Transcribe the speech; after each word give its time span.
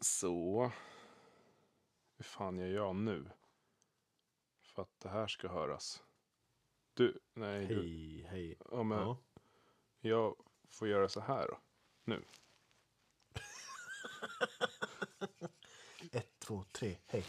Så. 0.00 0.72
Hur 2.16 2.24
fan 2.24 2.58
gör 2.58 2.66
jag 2.66 2.96
nu? 2.96 3.30
För 4.62 4.82
att 4.82 5.00
det 5.00 5.08
här 5.08 5.26
ska 5.26 5.48
höras. 5.48 6.02
Du, 6.94 7.20
nej. 7.34 7.66
Du, 7.66 7.74
Hej, 7.74 8.26
hej. 8.30 8.56
ja, 8.70 8.82
men 8.82 8.98
Ja. 8.98 9.18
Jag 10.00 10.36
får 10.70 10.88
göra 10.88 11.08
så 11.08 11.20
här 11.20 11.48
då. 11.48 11.58
Nu. 12.04 12.24
Ett, 16.12 16.38
två, 16.38 16.64
tre, 16.72 16.96
hej. 17.06 17.24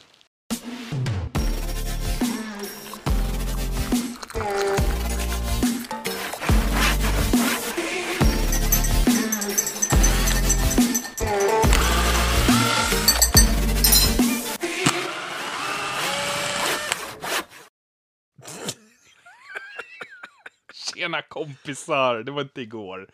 Tjena 21.11 21.21
kompisar! 21.21 22.23
Det 22.23 22.31
var 22.31 22.41
inte 22.41 22.61
igår. 22.61 23.11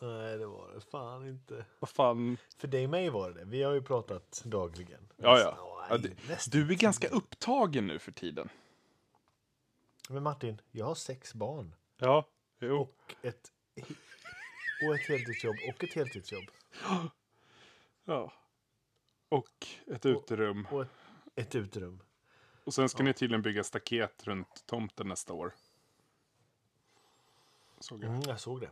Nej, 0.00 0.38
det 0.38 0.46
var 0.46 0.74
det 0.74 0.80
fan 0.80 1.28
inte. 1.28 1.64
Vad 1.78 1.88
fan. 1.90 2.36
För 2.58 2.68
dig 2.68 2.84
och 2.84 2.90
mig 2.90 3.10
var 3.10 3.30
det. 3.30 3.44
Vi 3.44 3.62
har 3.62 3.72
ju 3.72 3.82
pratat 3.82 4.42
dagligen. 4.44 5.08
Ja, 5.16 5.38
ja. 5.40 5.50
Nästan- 5.90 6.10
ja 6.10 6.28
nästan. 6.28 6.60
du 6.60 6.72
är 6.72 6.76
ganska 6.78 7.08
upptagen 7.08 7.86
nu 7.86 7.98
för 7.98 8.12
tiden. 8.12 8.48
Men 10.08 10.22
Martin, 10.22 10.60
jag 10.70 10.86
har 10.86 10.94
sex 10.94 11.34
barn. 11.34 11.74
Ja. 11.98 12.28
Jo. 12.60 12.80
Och 12.80 13.14
ett, 13.22 13.52
och 14.88 14.94
ett 14.94 15.08
heltidsjobb 15.08 15.56
och 15.68 15.84
ett 15.84 15.94
heltidsjobb. 15.94 16.44
Ja. 18.06 18.32
Och 19.28 19.66
ett 19.86 20.06
uterum. 20.06 20.66
Och 20.70 20.82
ett, 20.82 20.88
ett 21.34 21.54
uterum. 21.54 22.02
Och 22.64 22.74
sen 22.74 22.88
ska 22.88 23.02
ni 23.02 23.12
tydligen 23.12 23.42
bygga 23.42 23.64
staket 23.64 24.24
runt 24.26 24.66
tomten 24.66 25.08
nästa 25.08 25.32
år. 25.32 25.52
Såg 27.84 28.04
jag. 28.04 28.10
Mm, 28.10 28.22
jag 28.26 28.40
såg 28.40 28.60
det. 28.60 28.70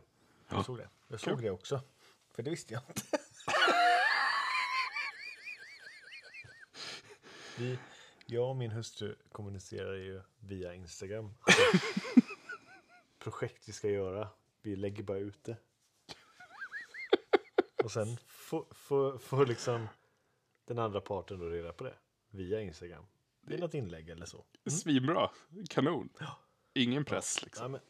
Jag 0.49 0.59
Ja. 0.59 0.63
såg 0.63 0.77
det. 0.77 0.89
Jag 1.07 1.19
Kul. 1.19 1.33
såg 1.33 1.41
det 1.43 1.49
också. 1.51 1.81
För 2.31 2.43
det 2.43 2.49
visste 2.49 2.73
jag 2.73 2.83
inte. 2.89 3.01
Vi, 7.57 7.79
jag 8.25 8.49
och 8.49 8.55
min 8.55 8.71
hustru 8.71 9.15
kommunicerar 9.31 9.93
ju 9.93 10.21
via 10.39 10.73
Instagram. 10.73 11.33
Projekt 13.19 13.69
vi 13.69 13.73
ska 13.73 13.89
göra. 13.89 14.27
Vi 14.61 14.75
lägger 14.75 15.03
bara 15.03 15.17
ut 15.17 15.43
det. 15.43 15.57
Och 17.83 17.91
sen 17.91 18.17
får, 18.27 18.65
får, 18.71 19.17
får 19.17 19.45
liksom 19.45 19.87
den 20.65 20.79
andra 20.79 21.01
parten 21.01 21.39
då 21.39 21.45
reda 21.49 21.73
på 21.73 21.83
det. 21.83 21.95
Via 22.29 22.61
Instagram. 22.61 23.05
Det 23.41 23.53
är 23.53 23.59
något 23.59 23.73
inlägg 23.73 24.09
eller 24.09 24.25
så. 24.25 24.45
Svinbra. 24.65 25.29
Kanon. 25.69 26.09
Ingen 26.73 27.05
press 27.05 27.43
liksom. 27.43 27.63
Ja, 27.63 27.67
men, 27.69 27.81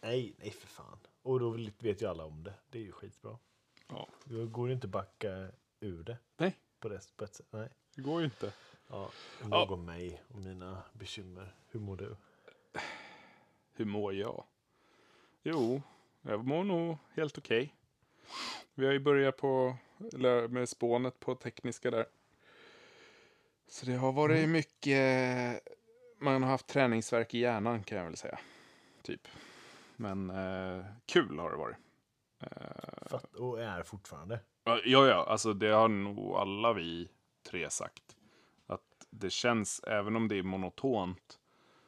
nej, 0.00 0.34
nej 0.38 0.50
för 0.50 0.66
fan. 0.66 0.98
Och 1.22 1.40
då 1.40 1.50
vet 1.78 2.02
ju 2.02 2.06
alla 2.06 2.24
om 2.24 2.42
det. 2.42 2.54
Det 2.70 2.78
är 2.78 2.82
ju 2.82 2.92
skitbra. 2.92 3.38
Ja. 3.88 4.08
Då 4.24 4.46
går 4.46 4.68
det 4.68 4.74
inte 4.74 4.86
att 4.86 4.90
backa 4.90 5.48
ur 5.80 6.02
det 6.02 6.18
Nej, 6.36 6.56
på 6.80 6.88
det 6.88 7.16
på 7.16 7.24
ett 7.24 7.34
sätt. 7.34 7.46
Nej. 7.50 7.68
det 7.94 8.02
går 8.02 8.20
ju 8.20 8.24
inte. 8.24 8.52
Ja, 8.88 9.10
nog 9.44 9.70
om 9.70 9.84
mig 9.84 10.22
och 10.28 10.38
mina 10.38 10.82
bekymmer. 10.92 11.54
Hur 11.70 11.80
mår 11.80 11.96
du? 11.96 12.16
Hur 13.72 13.84
mår 13.84 14.14
jag? 14.14 14.44
Jo, 15.42 15.82
jag 16.22 16.44
mår 16.44 16.64
nog 16.64 16.96
helt 17.14 17.38
okej. 17.38 17.74
Vi 18.74 18.86
har 18.86 18.92
ju 18.92 18.98
börjat 18.98 19.36
på, 19.36 19.76
med 20.48 20.68
spånet 20.68 21.20
på 21.20 21.34
tekniska 21.34 21.90
där. 21.90 22.06
Så 23.68 23.86
det 23.86 23.92
har 23.92 24.12
varit 24.12 24.48
mycket, 24.48 25.62
man 26.18 26.42
har 26.42 26.50
haft 26.50 26.66
träningsverk 26.66 27.34
i 27.34 27.38
hjärnan 27.38 27.82
kan 27.82 27.98
jag 27.98 28.04
väl 28.04 28.16
säga. 28.16 28.38
Typ. 29.02 29.28
Men 30.00 30.30
eh, 30.30 30.84
kul 31.06 31.38
har 31.38 31.50
det 31.50 31.56
varit. 31.56 31.76
Fatt, 33.06 33.34
och 33.34 33.62
är 33.62 33.82
fortfarande. 33.82 34.40
Ja, 34.64 34.80
ja, 34.84 35.26
alltså 35.28 35.52
det 35.52 35.68
har 35.68 35.88
nog 35.88 36.36
alla 36.36 36.72
vi 36.72 37.08
tre 37.50 37.70
sagt. 37.70 38.16
Att 38.66 39.06
det 39.10 39.30
känns, 39.30 39.80
även 39.86 40.16
om 40.16 40.28
det 40.28 40.36
är 40.36 40.42
monotont, 40.42 41.38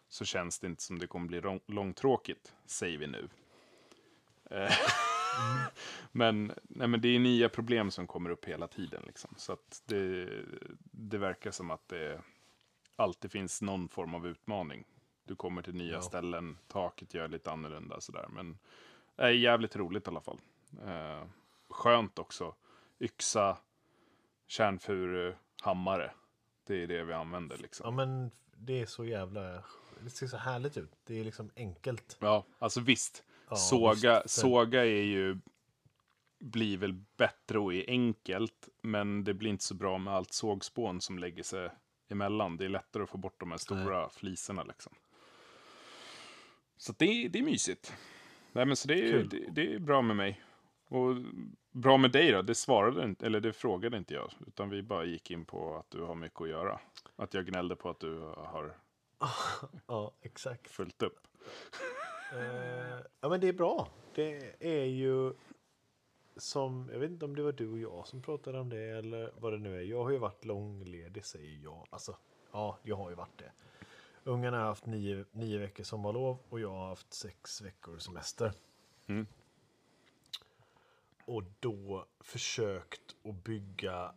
så 0.08 0.24
känns 0.24 0.58
det 0.58 0.66
inte 0.66 0.82
som 0.82 0.98
det 0.98 1.06
kommer 1.06 1.26
bli 1.26 1.40
lång, 1.40 1.60
långtråkigt, 1.66 2.54
säger 2.66 2.98
vi 2.98 3.06
nu. 3.06 3.28
Eh, 4.50 4.72
men, 6.12 6.52
nej, 6.62 6.88
men 6.88 7.00
det 7.00 7.08
är 7.08 7.18
nya 7.18 7.48
problem 7.48 7.90
som 7.90 8.06
kommer 8.06 8.30
upp 8.30 8.44
hela 8.44 8.68
tiden. 8.68 9.02
Liksom. 9.06 9.34
Så 9.36 9.52
att 9.52 9.82
det, 9.86 10.28
det 10.80 11.18
verkar 11.18 11.50
som 11.50 11.70
att 11.70 11.88
det 11.88 12.20
alltid 12.96 13.32
finns 13.32 13.62
någon 13.62 13.88
form 13.88 14.14
av 14.14 14.26
utmaning. 14.26 14.84
Du 15.24 15.36
kommer 15.36 15.62
till 15.62 15.74
nya 15.74 15.92
Ja. 15.94 16.02
ställen, 16.02 16.58
taket 16.68 17.14
gör 17.14 17.28
lite 17.28 17.50
annorlunda 17.50 18.00
sådär. 18.00 18.28
Men 18.32 18.58
det 19.16 19.22
är 19.22 19.28
jävligt 19.30 19.76
roligt 19.76 20.06
i 20.06 20.10
alla 20.10 20.20
fall. 20.20 20.40
Eh, 20.86 21.24
skönt 21.68 22.18
också. 22.18 22.54
Yxa, 23.00 23.58
kärnfuru, 24.46 25.34
hammare. 25.62 26.12
Det 26.66 26.82
är 26.82 26.86
det 26.86 27.04
vi 27.04 27.12
använder 27.12 27.58
liksom. 27.58 27.84
Ja 27.86 27.90
men 27.90 28.30
det 28.56 28.80
är 28.80 28.86
så 28.86 29.04
jävla... 29.04 29.64
Det 30.00 30.10
ser 30.10 30.26
så 30.26 30.36
härligt 30.36 30.76
ut. 30.76 30.92
Det 31.04 31.20
är 31.20 31.24
liksom 31.24 31.50
enkelt. 31.56 32.16
Ja, 32.20 32.44
alltså 32.58 32.80
visst. 32.80 33.24
Ja, 33.50 33.56
såga, 33.56 34.22
visst. 34.22 34.40
såga 34.40 34.84
är 34.84 35.02
ju 35.02 35.38
blir 36.38 36.76
väl 36.76 36.92
bättre 37.16 37.58
och 37.58 37.74
är 37.74 37.84
enkelt, 37.88 38.68
men 38.80 39.24
det 39.24 39.34
blir 39.34 39.50
inte 39.50 39.64
så 39.64 39.74
bra 39.74 39.98
med 39.98 40.14
allt 40.14 40.32
sågspån 40.32 41.00
som 41.00 41.18
lägger 41.18 41.42
sig 41.42 41.70
emellan. 42.08 42.56
Det 42.56 42.64
är 42.64 42.68
lättare 42.68 43.02
att 43.02 43.10
få 43.10 43.18
bort 43.18 43.40
de 43.40 43.50
här 43.50 43.58
stora 43.58 44.08
fliserna 44.08 44.62
liksom. 44.62 44.92
Så 46.76 46.92
det, 46.98 47.04
är- 47.04 47.28
det 47.28 47.38
är 47.38 47.42
mysigt. 47.42 47.92
Nej, 48.52 48.66
men 48.66 48.76
så 48.76 48.88
det 48.88 49.08
är, 49.08 49.24
det, 49.24 49.46
det 49.52 49.74
är 49.74 49.78
bra 49.78 50.02
med 50.02 50.16
mig. 50.16 50.42
Och 50.88 51.16
bra 51.70 51.96
med 51.96 52.12
dig 52.12 52.32
då? 52.32 52.42
Det 52.42 52.54
svarade 52.54 53.04
inte, 53.04 53.26
eller 53.26 53.40
det 53.40 53.52
frågade 53.52 53.96
inte 53.96 54.14
jag, 54.14 54.30
utan 54.46 54.70
vi 54.70 54.82
bara 54.82 55.04
gick 55.04 55.30
in 55.30 55.44
på 55.44 55.76
att 55.76 55.90
du 55.90 56.02
har 56.02 56.14
mycket 56.14 56.40
att 56.40 56.48
göra. 56.48 56.80
Att 57.16 57.34
jag 57.34 57.46
gnällde 57.46 57.76
på 57.76 57.90
att 57.90 58.00
du 58.00 58.18
har 58.20 58.76
Ja, 59.86 60.12
exakt. 60.22 60.70
fullt 60.70 61.02
upp. 61.02 61.18
Eh, 62.32 62.98
ja 63.20 63.28
men 63.28 63.40
det 63.40 63.48
är 63.48 63.52
bra. 63.52 63.88
Det 64.14 64.54
är 64.60 64.84
ju 64.84 65.32
som, 66.36 66.88
jag 66.92 66.98
vet 66.98 67.10
inte 67.10 67.24
om 67.24 67.36
det 67.36 67.42
var 67.42 67.52
du 67.52 67.68
och 67.68 67.78
jag 67.78 68.06
som 68.06 68.22
pratade 68.22 68.60
om 68.60 68.68
det 68.68 68.82
eller 68.98 69.32
vad 69.40 69.52
det 69.52 69.58
nu 69.58 69.76
är. 69.76 69.82
Jag 69.82 70.04
har 70.04 70.10
ju 70.10 70.18
varit 70.18 70.44
långledig 70.44 71.24
säger 71.24 71.58
jag. 71.62 71.86
Alltså, 71.90 72.16
ja, 72.52 72.78
jag 72.82 72.96
har 72.96 73.10
ju 73.10 73.16
varit 73.16 73.38
det. 73.38 73.52
Ungarna 74.24 74.58
har 74.58 74.64
haft 74.64 74.86
nio, 74.86 75.24
nio 75.32 75.58
veckor 75.58 75.84
sommarlov 75.84 76.38
och 76.48 76.60
jag 76.60 76.70
har 76.70 76.88
haft 76.88 77.12
sex 77.12 77.60
veckor 77.60 77.98
semester. 77.98 78.52
Mm. 79.06 79.26
Och 81.24 81.44
då 81.60 82.06
försökt 82.20 83.16
att 83.24 83.44
bygga 83.44 84.14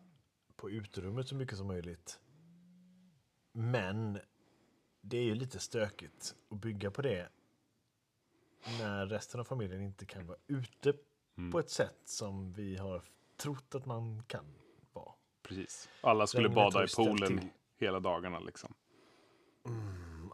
på 0.55 0.69
utrymmet 0.69 1.27
så 1.27 1.35
mycket 1.35 1.57
som 1.57 1.67
möjligt. 1.67 2.19
Men 3.51 4.19
det 5.01 5.17
är 5.17 5.23
ju 5.23 5.35
lite 5.35 5.59
stökigt 5.59 6.35
att 6.49 6.57
bygga 6.57 6.91
på 6.91 7.01
det 7.01 7.29
när 8.79 9.05
resten 9.05 9.39
av 9.39 9.43
familjen 9.43 9.81
inte 9.81 10.05
kan 10.05 10.27
vara 10.27 10.37
ute 10.47 10.93
på 11.51 11.59
ett 11.59 11.69
sätt 11.69 12.01
som 12.05 12.53
vi 12.53 12.77
har 12.77 13.03
trott 13.37 13.75
att 13.75 13.85
man 13.85 14.23
kan 14.27 14.45
vara. 14.93 15.11
Precis. 15.41 15.89
Alla 16.01 16.27
skulle 16.27 16.47
Regnet 16.47 16.55
bada 16.55 16.85
i 16.85 16.87
poolen 16.95 17.49
hela 17.77 17.99
dagarna 17.99 18.39
liksom. 18.39 18.73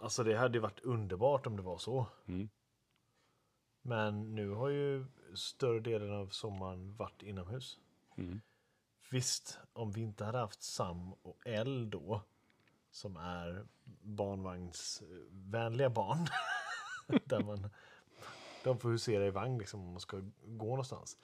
Alltså 0.01 0.23
det 0.23 0.38
hade 0.38 0.57
ju 0.57 0.62
varit 0.62 0.79
underbart 0.79 1.47
om 1.47 1.57
det 1.57 1.63
var 1.63 1.78
så. 1.78 2.06
Mm. 2.28 2.50
Men 3.81 4.35
nu 4.35 4.50
har 4.50 4.69
ju 4.69 5.06
större 5.35 5.79
delen 5.79 6.12
av 6.12 6.28
sommaren 6.28 6.95
varit 6.95 7.23
inomhus. 7.23 7.79
Mm. 8.17 8.41
Visst, 9.12 9.59
om 9.73 9.91
vi 9.91 10.01
inte 10.01 10.25
hade 10.25 10.38
haft 10.38 10.63
Sam 10.63 11.13
och 11.13 11.38
L 11.45 11.89
då, 11.89 12.21
som 12.92 13.18
är 13.18 13.65
barnvagnsvänliga 14.01 15.89
barn, 15.89 16.27
där 17.25 17.44
man, 17.44 17.69
de 18.63 18.80
får 18.80 18.89
husera 18.89 19.25
i 19.25 19.31
vagn 19.31 19.57
liksom 19.57 19.81
om 19.81 19.92
man 19.92 20.00
ska 20.00 20.21
gå 20.45 20.69
någonstans. 20.69 21.18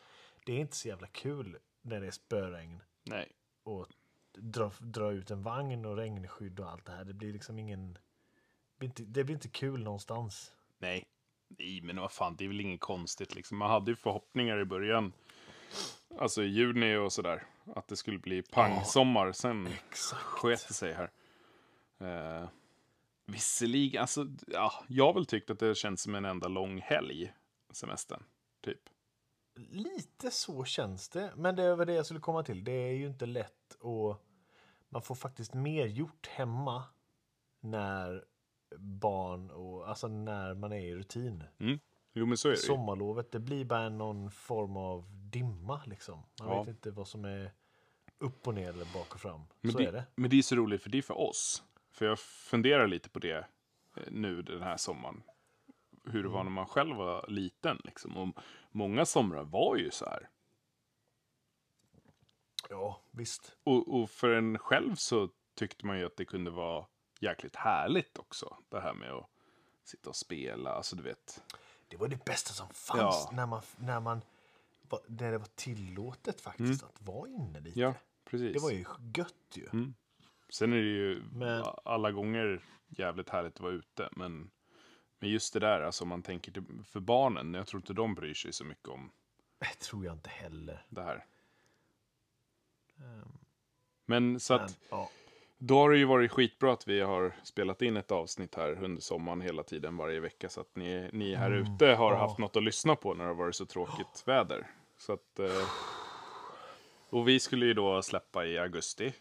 Det 0.45 0.53
är 0.53 0.59
inte 0.59 0.75
så 0.75 0.87
jävla 0.87 1.07
kul 1.07 1.57
när 1.81 2.01
det 2.01 2.07
är 2.07 2.11
spöregn 2.11 2.83
Nej. 3.03 3.31
och 3.63 3.87
dra, 4.33 4.71
dra 4.79 5.11
ut 5.11 5.31
en 5.31 5.43
vagn 5.43 5.85
och 5.85 5.97
regnskydd 5.97 6.59
och 6.59 6.71
allt 6.71 6.85
det 6.85 6.91
här. 6.91 7.05
Det 7.05 7.13
blir 7.13 7.33
liksom 7.33 7.59
ingen... 7.59 7.97
Det 8.77 8.79
blir 8.79 8.89
inte, 8.89 9.03
det 9.03 9.23
blir 9.23 9.35
inte 9.35 9.49
kul 9.49 9.83
någonstans. 9.83 10.51
Nej. 10.77 11.05
Nej, 11.47 11.81
men 11.81 11.99
vad 11.99 12.11
fan, 12.11 12.35
det 12.35 12.43
är 12.43 12.47
väl 12.47 12.61
inget 12.61 12.81
konstigt 12.81 13.35
liksom. 13.35 13.57
Man 13.57 13.69
hade 13.69 13.91
ju 13.91 13.95
förhoppningar 13.95 14.59
i 14.59 14.65
början. 14.65 15.13
Alltså 16.19 16.43
i 16.43 16.47
juni 16.47 16.95
och 16.95 17.13
sådär. 17.13 17.43
Att 17.75 17.87
det 17.87 17.95
skulle 17.95 18.19
bli 18.19 18.41
pangsommar. 18.41 19.31
Sen 19.31 19.69
sket 19.91 20.67
det 20.67 20.73
sig 20.73 20.93
här. 20.93 21.11
Eh, 21.99 22.49
visserligen, 23.25 24.01
alltså, 24.01 24.27
ja, 24.47 24.73
jag 24.87 25.05
har 25.05 25.13
väl 25.13 25.25
tyckt 25.25 25.49
att 25.49 25.59
det 25.59 25.77
känns 25.77 26.01
som 26.01 26.15
en 26.15 26.25
enda 26.25 26.47
lång 26.47 26.81
helg. 26.81 27.33
Semestern, 27.71 28.23
typ. 28.61 28.81
lite 29.55 30.31
så 30.31 30.65
känns 30.65 31.09
det. 31.09 31.33
Men 31.35 31.55
det 31.55 31.63
är 31.63 31.75
väl 31.75 31.87
det 31.87 31.93
jag 31.93 32.05
skulle 32.05 32.19
komma 32.19 32.43
till. 32.43 32.63
Det 32.63 32.71
är 32.71 32.93
ju 32.93 33.07
inte 33.07 33.25
lätt 33.25 33.73
och 33.79 34.23
man 34.89 35.01
får 35.01 35.15
faktiskt 35.15 35.53
mer 35.53 35.85
gjort 35.85 36.27
hemma 36.27 36.83
när 37.59 38.25
barn 38.77 39.51
och 39.51 39.89
alltså 39.89 40.07
när 40.07 40.53
man 40.53 40.71
är 40.73 40.79
i 40.79 40.95
rutin. 40.95 41.43
Mm. 41.59 41.79
Jo, 42.13 42.25
men 42.25 42.37
så 42.37 42.47
är 42.47 42.51
det. 42.51 42.57
Sommarlovet, 42.57 43.31
det 43.31 43.39
blir 43.39 43.65
bara 43.65 43.89
någon 43.89 44.31
form 44.31 44.77
av 44.77 45.05
dimma 45.09 45.81
liksom. 45.85 46.23
Man 46.39 46.49
Ja. 46.49 46.59
vet 46.59 46.67
inte 46.69 46.91
vad 46.91 47.07
som 47.07 47.25
är 47.25 47.51
upp 48.17 48.47
och 48.47 48.53
ner 48.53 48.69
eller 48.69 48.93
bak 48.93 49.13
och 49.13 49.19
fram. 49.21 49.41
Men 49.61 49.71
så 49.71 49.77
det, 49.77 49.85
är 49.85 49.91
det. 49.91 50.03
Men 50.15 50.29
det 50.29 50.37
är 50.37 50.41
så 50.41 50.55
roligt 50.55 50.81
för 50.81 50.89
det 50.89 50.97
är 50.97 51.01
för 51.01 51.17
oss. 51.17 51.63
För 51.91 52.05
jag 52.05 52.19
funderar 52.19 52.87
lite 52.87 53.09
på 53.09 53.19
det 53.19 53.37
eh, 53.95 54.03
nu 54.11 54.41
den 54.41 54.61
här 54.61 54.77
sommaren. 54.77 55.23
Hur 56.03 56.23
det 56.23 56.29
var 56.29 56.43
när 56.43 56.51
man 56.51 56.65
själv 56.65 56.95
var 56.95 57.25
liten. 57.27 57.81
Liksom. 57.83 58.17
Och 58.17 58.37
många 58.71 59.05
somrar 59.05 59.43
var 59.43 59.75
ju 59.75 59.91
så 59.91 60.05
här. 60.05 60.29
Ja, 62.69 63.01
visst. 63.11 63.57
Och, 63.63 64.01
och 64.01 64.09
för 64.09 64.29
en 64.29 64.59
själv 64.59 64.95
så 64.95 65.29
tyckte 65.55 65.85
man 65.85 65.99
ju 65.99 66.05
att 66.05 66.17
det 66.17 66.25
kunde 66.25 66.51
vara 66.51 66.85
jäkligt 67.21 67.55
härligt 67.55 68.17
också. 68.17 68.57
Det 68.69 68.79
här 68.79 68.93
med 68.93 69.11
att 69.11 69.29
sitta 69.83 70.09
och 70.09 70.15
spela. 70.15 70.71
Alltså 70.71 70.95
du 70.95 71.03
vet. 71.03 71.43
Det 71.87 71.97
var 71.97 72.07
det 72.07 72.25
bästa 72.25 72.53
som 72.53 72.69
fanns 72.69 72.99
Ja. 72.99 73.29
när 73.33 73.45
man, 73.45 73.61
när 73.77 73.99
man 73.99 74.21
när 75.07 75.31
det 75.31 75.37
var 75.37 75.47
tillåtet 75.55 76.41
faktiskt 76.41 76.83
att 76.83 77.01
vara 77.01 77.29
inne 77.29 77.59
lite. 77.59 77.79
Ja, 77.79 77.93
precis. 78.23 78.53
Det 78.53 78.59
var 78.59 78.71
ju 78.71 78.85
gött 79.17 79.33
ju. 79.53 79.65
Mm. 79.73 79.93
Sen 80.49 80.73
är 80.73 80.77
det 80.77 80.83
ju 80.83 81.23
Men- 81.31 81.65
alla 81.85 82.11
gånger 82.11 82.61
jävligt 82.87 83.29
härligt 83.29 83.53
att 83.55 83.59
vara 83.59 83.73
ute. 83.73 84.09
Men, 84.11 84.51
men 85.19 85.29
just 85.29 85.53
det 85.53 85.59
där, 85.59 85.81
alltså 85.81 86.03
om 86.03 86.07
man 86.07 86.21
tänker 86.23 86.51
till, 86.51 86.63
för 86.85 86.99
barnen. 86.99 87.53
Jag 87.53 87.67
tror 87.67 87.81
inte 87.81 87.93
de 87.93 88.15
bryr 88.15 88.33
sig 88.33 88.53
så 88.53 88.63
mycket 88.63 88.87
om 88.89 89.11
Det 89.59 89.65
tror 89.79 90.05
jag 90.05 90.13
inte 90.15 90.29
heller. 90.29 90.85
det 90.89 91.03
här. 91.03 91.25
Ehm, 92.99 93.37
Men 94.05 94.39
så 94.39 94.53
men, 94.55 94.65
att 94.65 94.79
ja. 94.89 95.09
Då 95.57 95.79
har 95.79 95.89
det 95.89 95.97
ju 95.97 96.05
varit 96.05 96.31
skitbra 96.31 96.73
att 96.73 96.87
vi 96.87 97.01
har 97.01 97.35
spelat 97.43 97.81
in 97.81 97.97
ett 97.97 98.11
avsnitt 98.11 98.55
här 98.55 98.83
under 98.83 99.01
sommaren 99.01 99.41
hela 99.41 99.63
tiden 99.63 99.97
varje 99.97 100.19
vecka. 100.19 100.49
Så 100.49 100.61
att 100.61 100.75
ni, 100.75 101.09
ni 101.13 101.35
här 101.35 101.51
Mm, 101.51 101.73
ute 101.73 101.85
har 101.87 102.11
ja. 102.11 102.17
haft 102.17 102.37
något 102.37 102.55
att 102.55 102.63
lyssna 102.63 102.95
på 102.95 103.13
när 103.13 103.23
det 103.23 103.29
har 103.29 103.35
varit 103.35 103.55
så 103.55 103.65
tråkigt 103.65 104.23
väder. 104.25 104.67
Så 104.97 105.13
att, 105.13 105.39
eh, 105.39 105.67
och 107.09 107.27
vi 107.27 107.39
skulle 107.39 107.65
ju 107.65 107.73
då 107.73 108.01
släppa 108.01 108.45
i 108.45 108.57
augusti. 108.57 109.13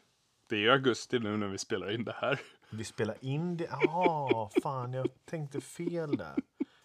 Det 0.48 0.56
är 0.56 0.60
ju 0.60 0.70
augusti 0.70 1.18
nu 1.18 1.36
när 1.36 1.48
vi 1.48 1.58
spelar 1.58 1.90
in 1.94 2.04
det 2.04 2.16
här. 2.20 2.40
Vi 2.70 2.84
spelar 2.84 3.16
in 3.20 3.56
det. 3.56 3.68
Ja, 3.70 4.50
fan 4.52 4.92
jag 4.92 5.08
tänkte 5.24 5.60
fel 5.60 6.16
där. 6.16 6.42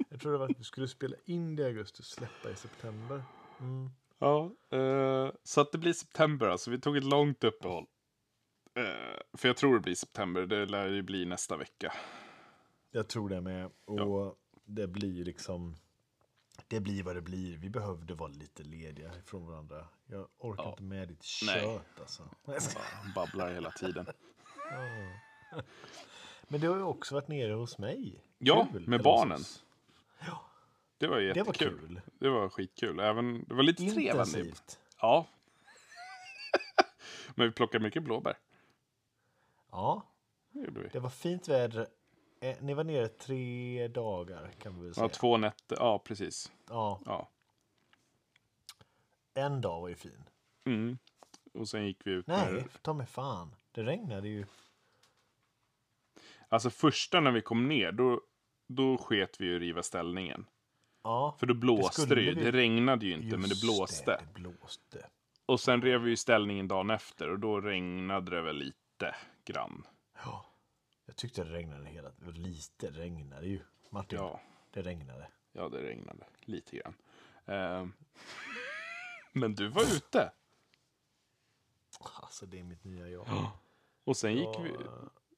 Jag 0.09 0.21
trodde 0.21 0.45
att 0.45 0.59
vi 0.59 0.63
skulle 0.63 0.87
spela 0.87 1.15
in 1.25 1.55
det 1.55 1.63
i 1.63 1.65
augusti 1.65 2.01
och 2.01 2.05
släppa 2.05 2.49
i 2.49 2.55
september. 2.55 3.23
Mm. 3.59 3.89
Ja, 4.19 4.51
eh, 4.77 5.31
så 5.43 5.61
att 5.61 5.71
det 5.71 5.77
blir 5.77 5.93
september 5.93 6.47
alltså. 6.47 6.71
Vi 6.71 6.79
tog 6.79 6.97
ett 6.97 7.03
långt 7.03 7.43
uppehåll. 7.43 7.85
Eh, 8.73 9.17
för 9.33 9.47
jag 9.49 9.57
tror 9.57 9.73
det 9.73 9.79
blir 9.79 9.95
september. 9.95 10.41
Det 10.45 10.65
lär 10.65 10.87
ju 10.87 11.01
bli 11.01 11.25
nästa 11.25 11.57
vecka. 11.57 11.93
Jag 12.91 13.07
tror 13.07 13.29
det 13.29 13.41
med. 13.41 13.71
Och 13.85 14.35
det 14.65 14.87
blir 14.87 15.25
liksom. 15.25 15.75
Det 16.67 16.79
blir 16.79 17.03
vad 17.03 17.15
det 17.15 17.21
blir. 17.21 17.57
Vi 17.57 17.69
behövde 17.69 18.13
vara 18.13 18.29
lite 18.29 18.63
lediga 18.63 19.11
från 19.25 19.47
varandra. 19.47 19.87
Jag 20.05 20.27
orkar 20.37 20.63
Ja. 20.63 20.69
inte 20.69 20.83
med 20.83 21.07
ditt 21.07 21.25
Nej. 21.45 21.61
kött 21.61 21.99
alltså. 21.99 22.29
Bara 22.45 22.59
babblar 23.15 23.53
hela 23.53 23.71
tiden. 23.71 24.05
Men 26.47 26.61
du 26.61 26.69
har 26.69 26.75
ju 26.77 26.83
också 26.83 27.15
varit 27.15 27.27
nere 27.27 27.53
hos 27.53 27.77
mig. 27.77 28.23
Ja, 28.37 28.67
Kul. 28.71 28.81
med 28.87 28.93
Eller 28.95 29.03
barnen. 29.03 29.37
oss. 29.41 29.63
Det 30.97 31.07
var 31.07 31.17
Det 31.17 31.23
jättekul. 31.23 31.45
var 31.45 31.53
kul. 31.79 32.01
Det 32.19 32.29
var 32.29 32.49
skitkul. 32.49 32.99
Även, 32.99 33.43
det 33.47 33.53
var 33.53 33.63
lite 33.63 33.85
trevande. 33.89 34.45
Ja. 35.01 35.27
Men 37.35 37.47
vi 37.47 37.53
plockade 37.53 37.83
mycket 37.83 38.03
blåbär. 38.03 38.37
Ja, 39.71 40.03
Det 40.51 40.59
gjorde 40.59 40.79
vi. 40.81 40.87
det 40.93 40.99
var 40.99 41.09
fint 41.09 41.47
väder. 41.47 41.87
Eh, 42.41 42.57
Ni 42.61 42.73
var 42.73 42.83
nere 42.83 43.07
tre 43.07 43.87
dagar 43.87 44.51
kan 44.59 44.79
vi 44.79 44.85
väl 44.85 44.95
säga. 44.95 45.05
Ja, 45.05 45.09
två 45.09 45.37
nätter. 45.37 45.77
Ja, 45.79 45.99
precis. 45.99 46.51
Ja, 46.69 46.99
Ja. 47.05 47.29
en 49.33 49.61
dag 49.61 49.81
var 49.81 49.89
ju 49.89 49.95
fin. 49.95 50.23
Mm. 50.65 50.97
Och 51.53 51.69
sen 51.69 51.85
gick 51.87 52.07
vi 52.07 52.11
ut 52.11 52.27
Nej, 52.27 52.53
med... 52.53 52.63
ta 52.81 52.93
mig 52.93 53.07
fan. 53.07 53.55
Det 53.71 53.83
regnade 53.83 54.27
ju. 54.27 54.45
Alltså 56.49 56.69
första 56.69 57.19
när 57.19 57.31
vi 57.31 57.41
kom 57.41 57.67
ner, 57.67 57.91
då, 57.91 58.21
då 58.67 58.97
sket 58.97 59.41
vi 59.41 59.45
ju 59.45 59.59
riva 59.59 59.83
ställningen. 59.83 60.45
Ja, 61.03 61.35
För 61.39 61.47
då 61.47 61.53
blåste 61.53 62.01
skulle 62.01 62.15
det 62.15 62.21
ju. 62.27 62.33
vi- 62.35 62.43
Det 62.43 62.51
regnade 62.51 63.05
ju 63.05 63.13
inte, 63.13 63.25
men 63.37 63.41
det 63.41 63.47
just 63.47 63.61
blåste. 63.63 64.11
Det, 64.11 64.21
det 64.33 64.39
blåste. 64.41 65.07
Och 65.45 65.59
sen 65.59 65.81
rev 65.81 66.01
vi 66.01 66.09
ju 66.09 66.15
ställningen 66.15 66.67
dagen 66.67 66.89
efter 66.89 67.29
och 67.29 67.39
då 67.39 67.61
regnade 67.61 68.31
det 68.31 68.41
väl 68.41 68.55
lite 68.55 68.77
grann. 69.45 69.87
Ja. 70.25 70.45
Jag 71.05 71.15
tyckte 71.15 71.43
det 71.43 71.53
regnade 71.53 71.85
hela 71.85 72.11
Lite 72.19 72.91
regnade 72.91 73.47
ju. 73.47 73.61
Martin, 73.89 74.19
Ja, 74.19 74.41
det 74.71 74.81
regnade. 74.81 75.27
ja 75.51 75.69
det 75.69 75.77
regnade 75.81 76.25
lite 76.41 76.77
grann. 76.77 76.95
Ehm. 77.45 77.93
Men 79.33 79.55
du 79.55 79.67
var 79.67 79.81
ute. 79.83 80.31
Alltså 81.99 82.45
det 82.45 82.59
är 82.59 82.63
mitt 82.63 82.83
nya 82.83 83.07
jag. 83.07 83.51
Och 84.03 84.17
sen 84.17 84.33
gick 84.33 84.47
Ja, 84.53 84.59
vi, 84.61 84.75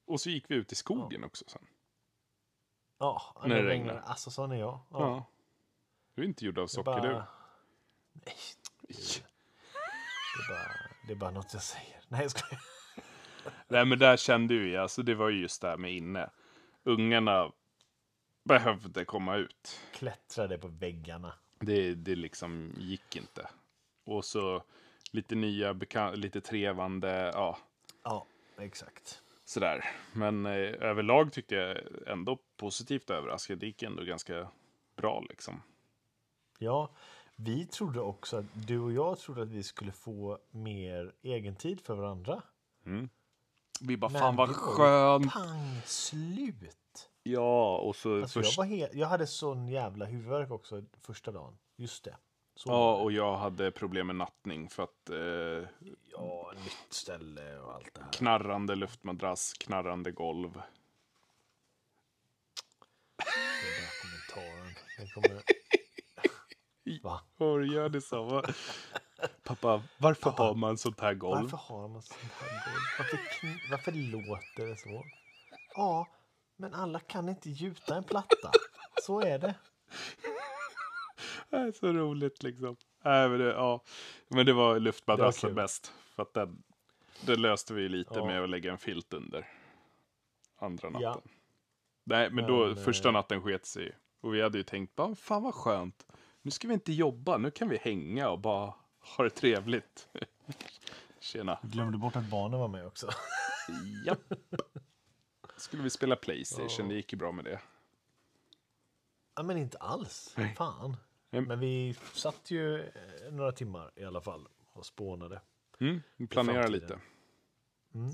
och 0.06 0.22
så 0.22 0.30
gick 0.30 0.52
vi 0.52 0.56
ut 0.56 0.72
i 0.72 0.76
skogen 0.76 1.24
också 1.24 1.46
sen. 1.48 1.68
Ja, 2.98 3.36
När 3.42 3.50
det 3.50 3.56
det 3.56 3.70
regnar. 3.70 3.70
regnade. 3.88 4.02
Alltså 4.02 4.32
sån 4.32 4.52
är 4.52 4.56
jag. 4.56 4.80
Ja. 4.90 5.00
Ja. 5.00 5.26
Du 6.14 6.22
är 6.22 6.26
inte 6.28 6.46
gjord 6.46 6.58
av 6.58 6.62
Det 6.68 6.72
är 6.72 6.74
socker 6.74 7.02
du. 7.02 7.14
bara... 7.14 7.28
Nej, 8.14 8.36
det 8.88 8.94
är, 10.44 10.50
bara, 10.50 10.72
det 11.08 11.14
är 11.14 11.18
bara 11.18 11.32
något 11.32 11.54
jag 11.54 11.64
säger. 11.64 12.02
Nej, 12.08 12.22
jag 12.22 12.32
skojar. 12.32 12.62
Nej 13.68 13.86
men 13.86 14.00
där 14.00 14.18
kände 14.18 14.58
vi, 14.58 14.78
alltså 14.78 15.04
det 15.04 15.16
var 15.16 15.30
ju 15.30 15.42
just 15.42 15.62
det 15.62 15.68
här 15.68 15.78
med 15.78 15.94
inne. 15.94 16.30
Ungarna 16.84 17.52
behövde 18.44 19.06
komma 19.06 19.36
ut. 19.36 19.80
Klättrade 19.94 20.58
på 20.58 20.68
väggarna. 20.68 21.34
Det, 21.60 21.94
det 21.94 22.16
liksom 22.16 22.74
gick 22.78 23.16
inte. 23.16 23.50
Och 24.06 24.26
så 24.26 24.64
lite 25.12 25.36
nya, 25.36 25.74
lite 26.14 26.42
trevande, 26.42 27.32
ja, 27.34 27.58
Ja, 28.04 28.26
exakt. 28.58 29.22
sådär. 29.46 29.86
Men 30.14 30.46
eh, 30.46 30.52
överlag 30.82 31.34
tyckte 31.34 31.56
jag 31.56 31.78
ändå 32.08 32.38
positivt 32.58 33.10
överraskad. 33.10 33.58
Det 33.60 33.66
gick 33.66 33.84
ändå 33.84 34.04
ganska 34.04 34.48
bra 34.96 35.24
liksom. 35.30 35.62
Ja, 36.60 36.90
vi 37.36 37.66
trodde 37.66 38.00
också 38.00 38.38
att 38.38 38.46
du 38.68 38.80
och 38.80 38.92
jag 38.92 39.20
trodde 39.20 39.42
att 39.42 39.52
vi 39.52 39.64
skulle 39.64 39.92
få 39.92 40.40
mer 40.52 41.14
egentid 41.22 41.82
för 41.82 41.96
varandra. 41.96 42.42
Vi 43.82 43.98
bara, 43.98 44.12
Men 44.12 44.22
fan 44.22 44.36
vad 44.36 44.56
skönt. 44.56 45.32
Pang 45.34 45.82
slut. 45.86 47.10
Ja, 47.24 47.78
och 47.78 47.96
så 47.96 48.22
Alltså 48.22 48.40
jag, 48.40 48.46
först, 48.46 48.58
var 48.58 48.66
he- 48.66 48.90
jag 48.94 49.08
hade 49.08 49.28
sån 49.28 49.68
jävla 49.68 50.06
huvudvärk 50.06 50.52
också 50.52 50.82
första 51.02 51.32
dagen. 51.32 51.58
Just 51.78 52.04
det. 52.04 52.18
Så 52.56 52.70
ja, 52.70 52.96
och 52.96 53.12
jag 53.12 53.38
hade 53.38 53.72
problem 53.72 54.08
med 54.08 54.16
nattning 54.16 54.70
för 54.70 54.84
att 54.84 55.10
eh, 55.10 55.70
ja, 56.12 56.54
nytt 56.64 56.94
ställe 56.94 57.60
och 57.60 57.74
allt 57.74 57.94
det 57.94 58.02
här. 58.04 58.12
knarrande 58.12 58.76
luftmadrass, 58.76 59.54
knarrande 59.54 60.12
golv. 60.12 60.52
Den 63.18 63.74
där 63.80 63.92
kommentaren. 64.02 64.76
Den 64.98 65.08
kommer... 65.08 65.44
Va? 67.04 67.22
Vad 67.38 67.66
gör 67.66 67.90
det 67.90 68.02
så? 68.02 68.24
Va? 68.24 68.44
Pappa, 69.44 69.84
varför 69.98 70.22
Pappa, 70.22 70.44
har 70.44 70.56
man 70.56 70.78
sånt 70.78 71.00
här 71.00 71.14
golv? 71.14 71.42
Varför 71.42 71.58
har 71.58 71.88
man 71.88 72.02
sånt 72.02 72.32
här 72.40 72.50
golv? 72.50 72.84
Varför, 72.98 73.72
varför 73.72 73.92
låter 73.92 74.68
det 74.68 74.78
så? 74.78 75.04
Ja, 75.76 76.08
men 76.56 76.74
alla 76.74 77.00
kan 77.00 77.30
inte 77.30 77.50
gjuta 77.50 77.96
en 77.96 78.04
platta. 78.04 78.52
Så 79.02 79.22
är 79.22 79.40
det. 79.40 79.56
Det 81.50 81.58
är 81.58 81.72
så 81.72 81.94
roligt 81.94 82.44
liksom. 82.44 82.76
Nej, 83.04 83.30
men, 83.30 83.40
det, 83.40 83.46
ja. 83.46 83.84
men 84.28 84.46
det 84.46 84.54
var 84.54 84.80
luftmadrassen 84.80 85.56
bäst. 85.56 85.94
För 86.16 86.24
att 86.24 86.34
den, 86.34 86.64
det 87.26 87.36
löste 87.36 87.74
vi 87.74 87.90
lite 87.90 88.14
Ja. 88.16 88.26
med 88.26 88.44
att 88.44 88.50
lägga 88.50 88.72
en 88.72 88.78
filt 88.78 89.14
under. 89.14 89.48
Andra 90.60 90.90
natten. 90.90 91.02
Ja. 91.02 91.22
Nej, 92.04 92.30
men, 92.30 92.48
då, 92.48 92.66
Men, 92.66 92.76
första 92.76 93.10
eh, 93.10 93.14
natten 93.14 93.42
sket 93.42 93.66
sig. 93.66 93.96
Och 94.22 94.34
vi 94.34 94.42
hade 94.42 94.58
ju 94.58 94.64
tänkt, 94.64 94.96
bara, 94.96 95.16
fan 95.16 95.44
vad 95.44 95.54
skönt. 95.56 96.06
Nu 96.42 96.52
ska 96.52 96.68
vi 96.68 96.74
inte 96.74 96.94
jobba, 96.94 97.38
nu 97.38 97.52
kan 97.52 97.70
vi 97.70 97.78
hänga 97.78 98.30
och 98.30 98.40
bara 98.40 98.74
ha 99.04 99.24
det 99.24 99.30
trevligt. 99.30 100.08
Tjena. 101.20 101.60
Glömde 101.62 101.98
bort 101.98 102.16
att 102.16 102.30
barnen 102.30 102.60
var 102.60 102.68
med 102.68 102.86
också. 102.86 103.10
Japp. 104.06 104.34
Skulle 105.58 105.84
vi 105.84 105.90
spela 105.90 106.16
Playstation, 106.16 106.90
det 106.90 106.96
gick 106.96 107.14
ju 107.14 107.20
bra 107.20 107.32
med 107.32 107.46
det. 107.46 107.60
Ja, 109.36 109.44
men 109.44 109.58
inte 109.58 109.78
alls. 109.78 110.34
Nej. 110.38 110.56
Fan. 110.56 110.98
Men 111.30 111.60
vi 111.60 111.96
satt 112.14 112.52
ju 112.52 112.82
eh, 112.82 113.32
några 113.32 113.52
timmar 113.52 113.92
i 113.96 114.04
alla 114.04 114.22
fall 114.22 114.48
och 114.74 114.86
spånade. 114.86 115.42
Mm, 115.80 116.02
vi 116.18 116.28
planerar 116.28 116.68
lite. 116.68 117.00
Mm. 117.94 118.12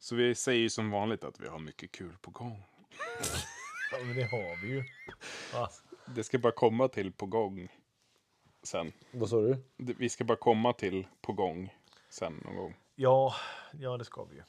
Så 0.00 0.14
vi 0.16 0.34
säger 0.34 0.60
ju 0.60 0.70
som 0.70 0.90
vanligt 0.90 1.24
att 1.24 1.40
vi 1.40 1.48
har 1.48 1.58
mycket 1.58 1.92
kul 1.92 2.16
på 2.20 2.30
gång. 2.30 2.62
Ja, 3.92 3.98
men 4.04 4.16
det 4.16 4.24
har 4.24 4.62
vi 4.62 4.68
ju. 4.68 4.84
Ja, 5.52 5.70
Det 6.14 6.24
ska 6.24 6.38
bara 6.38 6.52
komma 6.52 6.88
till 6.88 7.12
på 7.12 7.26
gång. 7.26 7.68
Sen. 8.62 8.92
Vad 9.10 9.28
sa 9.28 9.40
du? 9.40 9.56
Vi 9.76 10.08
ska 10.08 10.24
bara 10.24 10.36
komma 10.38 10.72
till 10.72 11.06
på 11.20 11.32
gång 11.32 11.74
sen 12.08 12.42
någon 12.44 12.56
gång. 12.56 12.74
Ja, 12.94 13.34
ja 13.72 13.96
det 13.96 14.04
ska 14.04 14.24
vi 14.24 14.36
ju. 14.36 14.42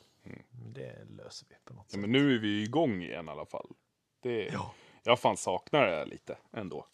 Det 0.51 1.05
löser 1.09 1.47
vi 1.49 1.55
på 1.65 1.73
något 1.73 1.85
Ja, 1.87 1.91
sätt. 1.91 1.99
men 1.99 2.11
nu 2.11 2.35
är 2.35 2.39
vi 2.39 2.63
igång 2.63 3.01
igen 3.01 3.27
i 3.27 3.31
alla 3.31 3.45
fall. 3.45 3.67
Det, 4.19 4.45
Ja. 4.47 4.73
Jag 5.03 5.19
fan 5.19 5.37
saknar 5.37 5.87
det 5.87 6.05
lite 6.05 6.37
ändå. 6.51 6.85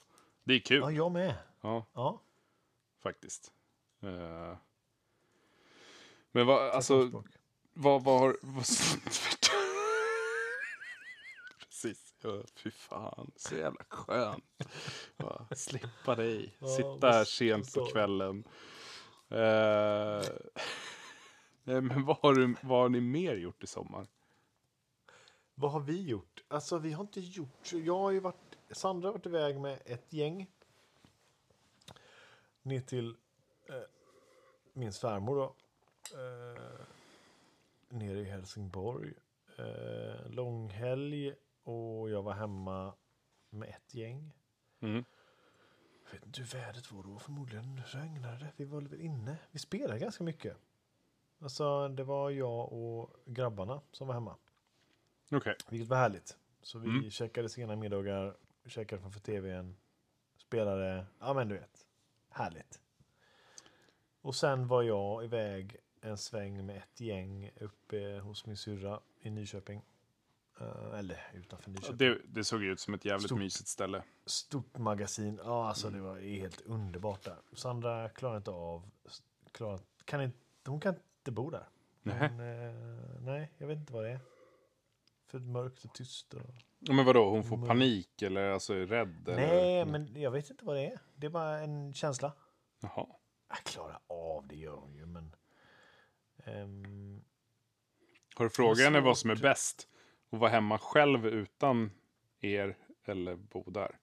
Det 0.44 0.54
är 0.54 0.60
kul. 0.60 0.80
ja, 0.82 0.92
jag 0.92 1.12
med. 1.12 1.34
Ja, 1.62 1.86
Ja, 1.94 2.22
faktiskt. 3.04 3.52
Eh, 4.04 4.58
Men 6.32 6.46
vad, 6.48 6.70
alltså, 6.70 7.24
vad, 7.74 8.04
vad 8.04 8.20
har... 8.20 8.38
Vad, 8.42 8.66
fy 12.56 12.72
fan, 12.72 13.32
så 13.36 13.56
jävla 13.56 13.84
skönt. 13.90 14.44
Bara 15.18 15.48
slippa 15.56 16.16
dig. 16.16 16.58
Sitta 16.78 17.12
här 17.12 17.26
sent 17.26 17.74
på 17.74 17.86
kvällen. 17.86 18.44
Eh, 19.30 20.22
nej, 21.64 21.82
men 21.82 22.06
vad 22.06 22.18
har, 22.18 22.34
du, 22.34 22.56
vad 22.62 22.82
har 22.82 22.90
ni 22.90 23.02
mer 23.02 23.36
gjort 23.36 23.64
i 23.64 23.68
sommar? 23.68 24.08
Vad 25.56 25.72
har 25.72 25.80
vi 25.80 26.02
gjort? 26.02 26.44
Alltså 26.48 26.78
vi 26.78 26.92
har 26.92 27.04
inte 27.04 27.20
gjort... 27.20 27.74
Jag 27.74 28.00
har 28.00 28.12
ju 28.12 28.20
varit... 28.20 28.58
Sandra 28.72 29.08
har 29.08 29.14
varit 29.14 29.26
iväg 29.26 29.60
med 29.60 29.82
ett 29.86 30.14
gäng. 30.14 30.48
Ner 32.62 32.82
till 32.82 33.16
eh, 33.70 33.76
min 34.74 34.94
svärmor 34.94 35.36
då. 35.36 35.56
Eh, 36.18 36.86
nere 37.90 38.20
i 38.20 38.24
Helsingborg. 38.24 39.14
Eh, 39.58 40.30
långhelg 40.30 41.36
och 41.66 42.10
jag 42.10 42.24
var 42.24 42.34
hemma 42.34 42.94
med 43.50 43.70
ett 43.70 43.94
gäng. 43.94 44.34
Mm. 44.80 45.06
Jag 46.06 46.12
vet 46.12 46.26
inte 46.26 46.42
hur 46.42 46.48
vädret 46.48 46.92
var 46.92 47.04
då. 47.04 47.20
Förmodligen 47.20 47.82
regnade 47.86 48.38
det. 48.40 48.52
Vi 48.56 48.66
var 48.66 48.82
väl 48.82 49.02
inne. 49.02 49.38
Vi 49.52 49.60
spelade 49.60 50.00
ganska 50.00 50.24
mycket. 50.24 50.58
Alltså 51.40 51.88
det 51.88 52.04
var 52.04 52.30
jag 52.30 52.74
och 52.74 53.16
grabbarna 53.26 53.82
som 53.92 54.08
var 54.08 54.14
hemma. 54.14 54.36
Okej. 55.32 55.56
Vilket 55.70 55.90
var 55.90 55.98
härligt. 55.98 56.38
Så 56.62 56.80
vi 56.80 56.90
Mm. 56.90 57.10
käkade 57.10 57.50
sena 57.50 57.76
middagar, 57.76 58.38
käkade 58.66 59.02
framför 59.02 59.20
tvn, 59.20 59.78
spelade, 60.38 61.06
ja 61.20 61.34
men 61.34 61.48
du 61.50 61.56
vet, 61.56 61.88
härligt. 62.30 62.82
Och 64.22 64.36
sen 64.36 64.68
var 64.68 64.84
jag 64.84 65.24
iväg 65.24 65.78
en 66.02 66.18
sväng 66.18 66.66
med 66.66 66.78
ett 66.78 67.02
gäng 67.02 67.52
uppe 67.60 68.20
hos 68.20 68.46
min 68.46 68.58
syrra 68.58 69.00
i 69.20 69.30
Nyköping. 69.30 69.82
Eh, 70.60 71.00
eller 71.00 71.32
utanför 71.34 71.70
Nyköping. 71.72 71.98
Det, 71.98 72.22
det 72.26 72.44
såg 72.44 72.64
ut 72.64 72.80
som 72.80 72.94
ett 72.94 73.06
jävligt 73.06 73.26
Stort. 73.30 73.40
mysigt 73.40 73.68
ställe. 73.70 74.04
Stort 74.26 74.78
magasin, 74.78 75.40
ja 75.44 75.68
alltså 75.70 75.90
det 75.90 76.02
var 76.02 76.18
helt 76.20 76.62
underbart 76.62 77.24
där. 77.24 77.38
Sandra 77.54 78.10
klarar 78.10 78.38
inte 78.38 78.52
av, 78.52 78.92
klarar, 79.52 79.80
kan 80.06 80.22
inte, 80.22 80.38
hon 80.66 80.80
kan 80.80 80.96
inte 80.96 81.32
bo 81.32 81.50
där. 81.50 81.68
Nähä. 82.02 82.30
Men, 82.32 82.70
eh, 82.70 83.22
nej, 83.22 83.52
jag 83.58 83.68
vet 83.68 83.78
inte 83.78 83.94
vad 83.94 84.04
det 84.04 84.12
är. 84.12 84.20
För 85.28 85.40
mörkt 85.40 85.86
och 85.86 85.94
tyst. 85.94 86.34
Och... 86.34 86.42
Ja, 86.80 86.94
Men 86.94 87.06
vadå, 87.06 87.30
hon 87.30 87.44
får 87.44 87.56
Mm. 87.56 87.68
panik 87.68 88.22
eller 88.22 88.50
alltså 88.50 88.74
är 88.74 88.86
rädd? 88.86 89.28
Eller? 89.30 89.48
Nej, 89.48 89.86
men 89.86 90.22
jag 90.22 90.32
vet 90.32 90.50
inte 90.50 90.66
vad 90.66 90.76
det 90.76 90.86
är. 90.86 91.00
Det 91.16 91.26
är 91.28 91.32
bara 91.32 91.60
en 91.60 91.94
känsla. 91.94 92.34
Jaha. 92.82 93.08
Jag 93.50 93.58
klarar 93.58 94.00
av 94.08 94.48
det 94.48 94.56
gör 94.56 94.76
hon 94.76 94.96
ju, 94.96 95.06
men... 95.06 95.36
ehm, 96.38 97.24
Har 98.36 98.46
du 98.46 98.50
frågat 98.50 98.80
henne 98.80 99.00
vad 99.02 99.18
som 99.18 99.30
är 99.30 99.36
bäst? 99.36 99.88
Att 100.36 100.42
vara 100.42 100.52
hemma 100.52 100.78
själv 100.80 101.26
utan 101.26 101.92
er 102.40 102.78
eller 103.04 103.36
bo 103.36 103.64
där? 103.72 104.00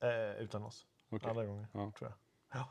eh, 0.00 0.42
utan 0.42 0.62
oss. 0.62 0.86
Okej. 1.10 1.30
Alla 1.30 1.44
gånger, 1.44 1.66
Ja. 1.72 1.92
tror 1.98 2.10
jag. 2.10 2.18
Ja. 2.60 2.68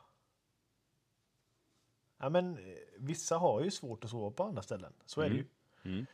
ja, 2.17 2.29
men 2.29 2.57
eh, 2.57 2.77
vissa 2.97 3.37
har 3.37 3.61
ju 3.61 3.71
svårt 3.71 4.03
att 4.03 4.09
sova 4.09 4.31
på 4.31 4.43
andra 4.43 4.61
ställen. 4.61 4.93
Så 5.05 5.21
är 5.21 5.29
det 5.29 5.35
ju. 5.35 5.45
Mm. 5.83 6.05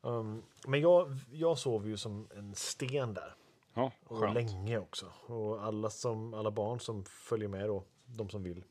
Um, 0.00 0.42
men 0.66 0.80
jag, 0.80 1.16
jag 1.30 1.58
sov 1.58 1.88
ju 1.88 1.96
som 1.96 2.28
en 2.36 2.54
sten 2.54 3.14
där. 3.14 3.34
Ja, 3.74 3.92
Och 4.04 4.18
skönt. 4.18 4.34
länge 4.34 4.78
också. 4.78 5.12
Och 5.26 5.64
alla, 5.64 5.90
som, 5.90 6.34
alla 6.34 6.50
barn 6.50 6.80
som 6.80 7.04
följer 7.04 7.48
med 7.48 7.68
då, 7.68 7.84
de 8.04 8.28
som 8.30 8.42
vill, 8.42 8.64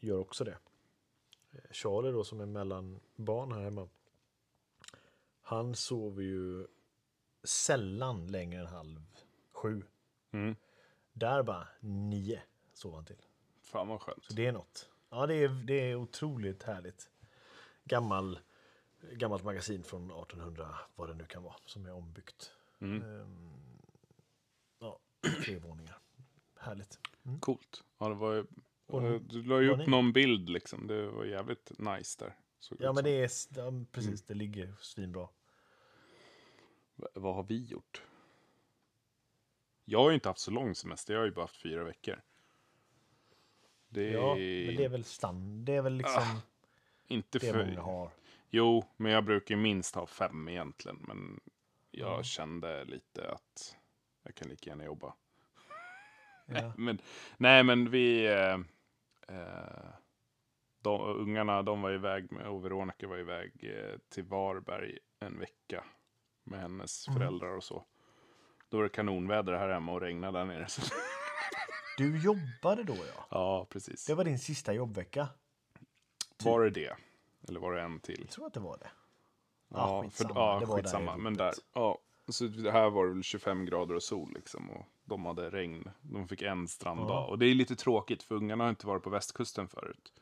gör 0.00 0.18
också 0.18 0.44
det. 0.44 0.58
Eh, 1.52 1.58
Charlie 1.70 2.12
då 2.12 2.24
som 2.24 2.40
är 2.40 2.46
mellan 2.46 3.00
barn 3.16 3.52
här 3.52 3.60
hemma. 3.60 3.88
Han 5.46 5.74
sover 5.74 6.22
ju 6.22 6.66
sällan 7.42 8.26
längre 8.26 8.60
än 8.60 8.66
halv 8.66 9.00
sju. 9.52 9.82
Mm. 10.30 10.56
Där 11.12 11.42
bara 11.42 11.68
nio 11.80 12.42
sov 12.72 12.94
han 12.94 13.04
till. 13.04 13.22
Fan 13.62 13.88
vad 13.88 14.00
skönt. 14.00 14.24
Så 14.24 14.32
det 14.32 14.46
är 14.46 14.52
något. 14.52 14.90
Ja, 15.10 15.26
det 15.26 15.34
är, 15.34 15.48
det 15.48 15.74
är 15.74 15.94
otroligt 15.94 16.62
härligt. 16.62 17.10
Gammal, 17.84 18.38
gammalt 19.12 19.44
magasin 19.44 19.84
från 19.84 20.10
1800, 20.10 20.78
vad 20.94 21.08
det 21.08 21.14
nu 21.14 21.24
kan 21.24 21.42
vara, 21.42 21.56
som 21.66 21.86
är 21.86 21.92
ombyggt. 21.92 22.52
Mm. 22.78 23.02
Ehm, 23.02 23.52
ja, 24.78 24.98
tre 25.44 25.58
våningar. 25.58 25.98
Härligt. 26.56 26.98
Coolt. 27.40 27.84
Ja, 27.98 28.08
det 28.08 28.14
var 28.14 28.32
ju, 28.32 29.18
du 29.18 29.42
la 29.42 29.60
ju 29.60 29.70
upp 29.70 29.86
någon 29.86 30.12
bild 30.12 30.48
liksom. 30.48 30.86
Det 30.86 31.06
var 31.06 31.24
jävligt 31.24 31.78
nice 31.78 32.24
där. 32.24 32.36
Ja, 32.78 32.92
men 32.92 33.04
det 33.04 33.10
är 33.10 33.30
ja, 33.56 33.72
precis, 33.92 34.22
det 34.22 34.34
ligger 34.34 34.74
svinbra. 34.80 35.28
V- 36.96 37.06
Vad 37.14 37.34
har 37.34 37.42
vi 37.42 37.64
gjort? 37.64 38.02
Jag 39.84 39.98
har 39.98 40.08
ju 40.10 40.14
inte 40.14 40.28
haft 40.28 40.40
så 40.40 40.50
lång 40.50 40.74
semester. 40.74 41.14
Jag 41.14 41.20
har 41.20 41.26
ju 41.26 41.32
bara 41.32 41.40
haft 41.42 41.56
fyra 41.62 41.84
veckor. 41.84 42.20
Det 43.88 44.08
är, 44.08 44.12
Ja, 44.12 44.28
men 44.66 44.76
det 44.76 44.84
är 44.84 44.88
väl 44.88 45.04
stand, 45.04 45.64
det 45.66 45.72
är 45.72 45.82
väl 45.82 45.94
liksom 45.96 46.22
Ah, 46.22 46.40
inte 47.06 47.38
det 47.38 47.52
för... 47.52 47.66
många 47.66 47.80
har. 47.80 48.10
Jo, 48.50 48.84
men 48.96 49.12
jag 49.12 49.24
brukar 49.24 49.56
minst 49.56 49.94
ha 49.94 50.06
fem 50.06 50.48
egentligen. 50.48 50.96
Men 51.08 51.40
jag 51.90 52.18
Ja. 52.18 52.22
kände 52.22 52.84
lite 52.84 53.30
att 53.30 53.76
jag 54.22 54.34
kan 54.34 54.48
lika 54.48 54.70
gärna 54.70 54.84
jobba. 54.84 55.14
Ja. 56.46 56.72
Men, 56.76 56.98
nej, 57.36 57.62
men 57.64 57.90
vi... 57.90 58.26
Eh, 58.26 58.58
eh, 59.28 59.90
de, 60.84 61.00
ungarna, 61.00 61.62
de 61.62 61.82
var 61.82 61.90
iväg 61.92 62.32
med, 62.32 62.46
och 62.46 62.64
Veronica 62.64 63.08
var 63.08 63.18
iväg 63.18 63.52
eh, 63.62 63.98
till 64.08 64.24
Varberg 64.24 64.98
en 65.20 65.38
vecka 65.38 65.84
med 66.44 66.60
hennes 66.60 67.08
Mm. 67.08 67.18
föräldrar 67.18 67.56
och 67.56 67.64
så. 67.64 67.84
Då 68.68 68.76
var 68.76 68.84
det 68.84 68.90
kanonväder 68.90 69.52
här 69.52 69.68
hemma 69.68 69.92
och 69.92 70.00
regnade 70.00 70.38
där 70.38 70.44
nere. 70.44 70.68
Så, 70.68 70.82
Du 71.98 72.18
jobbade 72.18 72.82
då 72.82 72.94
ja. 72.96 73.26
ja, 73.30 73.66
precis. 73.70 74.06
Det 74.06 74.14
var 74.14 74.24
din 74.24 74.38
sista 74.38 74.72
jobbvecka. 74.72 75.28
Var 76.44 76.60
det 76.60 76.70
det? 76.70 76.96
Eller 77.48 77.60
var 77.60 77.72
det 77.72 77.82
en 77.82 78.00
till? 78.00 78.20
Jag 78.20 78.30
tror 78.30 78.46
att 78.46 78.54
det 78.54 78.60
var 78.60 78.76
det. 78.78 78.90
Ja, 79.68 80.02
skitsamma. 80.02 80.34
för, 80.34 80.40
ja 80.40 80.60
Det 80.60 80.66
var 80.66 80.76
där 80.76 80.82
skitsamma. 80.82 81.16
Men 81.16 81.34
där, 81.36 81.52
ja. 81.72 81.98
Så 82.28 82.44
här 82.70 82.90
var 82.90 83.06
det 83.06 83.12
väl 83.12 83.22
25 83.22 83.64
grader 83.64 83.94
och 83.94 84.02
sol 84.02 84.32
liksom. 84.34 84.70
Och 84.70 84.86
de 85.04 85.26
hade 85.26 85.50
regn. 85.50 85.90
De 86.02 86.28
fick 86.28 86.42
en 86.42 86.68
stranddag. 86.68 87.14
Ja. 87.14 87.26
Och 87.26 87.38
det 87.38 87.46
är 87.46 87.54
lite 87.54 87.76
tråkigt 87.76 88.22
för 88.22 88.34
ungarna 88.34 88.64
har 88.64 88.70
inte 88.70 88.86
varit 88.86 89.02
på 89.02 89.10
västkusten 89.10 89.68
förut. 89.68 90.12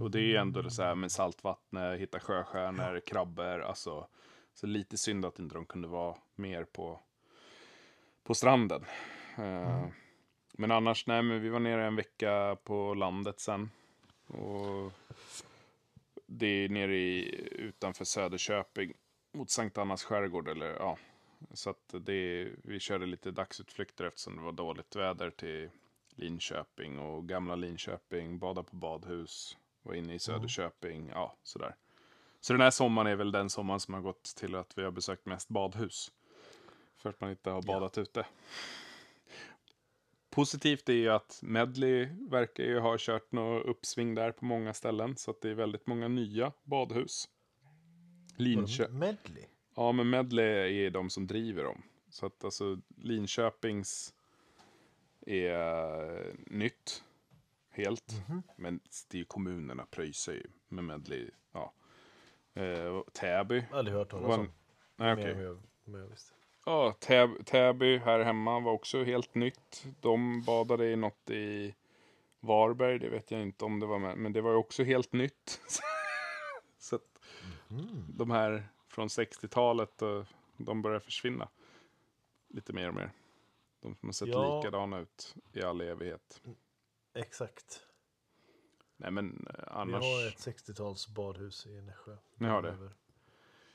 Och 0.00 0.10
det 0.10 0.18
är 0.18 0.22
ju 0.22 0.36
ändå 0.36 0.70
så 0.70 0.82
här 0.82 0.94
med 0.94 1.12
saltvatten, 1.12 1.98
hitta 1.98 2.20
sjöstjärnor, 2.20 3.00
krabbor. 3.00 3.60
Alltså, 3.60 4.08
så 4.54 4.66
lite 4.66 4.98
synd 4.98 5.24
att 5.24 5.38
inte 5.38 5.54
de 5.54 5.66
kunde 5.66 5.88
vara 5.88 6.16
mer 6.34 6.64
på, 6.64 7.00
på 8.22 8.34
stranden. 8.34 8.84
Eh, 9.38 9.86
Men 10.52 10.70
annars, 10.70 11.06
nej, 11.06 11.22
men 11.22 11.40
vi 11.40 11.48
var 11.48 11.60
nere 11.60 11.86
en 11.86 11.96
vecka 11.96 12.56
på 12.64 12.94
landet 12.94 13.40
sen. 13.40 13.70
Och 14.26 14.92
det 16.26 16.46
är 16.46 16.68
nere 16.68 16.96
i, 16.96 17.44
utanför 17.52 18.04
Söderköping 18.04 18.92
mot 19.32 19.50
Sankt 19.50 19.78
Annas 19.78 20.04
skärgård. 20.04 20.48
Eller, 20.48 20.66
ja. 20.66 20.98
Så 21.50 21.70
att 21.70 21.94
det, 22.00 22.48
vi 22.64 22.80
körde 22.80 23.06
lite 23.06 23.30
dagsutflykter 23.30 24.04
eftersom 24.04 24.36
det 24.36 24.42
var 24.42 24.52
dåligt 24.52 24.96
väder 24.96 25.30
till 25.30 25.70
Linköping 26.10 26.98
och 26.98 27.28
gamla 27.28 27.56
Linköping, 27.56 28.38
bada 28.38 28.62
på 28.62 28.76
badhus, 28.76 29.56
var 29.88 29.94
inne 29.94 30.14
i 30.14 30.18
Söderköping, 30.18 31.08
ja 31.14 31.36
sådär. 31.42 31.76
Så 32.40 32.52
den 32.52 32.62
här 32.62 32.70
sommaren 32.70 33.06
är 33.06 33.16
väl 33.16 33.32
den 33.32 33.50
sommaren 33.50 33.80
som 33.80 33.94
har 33.94 34.00
gått 34.00 34.22
till 34.36 34.54
att 34.54 34.78
vi 34.78 34.82
har 34.82 34.90
besökt 34.90 35.26
mest 35.26 35.48
badhus. 35.48 36.12
För 36.96 37.10
att 37.10 37.20
man 37.20 37.30
inte 37.30 37.50
har 37.50 37.62
badat 37.62 37.98
ute. 37.98 38.26
Positivt 40.30 40.88
är 40.88 40.92
ju 40.92 41.08
att 41.08 41.40
Medley 41.42 42.08
verkar 42.30 42.64
ju 42.64 42.78
ha 42.78 42.96
kört 42.98 43.32
något 43.32 43.66
uppsving 43.66 44.14
där 44.14 44.32
på 44.32 44.44
många 44.44 44.74
ställen. 44.74 45.16
Så 45.16 45.30
att 45.30 45.40
det 45.40 45.50
är 45.50 45.54
väldigt 45.54 45.86
många 45.86 46.08
nya 46.08 46.52
badhus. 46.62 47.28
Linkö- 48.36 48.88
Medley. 48.90 49.44
Ja, 49.76 49.92
men 49.92 50.10
Medley 50.10 50.86
är 50.86 50.90
de 50.90 51.10
som 51.10 51.26
driver 51.26 51.64
dem. 51.64 51.82
Så 52.10 52.26
att 52.26 52.44
alltså 52.44 52.80
Linköpings 52.96 54.14
är 55.26 56.36
nytt. 56.46 57.04
Helt. 57.78 58.12
Men 58.56 58.80
det 59.08 59.16
är 59.16 59.18
ju 59.18 59.24
kommunerna 59.24 59.86
pröjsar 59.90 60.32
ju 60.32 60.46
med 60.68 60.84
Medley. 60.84 61.30
Ja. 61.52 61.72
Eh, 62.54 63.00
Täby. 63.12 63.64
Aldrig 63.72 63.96
hört 63.96 64.10
talas 64.10 64.38
om. 64.38 64.52
Nej, 64.96 65.12
okej. 65.12 65.38
jag-. 65.42 65.62
Ja, 66.66 66.94
Täb- 67.00 67.44
Täby 67.44 67.98
här 67.98 68.20
hemma 68.20 68.60
var 68.60 68.72
också 68.72 69.04
helt 69.04 69.34
nytt. 69.34 69.86
De 70.00 70.42
badade 70.42 70.90
i 70.90 70.96
något 70.96 71.30
i 71.30 71.74
Varberg, 72.40 72.98
det 72.98 73.08
vet 73.08 73.30
jag 73.30 73.42
inte 73.42 73.64
om 73.64 73.80
det 73.80 73.86
var 73.86 73.98
med, 73.98 74.18
men 74.18 74.32
det 74.32 74.40
var 74.40 74.50
ju 74.50 74.56
också 74.56 74.82
helt 74.84 75.12
nytt. 75.12 75.60
Så 76.78 76.96
att 76.96 77.20
de 78.08 78.30
här 78.30 78.68
från 78.88 79.08
60-talet, 79.08 80.02
eh, 80.02 80.24
de 80.56 80.82
börjar 80.82 81.00
försvinna 81.00 81.48
lite 82.48 82.72
mer 82.72 82.88
och 82.88 82.94
mer. 82.94 83.12
De 83.80 83.94
som 83.96 84.08
har 84.08 84.12
sett 84.12 84.28
Ja. 84.28 84.56
likadana 84.58 84.98
ut 84.98 85.34
i 85.52 85.62
all 85.62 85.80
evighet. 85.80 86.42
Exakt. 87.18 87.80
Nej 88.96 89.10
men 89.10 89.46
eh, 89.50 89.54
Vi 89.56 89.62
annars... 89.70 90.04
har 90.04 90.26
ett 90.28 90.46
60-tals 90.46 91.08
badhus 91.08 91.66
i 91.66 91.80
Nässjö. 91.82 92.16
Ni 92.34 92.48
har 92.48 92.62
det? 92.62 92.76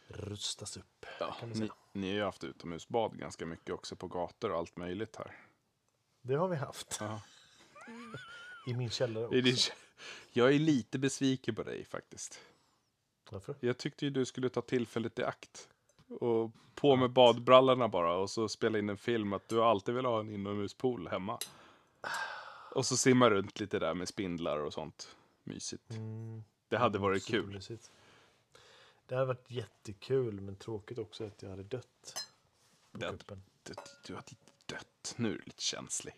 Rustas 0.07 0.77
upp. 0.77 1.05
Ja, 1.19 1.35
vi 1.43 1.59
ni, 1.59 1.69
ni 1.93 2.07
har 2.09 2.15
ju 2.15 2.23
haft 2.23 2.43
utomhusbad 2.43 3.17
ganska 3.17 3.45
mycket 3.45 3.75
också 3.75 3.95
på 3.95 4.07
gator 4.07 4.51
och 4.51 4.57
allt 4.57 4.77
möjligt 4.77 5.15
här. 5.15 5.35
Det 6.21 6.35
har 6.35 6.47
vi 6.47 6.55
haft. 6.55 6.97
Ja. 6.99 7.21
I 8.67 8.73
min 8.73 8.89
källare 8.89 9.25
också. 9.25 9.41
Det- 9.41 9.73
Jag 10.31 10.53
är 10.55 10.59
lite 10.59 10.99
besviken 10.99 11.55
på 11.55 11.63
dig 11.63 11.85
faktiskt. 11.85 12.39
Varför? 13.31 13.55
Jag 13.59 13.77
tyckte 13.77 14.05
ju 14.05 14.11
du 14.11 14.25
skulle 14.25 14.49
ta 14.49 14.61
tillfället 14.61 15.19
i 15.19 15.23
akt. 15.23 15.69
Och 16.07 16.51
på 16.75 16.95
med 16.95 17.09
badbrallorna 17.11 17.87
bara 17.87 18.15
och 18.15 18.29
så 18.29 18.49
spela 18.49 18.79
in 18.79 18.89
en 18.89 18.97
film 18.97 19.33
att 19.33 19.49
du 19.49 19.63
alltid 19.63 19.95
vill 19.95 20.05
ha 20.05 20.19
en 20.19 20.29
inomhuspool 20.29 21.07
hemma. 21.07 21.39
Och 22.75 22.85
så 22.85 22.97
simma 22.97 23.29
runt 23.29 23.59
lite 23.59 23.79
där 23.79 23.93
med 23.93 24.07
spindlar 24.07 24.59
och 24.59 24.73
sånt. 24.73 25.15
Mysigt. 25.43 25.89
Mm, 25.91 26.43
Det 26.69 26.77
hade 26.77 26.99
varit 26.99 27.25
kul. 27.25 27.41
supermysigt. 27.43 27.91
Det 29.07 29.15
hade 29.15 29.27
varit 29.27 29.51
jättekul, 29.51 30.41
men 30.41 30.55
tråkigt 30.55 30.97
också 30.97 31.23
att 31.25 31.41
jag 31.41 31.49
hade 31.49 31.63
dött. 31.63 32.15
På 32.91 32.97
Dött? 32.97 33.11
kuppen. 33.11 33.43
Du, 34.07 34.13
inte 34.15 34.35
dött. 34.65 35.13
Nu 35.17 35.29
är 35.33 35.37
du 35.37 35.41
lite 35.45 35.61
känslig. 35.63 36.13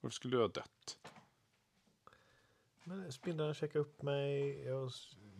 Varför 0.00 0.14
skulle 0.14 0.36
du 0.36 0.40
ha 0.40 0.48
dött? 0.48 0.98
Men 2.84 3.12
spindlarna 3.12 3.54
käkade 3.54 3.78
upp 3.78 4.02
mig, 4.02 4.60
jag 4.64 4.92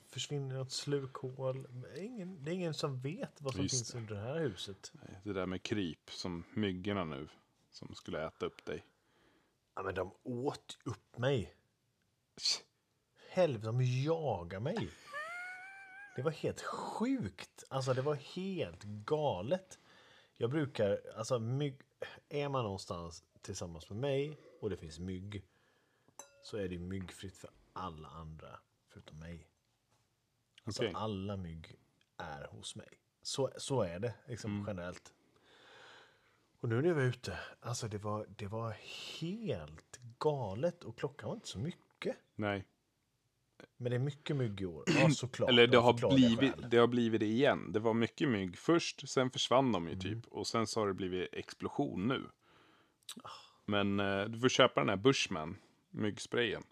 försvinner 0.09 0.55
i 0.55 0.59
något 0.59 0.73
slukhål. 0.73 1.67
Men 1.71 1.97
Ingen, 2.05 2.45
det 2.45 2.51
är 2.51 2.55
ingen 2.55 2.75
som 2.75 3.01
vet 3.01 3.41
vad 3.43 3.55
som 3.55 3.63
Just 3.63 3.75
finns 3.75 3.91
det. 3.93 3.99
under 3.99 4.15
det 4.15 4.21
här 4.21 4.39
huset. 4.41 4.93
Nej, 4.95 5.21
Det 5.25 5.33
där 5.33 5.47
med 5.47 5.63
kryp 5.63 6.11
som 6.11 6.45
myggorna 6.55 7.05
nu. 7.05 7.29
Som 7.71 7.95
skulle 7.95 8.27
äta 8.27 8.47
upp 8.47 8.65
dig. 8.65 8.85
Ja, 9.75 9.83
men 9.83 9.95
de 9.95 10.15
åt 10.23 10.79
upp 10.85 11.19
mig. 11.19 11.57
Helvete, 13.31 13.67
de 13.67 13.83
jagar 13.83 14.61
mig. 14.61 14.91
Det 16.17 16.23
var 16.23 16.31
helt 16.31 16.61
sjukt. 16.63 17.65
Alltså 17.69 17.95
det 17.95 18.03
var 18.03 18.15
helt 18.15 18.83
galet. 18.83 19.79
Jag 20.37 20.51
brukar, 20.51 21.01
alltså 21.17 21.39
mygg, 21.39 21.81
är 22.29 22.49
man 22.49 22.65
någonstans 22.65 23.25
tillsammans 23.41 23.91
med 23.91 23.99
mig 23.99 24.39
och 24.61 24.71
det 24.71 24.77
finns 24.77 24.99
mygg 24.99 25.45
så 26.43 26.57
är 26.57 26.69
det 26.69 26.79
myggfritt 26.79 27.37
för 27.37 27.51
alla 27.73 28.09
andra 28.09 28.61
förutom 28.89 29.19
mig. 29.19 29.49
Alltså 30.65 30.83
Okej. 30.83 30.93
alla 30.97 31.37
mygg 31.37 31.77
är 32.17 32.47
hos 32.47 32.77
mig. 32.77 33.01
Så, 33.23 33.51
så 33.57 33.83
är 33.83 33.99
det 33.99 34.15
liksom 34.27 34.65
generellt. 34.67 35.15
Och 36.65 36.71
nu 36.71 36.83
när 36.83 36.89
jag 36.89 36.95
var 36.95 37.03
ute, 37.03 37.39
alltså 37.61 37.89
det 37.89 37.99
var, 37.99 38.27
det 38.37 38.47
var 38.47 38.77
helt 39.21 40.01
galet 40.19 40.85
och 40.85 40.99
klockan 40.99 41.29
var 41.29 41.35
inte 41.35 41.49
så 41.49 41.59
mycket. 41.59 42.17
Nej. 42.35 42.67
Men 43.77 43.91
det 43.91 43.97
är 43.97 44.01
mycket 44.01 44.37
mygg 44.37 44.61
i 44.61 44.67
år. 44.67 44.85
Ja, 44.99 45.11
såklart. 45.11 45.49
Eller 45.49 45.67
det 45.67 45.79
har, 45.79 46.17
blivit, 46.17 46.71
det 46.71 46.77
har 46.77 46.87
blivit 46.87 47.21
det 47.21 47.27
igen. 47.27 47.73
Det 47.73 47.81
var 47.81 47.95
mycket 47.95 48.29
mygg 48.29 48.59
först, 48.59 49.09
sen 49.09 49.31
försvann 49.31 49.73
de 49.73 49.89
ju 49.89 49.99
typ. 49.99 50.27
Och 50.27 50.47
sen 50.47 50.67
så 50.67 50.81
har 50.81 50.87
det 50.87 50.95
blivit 50.95 51.35
explosion 51.35 52.09
nu. 52.09 52.23
Men 53.65 54.01
eh, 54.01 54.25
du 54.25 54.41
får 54.41 54.49
köpa 54.49 54.81
den 54.81 54.89
här 54.89 54.97
Bushman, 54.97 55.57
myggsprayen. 55.91 56.63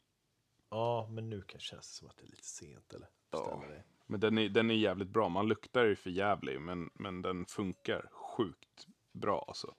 Ja, 0.71 1.09
men 1.11 1.31
nu 1.31 1.43
kanske 1.43 1.69
känns 1.69 1.89
det 1.89 1.95
som 1.95 2.09
att 2.09 2.17
det 2.17 2.25
är 2.25 2.31
lite 2.31 2.45
sent 2.45 2.93
eller? 2.93 3.09
Det. 3.31 3.83
Men 4.07 4.21
den 4.21 4.39
är, 4.39 4.49
den 4.49 4.71
är 4.71 4.75
jävligt 4.75 5.09
bra. 5.09 5.29
Man 5.29 5.49
luktar 5.49 5.85
ju 5.85 5.97
för 5.97 6.11
jävlig, 6.11 6.61
men, 6.61 6.91
men 6.95 7.23
den 7.23 7.47
funkar 7.47 8.09
sjukt 8.13 8.87
bra 9.13 9.45
alltså. 9.49 9.75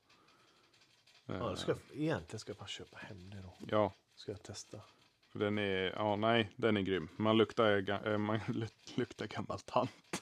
Ja, 1.26 1.34
då 1.50 1.56
ska 1.56 1.76
egentligen 1.94 2.40
ska 2.40 2.50
jag 2.50 2.58
bara 2.58 2.68
köpa 2.68 2.98
hem 2.98 3.30
det 3.30 3.42
då. 3.42 3.54
Ja, 3.68 3.94
Ska 4.16 4.32
jag 4.32 4.44
testa. 4.44 4.82
den 5.34 5.58
är, 5.58 5.92
ja 5.92 6.16
nej, 6.16 6.50
den 6.56 6.78
är 6.78 6.82
grym. 6.82 7.10
Man 7.16 7.38
luktar, 7.38 8.08
eh, 8.08 8.18
man 8.18 8.40
luk- 8.48 8.98
luktar 8.98 9.28
gammal 9.28 9.60
tant. 9.60 9.92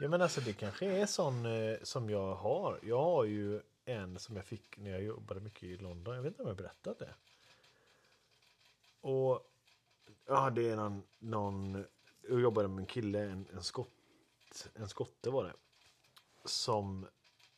Ja, 0.00 0.08
men 0.08 0.22
alltså 0.22 0.40
det 0.40 0.52
kanske 0.52 0.86
är 0.86 1.06
sån 1.06 1.46
eh, 1.46 1.76
som 1.82 2.10
jag 2.10 2.34
har. 2.34 2.78
Jag 2.82 3.02
har 3.02 3.24
ju 3.24 3.60
en 3.84 4.18
som 4.18 4.36
jag 4.36 4.44
fick 4.44 4.76
när 4.78 4.90
jag 4.90 5.02
jobbade 5.02 5.40
mycket 5.40 5.62
i 5.62 5.76
London. 5.76 6.14
Jag 6.14 6.22
vet 6.22 6.30
inte 6.30 6.42
om 6.42 6.48
jag 6.48 6.56
berättat 6.56 6.98
det. 6.98 7.14
Och 9.00 9.50
ja, 10.26 10.50
det 10.50 10.68
är 10.68 10.76
någon, 10.76 11.02
någon 11.18 11.84
jag 12.28 12.40
jobbade 12.40 12.68
med 12.68 12.78
en 12.78 12.86
kille, 12.86 13.20
en, 13.24 13.46
en 13.52 13.62
skott, 13.62 14.68
en 14.74 14.88
skotte 14.88 15.30
var 15.30 15.44
det. 15.44 15.52
Som 16.44 17.06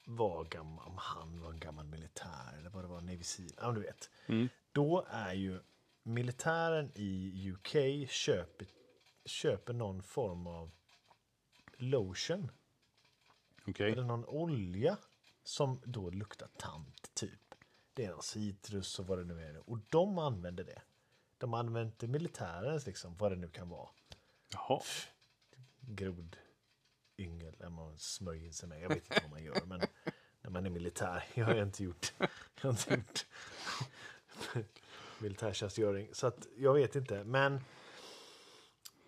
var 0.09 0.45
gammal, 0.45 0.87
om 0.87 0.97
han 0.99 1.41
var 1.41 1.51
en 1.51 1.59
gammal 1.59 1.87
militär 1.87 2.57
eller 2.59 2.71
vad 2.71 2.85
det 2.85 2.89
var, 2.89 3.01
Navy 3.01 3.23
Seal, 3.23 3.53
ja 3.57 3.73
du 3.73 3.81
vet. 3.81 4.11
Då 4.73 5.07
är 5.11 5.33
ju 5.33 5.61
militären 6.03 6.93
i 6.95 7.51
UK 7.51 8.09
köper, 8.11 8.67
köper 9.25 9.73
någon 9.73 10.03
form 10.03 10.47
av 10.47 10.71
lotion 11.77 12.51
Okej. 13.67 13.93
eller 13.93 14.05
någon 14.05 14.25
olja 14.25 14.97
som 15.45 15.81
då 15.85 16.11
luktar 16.11 16.49
tant 16.59 17.15
typ. 17.15 17.55
Det 17.95 18.05
är 18.05 18.11
någon 18.11 18.23
citrus 18.23 18.99
och 18.99 19.07
vad 19.07 19.19
det 19.19 19.25
nu 19.25 19.43
är. 19.43 19.71
Och 19.71 19.79
de 19.89 20.19
använder 20.19 20.65
det. 20.65 20.83
De 21.39 21.55
använder 21.55 22.07
militärens 22.07 22.87
liksom, 22.87 23.17
vad 23.17 23.33
det 23.33 23.37
nu 23.37 23.49
kan 23.49 23.69
vara. 23.69 23.89
Jaha. 24.53 24.81
Grod, 25.81 26.37
yngel, 27.19 27.55
när 27.59 27.69
man 27.71 27.99
smörjer 27.99 28.45
in 28.45 28.53
sig 28.53 28.69
med. 28.69 28.83
Jag 28.83 28.89
vet 28.89 28.97
inte 28.97 29.21
vad 29.23 29.31
man 29.31 29.45
gör, 29.45 29.63
men 29.67 29.81
när 30.41 30.51
man 30.51 30.67
är 30.67 30.71
militär. 30.71 31.25
Jag 31.35 31.45
har 31.47 31.63
inte 31.63 31.85
gjort, 31.85 32.13
jag 32.19 32.29
har 32.63 32.71
inte 32.71 32.95
gjort 32.95 33.27
militärtjänstgöring. 35.19 36.09
Så 36.13 36.27
att 36.27 36.47
jag 36.57 36.75
vet 36.75 36.97
inte, 36.97 37.25
men 37.25 37.61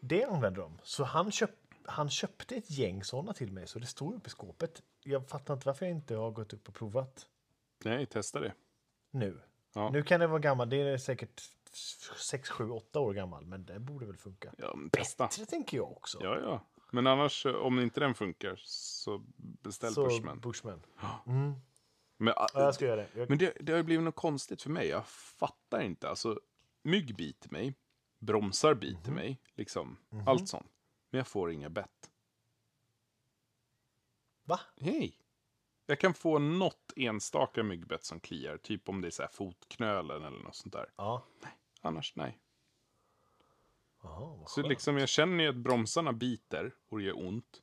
det 0.00 0.24
använder 0.24 0.60
de. 0.62 0.78
Så 0.82 1.04
han, 1.04 1.32
köp, 1.32 1.50
han 1.84 2.10
köpte 2.10 2.56
ett 2.56 2.70
gäng 2.70 3.04
sådana 3.04 3.32
till 3.32 3.52
mig, 3.52 3.66
så 3.66 3.78
det 3.78 3.86
står 3.86 4.14
uppe 4.14 4.26
i 4.26 4.30
skåpet. 4.30 4.82
Jag 5.04 5.28
fattar 5.28 5.54
inte 5.54 5.66
varför 5.66 5.86
jag 5.86 5.96
inte 5.96 6.14
har 6.16 6.30
gått 6.30 6.52
upp 6.52 6.68
och 6.68 6.74
provat 6.74 7.26
Nej, 7.84 8.06
testa 8.06 8.40
det. 8.40 8.52
nu. 9.10 9.40
Ja. 9.72 9.90
Nu 9.90 10.02
kan 10.02 10.20
det 10.20 10.26
vara 10.26 10.38
gammal, 10.38 10.70
det 10.70 10.76
är 10.76 10.98
säkert 10.98 11.42
6, 12.16 12.48
7, 12.48 12.70
8 12.70 13.00
år 13.00 13.14
gammal, 13.14 13.46
men 13.46 13.66
det 13.66 13.78
borde 13.78 14.06
väl 14.06 14.16
funka. 14.16 14.54
Ja, 14.58 14.76
testa. 14.92 15.24
Bättre 15.24 15.46
tänker 15.46 15.76
jag 15.76 15.92
också. 15.92 16.18
Ja, 16.22 16.38
ja. 16.40 16.66
Men 16.92 17.06
annars, 17.06 17.46
eh, 17.46 17.54
om 17.54 17.80
inte 17.80 18.00
den 18.00 18.14
funkar, 18.14 18.60
så 18.64 19.22
beställ 19.36 19.92
så 19.92 20.04
Bushman. 20.04 20.40
Bushman. 20.40 20.82
Men, 22.16 22.34
ah, 22.36 22.46
Ja, 22.54 22.60
jag 22.60 22.74
ska 22.74 22.84
göra 22.84 22.96
det. 22.96 23.08
Jag, 23.14 23.28
men 23.28 23.38
det, 23.38 23.56
det 23.60 23.72
har 23.72 23.82
blivit 23.82 24.04
något 24.04 24.14
konstigt 24.14 24.62
för 24.62 24.70
mig. 24.70 24.88
Jag 24.88 25.06
fattar 25.08 25.80
inte. 25.80 26.08
Alltså, 26.08 26.40
mygg 26.82 27.16
biter 27.16 27.50
mig. 27.50 27.74
Bromsar 28.18 28.74
biter 28.74 29.12
mig. 29.12 29.40
Liksom, 29.54 29.96
allt 30.26 30.48
sånt. 30.48 30.70
Men 31.10 31.18
jag 31.18 31.26
får 31.26 31.52
inga 31.52 31.70
bett. 31.70 32.10
Va? 34.44 34.60
Hej! 34.76 35.16
Jag 35.86 36.00
kan 36.00 36.14
få 36.14 36.38
något 36.38 36.92
enstaka 36.96 37.62
myggbett 37.62 38.04
som 38.04 38.20
kliar. 38.20 38.56
Typ 38.56 38.88
om 38.88 39.00
det 39.00 39.08
är 39.08 39.10
så 39.10 39.26
fotknölen 39.32 40.24
eller 40.24 40.38
något 40.38 40.54
sånt 40.54 40.72
där. 40.72 40.86
Ja. 40.96 41.22
Annars 41.80 42.16
nej. 42.16 42.38
Vad 44.00 44.50
Så 44.50 44.62
liksom, 44.62 44.96
jag 44.98 45.08
känner 45.08 45.44
ju 45.44 45.50
att 45.50 45.56
bromsarna 45.56 46.12
biter 46.12 46.74
och 46.88 46.98
det 46.98 47.04
gör 47.04 47.18
ont. 47.26 47.62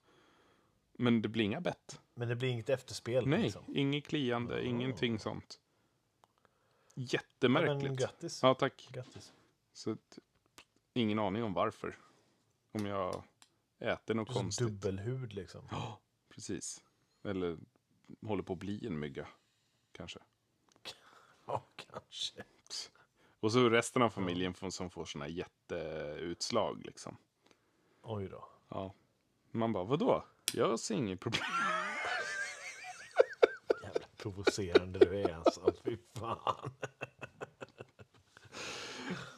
Men 0.93 1.21
det 1.21 1.29
blir 1.29 1.43
inga 1.45 1.61
bett. 1.61 2.01
Men 2.13 2.27
det 2.27 2.35
blir 2.35 2.49
inget 2.49 2.69
efterspel? 2.69 3.27
Nej, 3.27 3.41
Liksom. 3.43 3.63
inget 3.75 4.07
kliande, 4.07 4.65
ingenting 4.65 5.19
sånt. 5.19 5.59
Ja, 6.93 7.03
Jättemärkligt. 7.11 7.83
men 7.83 7.95
grattis. 7.95 8.39
Ja, 8.43 8.53
tack. 8.53 8.89
grattis. 8.91 9.33
Så 9.73 9.97
ingen 10.93 11.19
aning 11.19 11.43
om 11.43 11.53
varför. 11.53 11.97
Om 12.71 12.85
jag 12.85 13.23
äter 13.79 14.13
något 14.15 14.29
konstigt. 14.33 14.67
dubbelhud 14.67 15.33
liksom. 15.33 15.67
Ja, 15.71 15.99
precis. 16.29 16.83
Eller 17.23 17.57
håller 18.21 18.43
på 18.43 18.53
att 18.53 18.59
bli 18.59 18.87
en 18.87 18.99
mygga. 18.99 19.27
Kanske. 19.91 20.19
Ja, 21.49 21.63
kanske. 21.75 22.43
Och 23.39 23.51
så 23.51 23.69
resten 23.69 24.01
av 24.01 24.09
familjen 24.09 24.53
får, 24.53 24.69
som 24.69 24.89
får 24.89 25.05
såna 25.05 25.27
jätteutslag 25.27 26.81
liksom. 26.85 27.17
Oj 28.01 28.27
då. 28.27 28.49
Ja. 28.69 28.93
Man 29.51 29.73
bara, 29.73 29.83
vadå? 29.83 30.25
Jag 30.53 30.79
ser 30.79 30.95
inget 30.95 31.19
problem. 31.19 31.41
Jävla 33.83 34.07
provocerande 34.17 34.99
du 34.99 35.21
är 35.21 35.33
alltså. 35.33 35.73
Fy 35.85 35.97
fan. 36.13 36.71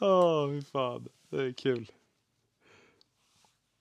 Åh, 0.00 0.48
fy 0.48 0.62
fan. 0.62 1.08
Det 1.28 1.42
är 1.42 1.52
kul. 1.52 1.92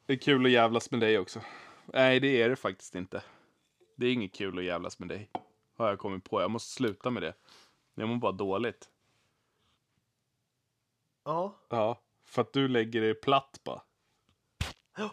Det 0.06 0.14
är 0.14 0.18
kul 0.18 0.46
att 0.46 0.52
jävlas 0.52 0.92
med 0.92 1.00
dig 1.00 1.20
också. 1.20 1.42
Nej, 1.86 2.20
det 2.20 2.42
är 2.42 2.50
det 2.50 2.56
faktiskt 2.56 2.96
inte. 2.96 3.24
Det 3.96 4.08
är 4.08 4.14
inget 4.14 4.34
kul 4.34 4.58
att 4.58 4.64
jävlas 4.64 5.00
med 5.00 5.10
dig. 5.10 5.30
Har 5.78 5.90
jag 5.90 6.00
kommit 6.00 6.24
på. 6.24 6.42
Jag 6.42 6.52
måste 6.52 6.74
sluta 6.74 7.10
med 7.10 7.24
det. 7.24 7.34
Jag 7.96 8.10
mår 8.10 8.18
bara 8.18 8.32
dåligt. 8.32 8.90
Ja, 11.30 11.56
Ja, 11.70 12.00
för 12.26 12.42
att 12.42 12.54
du 12.54 12.68
lägger 12.68 13.02
dig 13.02 13.14
platt 13.14 13.60
bara. 13.64 13.82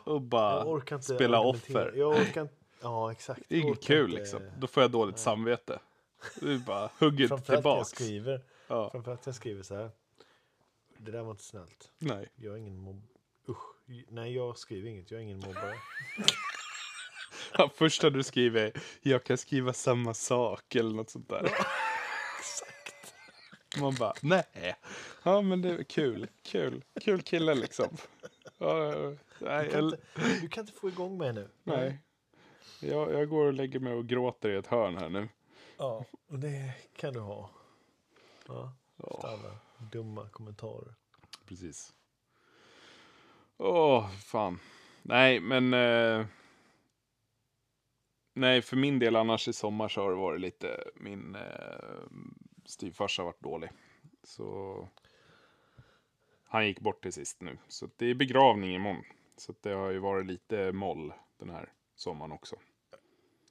Och 0.04 0.22
bara 0.22 0.78
inte 0.78 1.02
spela 1.02 1.40
offer. 1.40 1.92
Jag 1.96 2.08
orkar 2.10 2.42
inte. 2.42 2.54
Ja, 2.82 3.12
exakt. 3.12 3.42
Det 3.48 3.56
är 3.56 3.60
inget 3.60 3.82
kul 3.84 4.10
inte- 4.10 4.20
liksom. 4.20 4.50
Då 4.58 4.66
får 4.66 4.82
jag 4.82 4.90
dåligt 4.90 5.18
samvete. 5.18 5.78
Du 6.40 6.58
bara 6.58 6.90
hugger 6.98 7.28
när 7.28 7.36
jag 7.36 7.44
tillbaks. 7.46 7.88
skriver. 7.90 8.44
Ja, 8.68 8.90
Framförallt 8.90 9.26
jag 9.26 9.34
skriver 9.34 9.62
så 9.62 9.74
här. 9.74 9.90
Det 10.98 11.10
där 11.10 11.22
var 11.22 11.30
inte 11.30 11.42
snällt. 11.44 11.92
nej. 11.98 12.28
Jag 12.36 12.54
är 12.54 12.58
ingen 12.58 12.78
mobb... 12.78 13.02
Usch. 13.48 13.76
Nej, 14.08 14.34
jag 14.34 14.58
skriver 14.58 14.88
inget. 14.90 15.10
Jag 15.10 15.18
är 15.18 15.22
ingen 15.22 15.38
mobbare. 15.38 15.74
Ja, 17.58 17.70
första 17.74 18.10
du 18.10 18.22
skriver 18.22 18.72
jag 19.02 19.24
kan 19.24 19.38
skriva 19.38 19.72
samma 19.72 20.14
sak 20.14 20.74
eller 20.74 20.90
något 20.94 21.10
sånt 21.10 21.28
där. 21.28 21.50
Man 23.80 23.94
bara 23.94 24.12
nej. 24.22 24.76
Ja 25.22 25.40
men 25.42 25.62
det 25.62 25.70
är 25.70 25.82
kul. 25.84 26.28
Kul. 26.42 26.84
Kul 27.00 27.22
kille 27.22 27.54
liksom. 27.54 27.88
Ja, 28.58 28.92
nej, 29.38 29.64
Du 29.64 29.70
kan, 29.70 29.84
inte, 29.84 29.98
du 30.40 30.48
kan 30.48 30.60
inte 30.66 30.72
få 30.80 30.88
igång 30.88 31.18
mig 31.18 31.32
nu. 31.32 31.48
nej. 31.62 31.98
Jag, 32.80 33.12
jag 33.12 33.28
går 33.28 33.46
och 33.46 33.52
lägger 33.52 33.80
mig 33.80 33.92
och 33.92 34.06
gråter 34.06 34.50
i 34.50 34.56
ett 34.56 34.66
hörn 34.66 34.96
här 34.96 35.08
nu. 35.08 35.28
Ja, 35.76 36.04
och 36.28 36.38
det 36.38 36.72
kan 36.96 37.12
du 37.14 37.20
ha. 37.20 37.50
Ja, 38.46 38.72
efter 38.96 39.28
alla 39.28 39.56
dumma 39.92 40.28
kommentarer. 40.28 40.94
Precis. 41.48 41.92
Åh, 43.56 44.10
fan. 44.10 44.58
Nej, 45.02 45.40
men... 45.40 45.74
Eh, 45.74 46.26
nej, 48.34 48.62
för 48.62 48.76
min 48.76 48.98
del 48.98 49.16
annars 49.16 49.48
i 49.48 49.52
sommar 49.52 49.88
så 49.88 50.00
har 50.02 50.10
det 50.10 50.16
varit 50.16 50.40
lite... 50.40 50.84
Min 50.94 51.34
eh, 51.34 51.40
styvfarsa 52.66 53.24
varit 53.24 53.42
dålig. 53.42 53.70
Så... 54.22 54.88
Han 56.44 56.66
gick 56.66 56.80
bort 56.80 57.02
till 57.02 57.12
sist 57.12 57.40
nu. 57.40 57.58
Så 57.68 57.90
det 57.96 58.06
är 58.06 58.14
begravning 58.14 58.74
imorgon. 58.74 59.04
Så 59.36 59.54
det 59.60 59.70
har 59.70 59.90
ju 59.90 59.98
varit 59.98 60.26
lite 60.26 60.72
moll 60.72 61.12
den 61.38 61.50
här 61.50 61.72
sommaren 61.94 62.32
också. 62.32 62.56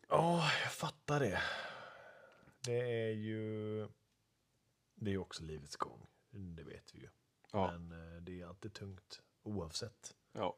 Ja, 0.08 0.52
jag 0.64 0.72
fattar 0.72 1.20
det. 1.20 1.42
Det 2.66 3.08
är 3.08 3.12
ju... 3.12 3.80
Det 4.96 5.10
är 5.10 5.14
ju 5.14 5.18
också 5.18 5.44
livets 5.44 5.76
gång. 5.76 6.08
Det 6.30 6.64
vet 6.64 6.96
vi 6.96 7.00
ju. 7.00 7.10
Ja. 7.52 7.72
Men 7.72 7.92
eh, 7.92 8.22
det 8.22 8.42
är 8.42 8.46
alltid 8.46 8.74
tungt 8.74 9.22
oavsett. 9.44 10.16
Ja. 10.32 10.58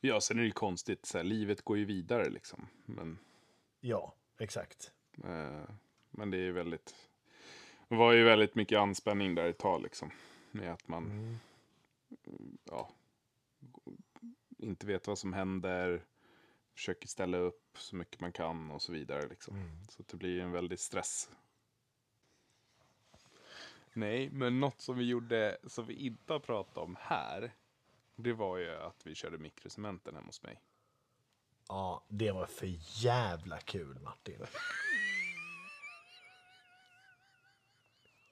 Ja, 0.00 0.20
sen 0.20 0.36
är 0.36 0.40
det 0.40 0.46
ju 0.46 0.52
konstigt. 0.52 1.06
Så 1.06 1.18
här, 1.18 1.24
livet 1.24 1.62
går 1.62 1.78
ju 1.78 1.84
vidare 1.84 2.30
liksom. 2.30 2.68
Men... 2.84 3.18
Ja, 3.80 4.14
exakt. 4.38 4.92
Eh, 5.24 5.64
Men 6.10 6.30
det 6.30 6.36
är 6.36 6.42
ju 6.42 6.52
väldigt... 6.52 6.94
Det 7.88 7.96
var 7.96 8.12
ju 8.12 8.24
väldigt 8.24 8.54
mycket 8.54 8.78
anspänning 8.78 9.34
där 9.34 9.48
ett 9.48 9.58
tag 9.58 9.82
liksom. 9.82 10.10
Med 10.50 10.72
att 10.72 10.88
man 10.88 11.04
Mm. 11.04 11.38
ja, 12.64 12.90
inte 14.58 14.86
vet 14.86 15.06
vad 15.06 15.18
som 15.18 15.32
händer. 15.32 16.04
Försöker 16.74 17.08
ställa 17.08 17.38
upp 17.38 17.78
så 17.78 17.96
mycket 17.96 18.20
man 18.20 18.32
kan 18.32 18.70
och 18.70 18.82
så 18.82 18.92
vidare 18.92 19.28
liksom. 19.28 19.54
Mm. 19.56 19.86
Så 19.88 20.02
det 20.06 20.16
blir 20.16 20.40
en 20.40 20.52
väldig 20.52 20.78
stress. 20.78 21.30
Nej, 23.92 24.30
men 24.30 24.60
något 24.60 24.80
som 24.80 24.98
vi 24.98 25.04
gjorde 25.04 25.58
som 25.66 25.86
vi 25.86 25.94
inte 25.94 26.32
har 26.32 26.40
pratat 26.40 26.78
om 26.78 26.96
här. 27.00 27.54
Det 28.16 28.32
var 28.32 28.58
ju 28.58 28.70
att 28.70 29.06
vi 29.06 29.14
körde 29.14 29.38
mikrocementen 29.38 30.14
hemma 30.14 30.26
hos 30.26 30.42
mig. 30.42 30.60
Ja, 31.68 32.04
det 32.08 32.32
var 32.32 32.46
för 32.46 32.76
jävla 33.04 33.60
kul 33.60 34.00
Martin. 34.00 34.46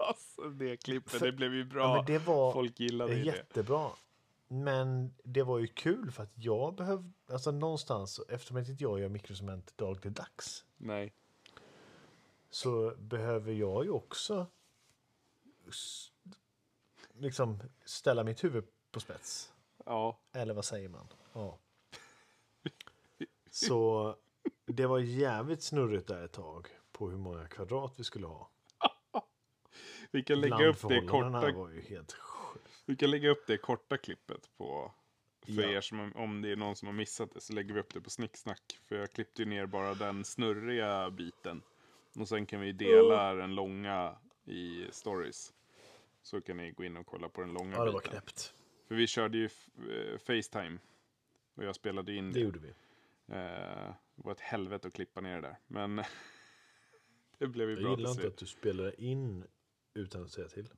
Alltså 0.09 0.42
det 0.51 0.77
klippet, 0.77 1.12
För- 1.12 1.27
det 1.27 1.33
blev 1.33 1.55
ju 1.55 1.64
bra. 1.64 1.83
Ja, 1.83 1.94
men 1.97 2.05
det 2.05 2.18
var 2.18 2.53
Folk 2.53 2.81
gillade 2.81 3.14
ju 3.14 3.18
det. 3.25 3.27
jättebra. 3.27 3.90
Men 4.49 5.14
det 5.25 5.42
var 5.42 5.59
ju 5.59 5.66
kul 5.66 6.11
för 6.11 6.23
att 6.23 6.33
jag 6.35 6.75
behövde, 6.75 7.12
alltså 7.33 7.51
någonstans, 7.51 8.21
eftersom 8.29 8.57
att 8.57 8.68
inte 8.68 8.83
jag 8.85 9.01
gör 9.01 9.09
mikrocement 9.09 9.73
dagligdags, 9.77 10.64
Nej. 10.77 11.12
så 12.51 12.94
behöver 12.99 13.53
jag 13.53 13.85
ju 13.85 13.90
också 13.90 14.47
liksom 17.12 17.62
ställa 17.85 18.25
mitt 18.25 18.44
huvud 18.44 18.64
på 18.90 19.01
spets. 19.01 19.53
Ja, 19.85 20.18
Eller 20.33 20.55
vad 20.55 20.64
säger 20.64 20.88
man? 20.88 21.07
Ja. 21.33 21.59
Så 23.51 24.16
det 24.66 24.87
var 24.87 24.99
jävligt 24.99 25.62
snurrigt 25.62 26.09
där 26.09 26.25
ett 26.25 26.33
tag 26.33 26.68
på 26.92 27.11
hur 27.11 27.18
många 27.18 27.49
kvadrat 27.49 27.92
vi 27.97 28.05
skulle 28.05 28.27
ha. 28.27 28.49
Vi 30.11 30.23
kan 30.23 30.40
lägga 30.40 30.66
upp 30.66 30.88
det 30.88 31.01
korta 31.01 31.53
var 31.53 31.71
ju 31.71 31.81
helt. 31.81 32.16
Vi 32.87 32.97
kan 32.97 33.11
lägga 33.11 33.31
upp 33.31 33.47
det 33.47 33.57
korta 33.59 33.97
klippet 33.99 34.51
på... 34.57 34.94
För 35.47 35.62
Ja. 35.62 35.68
er 35.68 35.81
som, 35.81 36.12
om 36.16 36.42
det 36.42 36.53
är 36.53 36.57
någon 36.57 36.77
som 36.77 36.87
har 36.88 36.92
missat 36.92 37.35
det 37.35 37.40
så 37.40 37.53
lägger 37.53 37.75
vi 37.75 37.81
upp 37.81 37.94
det 37.94 38.01
på 38.01 38.11
Snicksnack. 38.11 38.81
För 38.88 38.97
jag 38.97 39.12
klippte 39.12 39.42
ju 39.42 39.49
ner 39.49 39.66
bara 39.66 39.94
den 39.94 40.25
snurriga 40.25 41.11
biten. 41.11 41.62
Och 42.16 42.29
sen 42.29 42.47
kan 42.47 42.61
vi 42.61 42.73
dela 42.73 43.35
den 43.35 43.55
långa 43.55 44.16
i 44.44 44.87
stories. 44.90 45.53
Så 46.23 46.40
kan 46.40 46.57
ni 46.57 46.71
gå 46.73 46.85
in 46.85 46.97
och 46.97 47.07
kolla 47.07 47.29
på 47.29 47.40
den 47.40 47.53
långa 47.53 47.77
Ja, 47.77 47.85
det 47.85 47.90
var 47.90 48.01
biten. 48.01 48.12
knäppt. 48.12 48.55
För 48.88 48.94
vi 48.94 49.07
körde 49.07 49.38
ju 49.38 49.44
eh, 49.44 50.18
Facetime. 50.18 50.79
Och 51.55 51.64
jag 51.64 51.75
spelade 51.75 52.14
in 52.14 52.33
Det 52.33 52.40
gjorde 52.40 52.59
vi. 52.59 52.68
Eh, 52.68 53.94
det 54.14 54.25
var 54.25 54.33
ett 54.33 54.40
helvete 54.40 54.88
att 54.88 54.94
klippa 54.94 55.21
ner 55.21 55.35
det 55.35 55.40
där. 55.49 55.57
Men 55.66 55.97
det 57.38 57.47
blev 57.47 57.68
ju 57.71 57.75
Jag 57.75 57.83
bra 57.83 57.90
gillar 57.97 58.11
till 58.14 58.21
inte 58.21 58.29
att 58.35 58.37
du 58.38 58.47
spelade 58.47 59.03
in 59.03 59.44
utan 59.99 60.23
att 60.25 60.31
säga 60.31 60.49
till. 60.49 60.69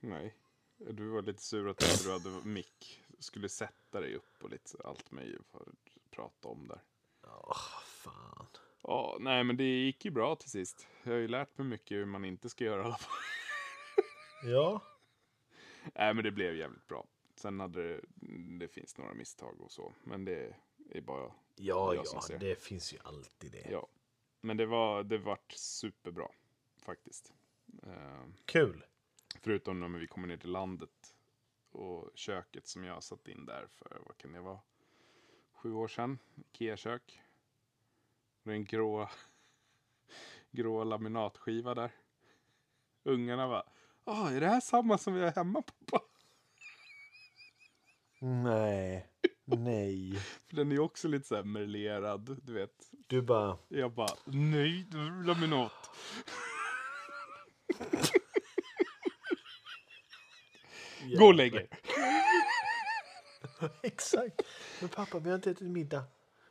Nej. 0.00 0.36
Du 0.76 1.08
var 1.08 1.22
lite 1.22 1.42
sur 1.42 1.68
att 1.68 1.78
du 2.04 2.12
hade 2.12 2.30
mick. 2.48 3.02
Skulle 3.18 3.48
sätta 3.48 4.00
dig 4.00 4.14
upp 4.16 4.44
och 4.44 4.50
lite 4.50 4.78
allt 4.84 5.10
möjligt 5.10 5.46
för 5.50 5.60
att 5.60 6.10
prata 6.10 6.48
om 6.48 6.68
där. 6.68 6.80
Åh, 7.22 7.80
fan. 7.86 8.46
Ja, 8.82 9.16
nej 9.20 9.44
men 9.44 9.56
det 9.56 9.64
gick 9.64 10.04
ju 10.04 10.10
bra 10.10 10.36
till 10.36 10.50
sist. 10.50 10.86
Jag 11.02 11.12
har 11.12 11.18
ju 11.18 11.28
lärt 11.28 11.58
mig 11.58 11.66
mycket 11.66 11.96
hur 11.96 12.04
man 12.04 12.24
inte 12.24 12.48
ska 12.48 12.64
göra 12.64 12.82
i 12.82 12.84
alla 12.84 12.96
fall. 12.96 13.18
Ja, 14.44 14.80
Nej 15.94 16.14
men 16.14 16.24
det 16.24 16.30
blev 16.30 16.56
jävligt 16.56 16.86
bra. 16.86 17.06
Sen 17.34 17.60
hade 17.60 17.88
det, 17.88 18.00
det 18.58 18.68
finns 18.68 18.98
några 18.98 19.14
misstag 19.14 19.60
och 19.60 19.70
så. 19.72 19.92
Men 20.04 20.24
det 20.24 20.56
är 20.90 21.00
bara, 21.00 21.32
ja, 21.56 21.94
Jag 21.94 22.06
som 22.06 22.16
ja, 22.16 22.22
ser. 22.22 22.38
det 22.38 22.62
finns 22.62 22.94
ju 22.94 22.98
alltid 23.04 23.52
det. 23.52 23.68
ja. 23.70 23.88
Men 24.40 24.56
det 24.56 24.66
var, 24.66 25.02
det 25.02 25.18
vart 25.18 25.52
superbra 25.52 26.28
faktiskt. 26.76 27.32
Eh, 27.82 28.24
Kul. 28.44 28.84
Förutom 29.40 29.80
när 29.80 29.98
vi 29.98 30.06
kommer 30.06 30.28
ner 30.28 30.36
till 30.36 30.50
landet 30.50 31.14
och 31.70 32.10
köket 32.14 32.66
som 32.66 32.84
jag 32.84 33.02
satt 33.02 33.28
in 33.28 33.46
där 33.46 33.66
för, 33.70 34.02
vad 34.06 34.16
kan 34.18 34.32
det 34.32 34.40
vara, 34.40 34.60
sju 35.52 35.72
år 35.72 35.88
sedan. 35.88 36.18
Ikea-kök. 36.36 37.20
Det 38.42 38.50
är 38.50 38.54
en 38.54 38.64
grå, 38.64 39.08
grå 40.50 40.84
laminatskiva 40.84 41.74
där. 41.74 41.90
Ungarna 43.04 43.48
bara, 43.48 43.64
ah, 44.04 44.30
är 44.30 44.40
det 44.40 44.46
här 44.46 44.60
samma 44.60 44.98
som 44.98 45.14
vi 45.14 45.20
har 45.22 45.30
hemma 45.32 45.62
pappa? 45.62 46.04
Nej, 48.20 49.06
nej. 49.44 50.12
För 50.46 50.56
den 50.56 50.68
är 50.70 50.72
ju 50.74 50.80
också 50.80 51.08
lite 51.08 51.26
så 51.28 51.36
här 51.36 51.42
merlerad, 51.42 52.40
du 52.42 52.52
vet. 52.52 52.90
Du 53.06 53.22
bara, 53.22 53.58
Jag 53.68 53.92
bara, 53.92 54.16
nej, 54.24 54.86
laminat. 55.24 55.90
Gå 61.18 61.26
och 61.26 61.34
lägg 61.34 61.54
er. 61.54 61.66
Exakt. 63.82 64.42
Men 64.80 64.88
pappa, 64.88 65.18
vi 65.18 65.28
har 65.28 65.36
inte 65.36 65.50
ätit 65.50 65.70
middag. 65.70 66.04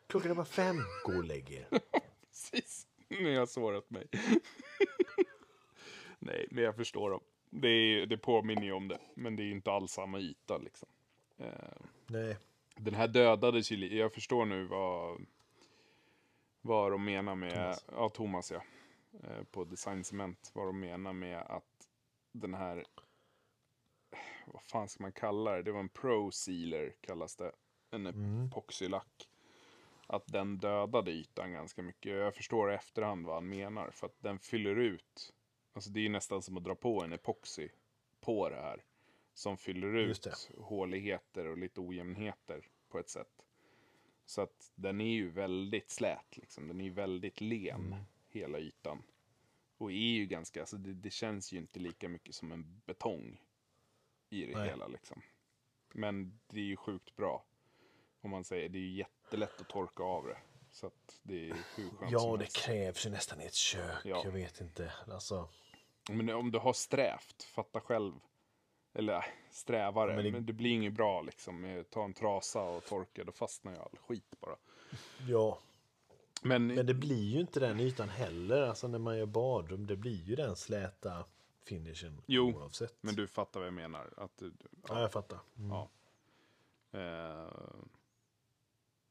Klockan 0.08 0.32
är 0.32 0.36
bara 0.36 0.46
fem. 0.46 0.76
Gå 1.06 1.18
och 1.18 1.24
lägg 1.24 1.52
er. 1.52 1.68
Precis. 2.30 2.88
Nu 3.08 3.24
har 3.24 3.32
jag 3.32 3.50
sårat 3.50 3.90
mig. 3.90 4.08
Nej, 6.20 6.48
men 6.52 6.64
jag 6.64 6.76
förstår 6.76 7.10
dem. 7.10 7.20
Det, 7.50 7.68
är, 7.70 8.06
det 8.06 8.18
påminner 8.18 8.64
ju 8.64 8.72
om 8.72 8.88
det, 8.88 9.00
men 9.14 9.36
det 9.36 9.44
är 9.44 9.52
inte 9.52 9.72
alls 9.72 9.92
samma 9.92 10.20
yta 10.20 10.58
liksom. 10.58 10.90
Eh, 11.38 11.48
Nej. 12.08 12.38
den 12.76 12.94
här 12.94 13.08
dödades 13.08 13.72
ju 13.72 13.76
li- 13.78 14.00
Jag 14.00 14.14
förstår 14.14 14.46
nu 14.46 14.66
vad, 14.66 15.22
vad 16.62 16.92
de 16.92 17.06
menar 17.06 17.36
med... 17.36 17.52
Thomas. 17.54 17.86
Ja, 17.92 18.10
Thomas 18.10 18.52
ja. 18.52 18.64
Eh, 19.24 19.44
på 19.52 19.64
Design 19.64 20.04
Cement. 20.04 20.52
Vad 20.54 20.68
de 20.68 20.80
menar 20.80 21.14
med 21.14 21.38
att 21.40 21.88
den 22.32 22.54
här... 22.54 22.86
Vad 24.54 24.64
fan 24.64 24.88
ska 24.90 25.04
man 25.04 25.12
kalla 25.12 25.52
det? 25.52 25.64
Det 25.64 25.72
var 25.72 25.80
en 25.80 25.90
Pro 25.90 26.32
Sealer 26.32 26.96
kallas 27.02 27.36
det. 27.36 27.52
En 27.92 28.08
Mm. 28.08 28.46
epoxylack. 28.48 29.28
Att 30.08 30.28
den 30.28 30.58
dödade 30.58 31.12
ytan 31.12 31.52
ganska 31.52 31.82
mycket. 31.82 32.12
Jag 32.12 32.36
förstår 32.36 32.72
i 32.72 32.76
efterhand 32.76 33.26
vad 33.26 33.36
han 33.36 33.50
menar. 33.50 33.92
För 33.92 34.08
att 34.08 34.22
den 34.22 34.40
fyller 34.40 34.76
ut. 34.76 35.34
Alltså 35.74 35.90
det 35.90 36.06
är 36.06 36.10
nästan 36.10 36.42
som 36.42 36.58
att 36.58 36.64
dra 36.64 36.76
på 36.76 37.04
en 37.04 37.14
epoxy 37.14 37.70
på 38.20 38.50
det 38.50 38.56
här. 38.62 38.84
Som 39.34 39.58
fyller 39.58 39.96
ut 39.96 40.50
håligheter 40.58 41.48
och 41.48 41.58
lite 41.58 41.82
ojämnheter 41.82 42.68
på 42.90 43.00
ett 43.00 43.10
sätt. 43.10 43.46
Så 44.26 44.42
att 44.42 44.72
den 44.76 45.02
är 45.02 45.14
ju 45.14 45.30
väldigt 45.30 45.90
slät 45.90 46.38
liksom. 46.38 46.68
Den 46.68 46.82
är 46.82 46.86
ju 46.86 46.92
väldigt 46.92 47.42
len, 47.42 47.86
Mm. 47.86 48.00
hela 48.30 48.60
ytan. 48.60 49.04
Och 49.78 49.92
är 49.92 49.96
ju 49.96 50.26
ganska, 50.26 50.60
alltså 50.60 50.78
det, 50.78 50.94
det 50.94 51.10
känns 51.10 51.52
ju 51.54 51.58
inte 51.58 51.80
lika 51.80 52.10
mycket 52.10 52.36
som 52.36 52.52
en 52.52 52.82
betong 52.86 53.42
i 54.34 54.46
det 54.46 54.58
Nej. 54.58 54.70
hela 54.70 54.88
liksom. 54.88 55.22
Men 55.94 56.40
det 56.48 56.60
är 56.60 56.64
ju 56.66 56.78
sjukt 56.78 57.16
bra. 57.16 57.44
Om 58.22 58.30
man 58.32 58.44
säger, 58.44 58.70
det 58.70 58.78
är 58.78 58.82
ju 58.82 58.98
jättelätt 58.98 59.62
att 59.62 59.70
torka 59.70 60.04
av 60.04 60.26
det. 60.28 60.38
Så 60.72 60.88
att 60.88 61.20
det 61.24 61.50
är 61.50 61.56
hur 61.76 61.90
skönt 61.90 62.12
Ja, 62.12 62.38
det 62.40 62.54
krävs 62.54 63.06
ju 63.06 63.10
nästan 63.10 63.42
i 63.42 63.46
ett 63.46 63.54
kök. 63.54 64.02
Ja. 64.06 64.22
Jag 64.26 64.32
vet 64.32 64.62
inte. 64.62 64.94
Alltså, 65.08 65.50
Men 66.10 66.30
om 66.30 66.52
du 66.52 66.60
har 66.60 66.74
strävt, 66.74 67.44
fatta 67.44 67.80
själv. 67.82 68.14
Eller 68.94 69.14
äh, 69.14 69.24
strävare, 69.52 70.16
Men 70.16 70.24
men 70.24 70.34
det- 70.34 70.40
det, 70.40 70.54
blir 70.54 70.72
inget 70.72 70.94
bra 70.94 71.22
liksom. 71.22 71.84
Ta 71.90 72.04
en 72.04 72.14
trasa 72.14 72.62
och 72.62 72.86
torka, 72.86 73.24
då 73.24 73.32
fastnar 73.32 73.72
ju 73.72 73.78
all 73.80 73.98
skit 74.08 74.36
bara. 74.40 74.56
ja. 75.28 75.60
Men, 76.44 76.68
Men 76.68 76.86
det 76.86 76.94
blir 76.94 77.30
ju 77.34 77.40
inte 77.40 77.60
den 77.60 77.80
ytan 77.80 78.10
heller. 78.10 78.62
Alltså 78.62 78.88
när 78.88 79.00
man 79.00 79.18
gör 79.18 79.26
badrum, 79.26 79.88
det 79.88 79.96
blir 79.96 80.24
ju 80.24 80.36
den 80.36 80.56
släta 80.56 81.26
finishen 81.64 82.22
Jo, 82.26 82.54
oavsett. 82.56 82.96
men 83.04 83.16
du 83.16 83.28
fattar 83.28 83.60
vad 83.60 83.68
jag 83.68 83.74
menar. 83.74 84.14
Att 84.18 84.38
du, 84.38 84.50
du, 84.50 84.66
Ja, 84.88 85.02
jag 85.02 85.12
fattar. 85.12 85.40
Mm. 85.58 85.70
Ja. 85.70 85.90
Eh, 87.00 87.74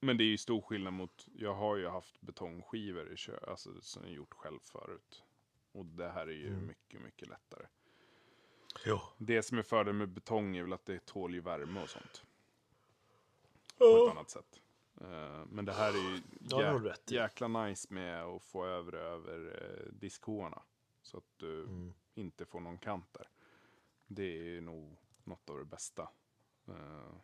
men 0.01 0.17
det 0.17 0.25
är 0.25 0.27
ju 0.27 0.39
stor 0.39 0.61
skillnad 0.61 0.93
mot, 0.93 1.27
jag 1.35 1.55
har 1.55 1.77
ju 1.77 1.89
haft 1.89 2.21
betongskivor 2.21 3.13
i 3.13 3.17
kö, 3.17 3.39
alltså 3.49 3.81
som 3.81 4.03
jag 4.05 4.13
gjort 4.13 4.35
själv 4.35 4.59
förut. 4.63 5.23
Och 5.73 5.87
det 5.87 6.09
här 6.09 6.27
är 6.27 6.33
ju 6.33 6.49
Mm. 6.49 6.67
mycket, 6.67 7.01
mycket 7.01 7.29
lättare. 7.29 7.67
Ja. 8.85 9.03
Det 9.19 9.43
som 9.43 9.59
är 9.59 9.63
fördelen 9.63 9.97
med 9.99 10.09
betong 10.09 10.57
är 10.57 10.63
väl 10.63 10.73
att 10.73 10.87
det 10.87 11.07
tål 11.07 11.35
ju 11.35 11.41
värme 11.41 11.83
och 11.83 11.89
sånt. 11.89 12.25
På 13.79 14.07
ett 14.07 14.17
annat 14.17 14.31
sätt. 14.31 14.61
Eh, 15.01 15.45
men 15.47 15.65
det 15.65 15.73
här 15.73 15.89
är 15.93 16.11
ju 16.13 16.21
Ja, 16.49 16.59
det 16.59 16.67
har 16.67 16.79
du 16.81 16.87
jä- 16.89 16.91
rätt 16.93 17.11
jäkla 17.11 17.49
nice 17.49 17.95
med 17.95 18.25
att 18.25 18.43
få 18.43 18.67
över 18.67 18.93
över 18.95 19.63
eh, 19.63 19.93
diskhoarna. 19.93 20.63
Så 21.03 21.17
att 21.19 21.25
du 21.37 21.63
Mm. 21.63 21.95
Inte 22.14 22.44
får 22.44 22.61
någon 22.61 22.79
kant 22.79 23.12
där. 23.12 23.29
Det 24.07 24.57
är 24.57 24.61
nog 24.61 24.96
något 25.25 25.51
av 25.51 25.59
det 25.59 25.64
bästa. 25.64 26.09
Eh, 26.68 27.14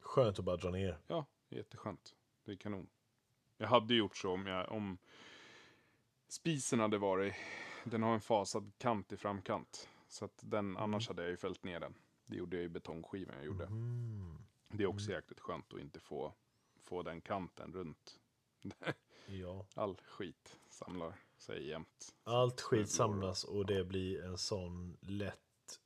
Skönt 0.00 0.38
att 0.38 0.44
bara 0.44 0.56
dra 0.56 0.70
ner. 0.70 0.98
Ja, 1.06 1.26
jätteskönt. 1.48 2.14
Det 2.44 2.52
är 2.52 2.56
kanon. 2.56 2.88
Jag 3.56 3.68
hade 3.68 3.94
gjort 3.94 4.16
så 4.16 4.32
om, 4.32 4.46
jag, 4.46 4.72
om 4.72 4.98
spisen 6.28 6.80
hade 6.80 6.98
varit, 6.98 7.34
den 7.84 8.02
har 8.02 8.14
en 8.14 8.20
fasad 8.20 8.72
kant 8.78 9.12
i 9.12 9.16
framkant. 9.16 9.88
Så 10.08 10.24
att 10.24 10.40
den, 10.42 10.76
annars 10.76 11.08
hade 11.08 11.22
jag 11.22 11.30
ju 11.30 11.36
fällt 11.36 11.64
ner 11.64 11.80
den. 11.80 11.94
Det 12.26 12.36
gjorde 12.36 12.56
jag 12.56 12.64
i 12.64 12.68
betongskivan 12.68 13.36
jag 13.36 13.44
gjorde. 13.44 13.64
Mm. 13.64 14.38
Det 14.68 14.82
är 14.82 14.86
också 14.86 15.10
jäkligt 15.10 15.40
skönt 15.40 15.74
att 15.74 15.80
inte 15.80 16.00
få, 16.00 16.34
få 16.82 17.02
den 17.02 17.20
kanten 17.20 17.72
runt. 17.72 18.20
Ja. 19.26 19.66
All 19.74 19.96
skit 19.96 20.58
samlar 20.68 21.14
sig 21.42 21.68
jämt. 21.68 22.14
Allt 22.24 22.60
skit 22.60 22.90
samlas 22.90 23.44
och 23.44 23.66
det 23.66 23.84
blir 23.84 24.24
en 24.24 24.38
sån 24.38 24.96
lätt 25.00 25.80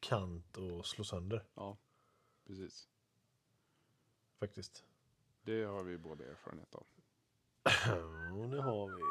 kant 0.00 0.58
att 0.58 0.86
slå 0.86 1.04
sönder. 1.04 1.44
Ja, 1.54 1.78
precis. 2.46 2.88
Faktiskt. 4.40 4.84
Det 5.42 5.64
har 5.64 5.82
vi 5.82 5.98
båda 5.98 6.24
erfarenhet 6.24 6.74
av. 6.74 6.86
Och 8.40 8.48
nu 8.48 8.58
har 8.58 8.86
vi. 8.86 9.02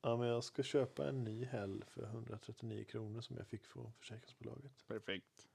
Ja, 0.00 0.16
men 0.16 0.28
jag 0.28 0.44
ska 0.44 0.62
köpa 0.62 1.08
en 1.08 1.24
ny 1.24 1.44
häll 1.44 1.84
för 1.88 2.02
139 2.02 2.84
kronor 2.84 3.20
som 3.20 3.36
jag 3.36 3.46
fick 3.46 3.66
från 3.66 3.92
försäkringsbolaget. 3.92 4.86
Perfekt. 4.86 5.48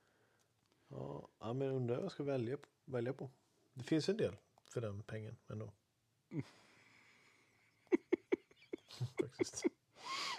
Ja, 0.87 1.27
ja 1.39 1.53
men 1.53 1.71
undrar 1.71 1.95
vad 1.95 2.03
jag 2.05 2.11
ska 2.11 2.23
välja 2.23 2.57
välja 2.85 3.13
på. 3.13 3.29
Det 3.73 3.83
finns 3.83 4.09
en 4.09 4.17
del 4.17 4.35
för 4.65 4.81
den 4.81 5.03
pengen 5.03 5.37
ändå. 5.47 5.73
Faktiskt. 9.19 9.63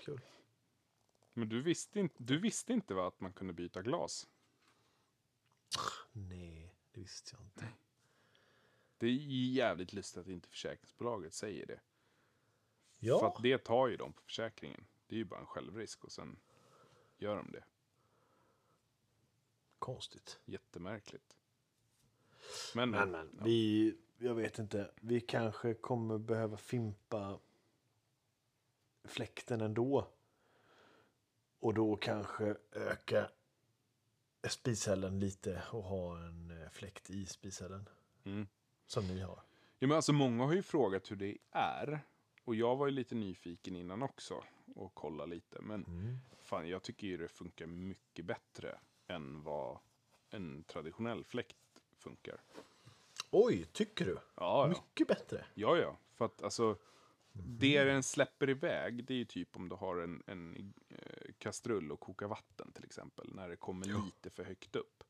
Kul. 0.04 0.20
Men 1.32 1.48
du 1.48 1.62
visste 1.62 2.00
inte, 2.00 2.22
du 2.22 2.38
visste 2.38 2.72
inte 2.72 2.94
va, 2.94 3.08
att 3.08 3.20
man 3.20 3.32
kunde 3.32 3.52
byta 3.52 3.82
glas? 3.82 4.28
Nej, 6.12 6.74
det 6.92 7.00
visste 7.00 7.30
jag 7.36 7.42
inte. 7.44 7.68
Det 8.98 9.06
är 9.06 9.10
jävligt 9.52 9.92
lustigt 9.92 10.20
att 10.20 10.28
inte 10.28 10.48
försäkringsbolaget 10.48 11.34
säger 11.34 11.66
det. 11.66 11.80
För 12.98 13.06
Ja, 13.06 13.28
att 13.36 13.42
det 13.42 13.58
tar 13.58 13.88
ju 13.88 13.96
de 13.96 14.12
på 14.12 14.22
försäkringen. 14.22 14.86
Det 15.06 15.14
är 15.14 15.18
ju 15.18 15.24
bara 15.24 15.40
en 15.40 15.46
självrisk 15.46 16.04
och 16.04 16.12
sen 16.12 16.38
gör 17.18 17.36
de 17.36 17.52
det. 17.52 17.64
konstigt. 19.78 20.40
Jättemärkligt. 20.44 21.36
Men, 22.74 22.90
Men, 22.90 23.10
men, 23.10 23.30
ja. 23.38 23.44
vi, 23.44 23.94
jag 24.18 24.34
vet 24.34 24.58
inte. 24.58 24.90
Vi 24.94 25.20
kanske 25.20 25.74
kommer 25.74 26.18
behöva 26.18 26.56
fimpa 26.56 27.38
fläkten 29.04 29.60
ändå. 29.60 30.06
Och 31.60 31.74
då 31.74 31.96
kanske 31.96 32.56
öka 32.72 33.28
spishällen 34.48 35.20
lite 35.20 35.62
och 35.70 35.82
ha 35.82 36.18
en 36.18 36.62
eh, 36.62 36.68
fläkt 36.70 37.10
i 37.10 37.26
spishällen. 37.26 37.88
Mm. 38.24 38.46
Som 38.86 39.06
ni 39.08 39.20
har. 39.20 39.42
Ja, 39.78 39.86
men 39.88 39.96
alltså, 39.96 40.12
många 40.12 40.44
har 40.44 40.52
ju 40.52 40.62
frågat 40.62 41.10
hur 41.10 41.16
det 41.16 41.38
är. 41.50 42.00
Och 42.44 42.54
jag 42.54 42.76
var 42.76 42.86
ju 42.86 42.92
lite 42.92 43.14
nyfiken 43.14 43.76
innan 43.76 44.02
också. 44.02 44.44
Och 44.74 44.94
kolla 44.94 45.26
lite. 45.26 45.60
Men 45.60 45.84
Mm. 45.84 46.18
fan, 46.42 46.68
jag 46.68 46.82
tycker 46.82 47.06
ju 47.06 47.16
det 47.16 47.28
funkar 47.28 47.66
mycket 47.66 48.24
bättre 48.24 48.78
än 49.06 49.42
vad 49.42 49.78
en 50.30 50.64
traditionell 50.64 51.24
fläkt 51.24 51.56
funkar. 51.98 52.40
Oj, 53.30 53.64
tycker 53.72 54.04
du? 54.04 54.12
Ja, 54.12 54.20
ja. 54.36 54.68
Mycket 54.68 55.08
bättre. 55.08 55.46
Ja, 55.54 55.76
ja. 55.76 55.96
För 56.14 56.24
att 56.24 56.42
alltså, 56.42 56.76
det 57.36 57.84
den 57.84 58.02
släpper 58.02 58.50
iväg, 58.50 59.04
det 59.04 59.14
är 59.14 59.18
ju 59.18 59.24
typ 59.24 59.56
om 59.56 59.68
du 59.68 59.76
har 59.76 59.96
en, 59.96 60.22
en 60.26 60.74
eh, 60.88 61.32
kastrull 61.38 61.92
och 61.92 62.00
kokar 62.00 62.26
vatten 62.26 62.72
till 62.72 62.84
exempel. 62.84 63.34
När 63.34 63.48
det 63.48 63.56
kommer 63.56 63.86
lite 64.04 64.30
för 64.30 64.44
högt 64.44 64.76
upp. 64.76 65.04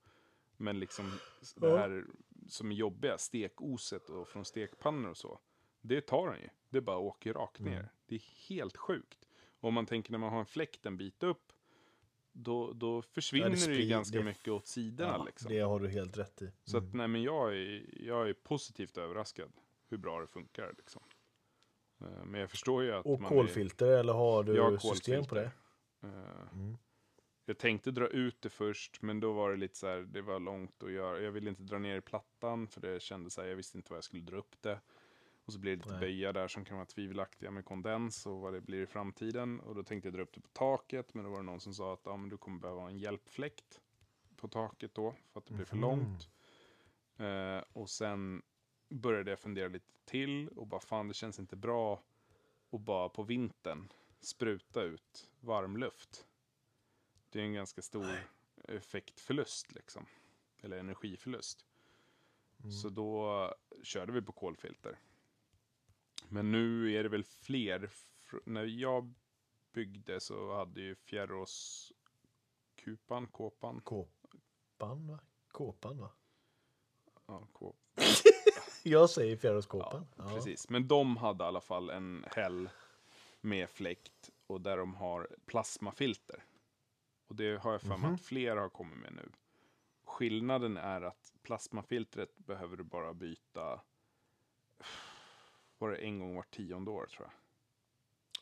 Men 0.56 0.80
liksom 0.80 1.18
det 1.56 1.68
Ja. 1.68 1.76
här 1.76 2.04
som 2.48 2.70
är 2.70 2.74
jobbiga, 2.74 3.18
stekoset 3.18 4.10
och 4.10 4.28
från 4.28 4.44
stekpannor 4.44 5.10
och 5.10 5.16
så. 5.16 5.38
Det 5.80 6.00
tar 6.00 6.28
den 6.30 6.40
ju. 6.40 6.48
Det 6.68 6.80
bara 6.80 6.98
åker 6.98 7.34
rakt 7.34 7.60
ner. 7.60 7.88
Det 8.06 8.14
är 8.14 8.22
helt 8.48 8.76
sjukt. 8.76 9.28
Och 9.60 9.68
om 9.68 9.74
man 9.74 9.86
tänker 9.86 10.10
när 10.12 10.18
man 10.18 10.32
har 10.32 10.40
en 10.40 10.46
fläkt 10.46 10.86
en 10.86 10.96
bit 10.96 11.22
upp. 11.22 11.52
Då, 12.32 12.72
då 12.72 13.02
försvinner 13.02 13.50
det, 13.50 13.56
ju 13.56 13.60
sprid- 13.74 13.88
ganska 13.88 14.18
det- 14.18 14.24
mycket 14.24 14.48
åt 14.48 14.66
sidorna. 14.66 15.14
Ja, 15.18 15.24
liksom. 15.24 15.48
Det 15.52 15.60
har 15.60 15.80
du 15.80 15.88
helt 15.88 16.18
rätt 16.18 16.42
i. 16.42 16.52
Så 16.64 16.78
att, 16.78 16.94
nej, 16.94 17.08
men 17.08 17.22
jag 17.22 17.56
är, 17.56 17.84
jag 18.04 18.28
är 18.28 18.32
positivt 18.32 18.96
överraskad 18.98 19.52
hur 19.88 19.96
bra 19.98 20.20
det 20.20 20.26
funkar. 20.26 20.74
Liksom. 20.78 21.02
Eh, 22.04 22.24
Men 22.24 22.40
jag 22.40 22.50
förstår 22.50 22.82
ju 22.82 22.92
att 22.92 23.06
Och 23.06 23.20
man 23.20 23.28
kolfilter 23.28 23.86
eller 23.98 24.12
har 24.12 24.42
du 24.44 24.56
Ja, 24.56 24.78
system 24.78 25.24
på 25.24 25.34
det? 25.34 25.50
Är, 26.00 26.08
eh, 26.08 26.52
Mm. 26.52 26.76
Jag 27.46 27.58
tänkte 27.58 27.90
dra 27.90 28.08
ut 28.08 28.42
det 28.42 28.48
först, 28.48 29.02
men 29.02 29.20
då 29.20 29.32
var 29.32 29.50
det 29.50 29.56
lite 29.56 29.76
så 29.78 29.86
här, 29.86 29.96
det 30.00 30.22
var 30.22 30.40
långt 30.40 30.82
att 30.82 30.92
göra. 30.92 31.20
Jag 31.20 31.32
ville 31.32 31.50
inte 31.50 31.62
dra 31.62 31.78
ner 31.78 31.96
i 31.96 32.00
plattan, 32.00 32.68
för 32.68 32.80
det 32.80 33.02
kändes 33.02 33.34
så 33.34 33.40
här, 33.42 33.48
jag 33.48 33.56
visste 33.56 33.78
inte 33.78 33.92
vad 33.92 33.96
jag 33.96 34.04
skulle 34.04 34.22
dra 34.22 34.36
upp 34.36 34.62
det. 34.62 34.80
Och 35.44 35.52
så 35.52 35.58
blir 35.58 35.70
det 35.72 35.76
lite 35.76 35.90
Nej. 35.90 36.00
böjar 36.00 36.32
där 36.32 36.48
som 36.48 36.64
kan 36.64 36.76
vara 36.76 36.86
tvivelaktiga 36.86 37.50
med 37.50 37.64
kondens 37.64 38.26
och 38.26 38.40
vad 38.40 38.52
det 38.52 38.60
blir 38.60 38.82
i 38.82 38.86
framtiden. 38.86 39.60
Och 39.60 39.74
då 39.74 39.82
tänkte 39.82 40.06
jag 40.08 40.14
dra 40.14 40.22
upp 40.22 40.32
det 40.34 40.40
på 40.40 40.48
taket, 40.48 41.14
men 41.14 41.24
då 41.24 41.30
var 41.30 41.36
det 41.38 41.42
någon 41.42 41.60
som 41.60 41.74
sa 41.74 41.92
att 41.92 42.00
ja, 42.04 42.16
men 42.16 42.28
du 42.28 42.36
kommer 42.36 42.60
behöva 42.60 42.88
en 42.88 42.98
hjälpfläkt 42.98 43.80
på 44.36 44.48
taket 44.48 44.94
då, 44.94 45.14
för 45.32 45.40
att 45.40 45.46
det 45.46 45.54
blir 45.54 45.64
för 45.66 45.76
Mhm. 45.76 45.82
långt. 45.82 46.28
Eh, 47.16 47.64
och 47.72 47.90
sen 47.90 48.42
började 48.94 49.30
jag 49.30 49.38
fundera 49.38 49.68
lite 49.68 49.92
till 50.04 50.48
och 50.48 50.66
bara 50.66 50.80
fan, 50.80 51.08
det 51.08 51.14
känns 51.14 51.38
inte 51.38 51.56
bra 51.56 52.02
att 52.70 52.80
bara 52.80 53.08
på 53.08 53.22
vintern 53.22 53.88
spruta 54.20 54.82
ut 54.82 55.30
varmluft. 55.40 56.26
Det 57.30 57.40
är 57.40 57.44
en 57.44 57.52
ganska 57.52 57.82
stor 57.82 58.02
Nej. 58.02 58.26
effektförlust 58.68 59.74
liksom. 59.74 60.06
Eller 60.60 60.78
energiförlust. 60.78 61.66
Mm. 62.58 62.72
Så 62.72 62.88
då 62.88 63.54
körde 63.82 64.12
vi 64.12 64.22
på 64.22 64.32
kolfilter. 64.32 64.98
Men 66.28 66.52
nu 66.52 66.94
är 66.94 67.02
det 67.02 67.08
väl 67.08 67.24
fler. 67.24 67.90
När 68.44 68.64
jag 68.64 69.14
byggde 69.72 70.20
så 70.20 70.54
hade 70.54 70.80
ju 70.80 70.94
Fjärrås 70.94 71.92
Kupan, 72.76 73.26
Kåpan, 73.26 73.80
Kåpan 73.80 75.06
va? 75.06 75.18
Kåpan 75.48 75.98
va? 75.98 76.10
ja, 77.26 77.48
Kåp, 77.52 77.76
Jag 78.90 79.10
säger 79.10 79.36
fjärrskåpan. 79.36 80.06
Ja, 80.16 80.24
precis. 80.34 80.68
Men 80.68 80.88
de 80.88 81.16
hade 81.16 81.44
i 81.44 81.46
alla 81.46 81.60
fall 81.60 81.90
en 81.90 82.24
häll 82.32 82.68
med 83.40 83.70
fläkt 83.70 84.30
och 84.46 84.60
där 84.60 84.76
de 84.76 84.94
har 84.94 85.28
plasmafilter. 85.46 86.44
Och 87.28 87.36
det 87.36 87.62
har 87.62 87.72
jag 87.72 87.80
för 87.80 87.88
mig 87.88 87.98
Mhm. 87.98 88.14
att 88.14 88.20
flera 88.22 88.60
har 88.60 88.68
kommit 88.68 88.98
med 88.98 89.12
nu. 89.12 89.30
Skillnaden 90.04 90.76
är 90.76 91.02
att 91.02 91.32
plasmafiltret 91.42 92.36
behöver 92.38 92.76
du 92.76 92.84
bara 92.84 93.14
byta 93.14 93.80
var 95.78 95.90
det 95.90 95.96
en 95.96 96.18
gång 96.18 96.36
vart 96.36 96.50
tionde 96.54 96.90
år 96.90 97.06
tror 97.06 97.28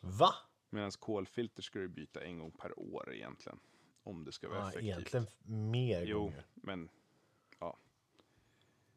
jag. 0.01 0.11
Va? 0.11 0.35
Medan 0.71 0.91
kolfilter 0.91 1.63
ska 1.63 1.79
du 1.79 1.89
byta 1.89 2.21
en 2.25 2.39
gång 2.39 2.51
per 2.51 2.79
år 2.79 3.15
egentligen. 3.15 3.59
Om 4.03 4.25
det 4.25 4.33
ska 4.33 4.49
vara 4.49 4.59
Ja, 4.59 4.69
effektivt. 4.69 4.85
egentligen 4.85 5.27
mer 5.71 6.03
Jo, 6.07 6.19
gånger. 6.19 6.45
men 6.55 6.89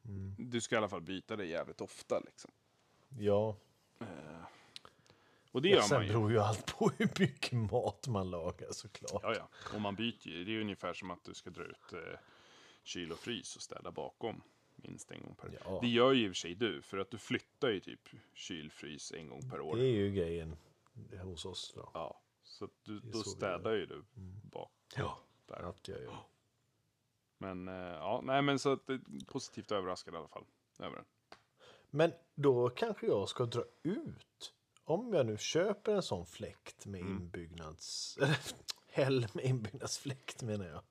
ja. 0.05 0.35
du 0.37 0.61
ska 0.61 0.75
i 0.75 0.77
alla 0.77 0.89
fall 0.89 1.01
byta 1.01 1.35
det 1.35 1.45
jävligt 1.45 1.81
ofta 1.81 2.19
liksom. 2.19 2.51
Ja, 3.19 3.57
Och 5.51 5.61
det 5.61 5.69
gör 5.69 5.81
sen 5.81 5.97
man 5.97 6.05
ju. 6.07 6.13
beror 6.13 6.31
ju 6.31 6.39
allt 6.39 6.77
på 6.77 6.91
hur 6.97 7.09
mycket 7.19 7.53
mat 7.71 8.07
man 8.07 8.29
lagar 8.31 8.71
såklart. 8.71 9.19
Ja, 9.23 9.35
ja. 9.35 9.49
Och 9.75 9.81
man 9.81 9.95
byter 9.95 10.27
ju. 10.27 10.43
Det 10.45 10.55
är 10.55 10.61
ungefär 10.61 10.93
som 10.93 11.11
att 11.11 11.23
du 11.23 11.33
ska 11.33 11.49
dra 11.49 11.63
ut 11.63 11.93
eh, 11.93 11.99
kyl 12.83 13.11
och 13.11 13.19
frys 13.19 13.55
och 13.55 13.61
städa 13.61 13.91
bakom 13.91 14.41
minst 14.75 15.11
en 15.11 15.21
gång 15.21 15.35
per 15.35 15.47
år. 15.47 15.57
Ja. 15.65 15.79
Det 15.81 15.87
gör 15.87 16.11
ju 16.13 16.25
i 16.25 16.27
och 16.27 16.31
för 16.31 16.35
sig 16.35 16.55
du, 16.55 16.81
för 16.81 16.97
att 16.97 17.11
du 17.11 17.17
flyttar 17.17 17.69
ju 17.69 17.79
typ 17.79 18.09
kyl, 18.33 18.71
frys 18.71 19.11
en 19.11 19.27
gång 19.29 19.49
per 19.49 19.61
år. 19.61 19.75
Det 19.75 19.83
är 19.85 19.91
ju 19.95 20.11
grejen 20.11 20.55
hos 21.23 21.45
oss. 21.45 21.73
Då. 21.75 21.91
Ja, 21.93 22.21
så 22.43 22.65
att 22.65 22.71
du, 22.83 22.99
då 22.99 23.11
så 23.11 23.29
Mm. 23.29 23.37
städar 23.37 23.73
ju 23.73 23.85
du 23.85 24.03
bak 24.51 24.71
Ja, 24.97 25.19
där. 25.45 25.73
gör 25.83 26.01
jag. 26.01 26.17
Men 27.45 27.67
eh, 27.67 27.93
ja, 27.93 28.21
nej 28.23 28.41
men 28.41 28.59
så 28.59 28.71
att 28.71 28.89
är 28.89 29.25
positivt 29.25 29.71
överraskad 29.71 30.13
i 30.13 30.17
alla 30.17 30.27
fall. 30.27 30.45
Över 30.79 30.95
den. 30.95 31.05
Men 31.89 32.11
då 32.35 32.69
kanske 32.69 33.07
jag 33.07 33.29
ska 33.29 33.45
dra 33.45 33.63
ut. 33.83 34.53
Om 34.83 35.13
jag 35.13 35.25
nu 35.25 35.37
köper 35.37 35.95
en 35.95 36.03
sån 36.03 36.25
fläkt 36.25 36.85
med 36.85 37.01
inbyggnads... 37.01 38.17
Eller 38.21 38.37
häll 38.87 39.27
med 39.33 39.45
inbyggnadsfläkt 39.45 40.43
menar 40.43 40.65
jag. 40.65 40.81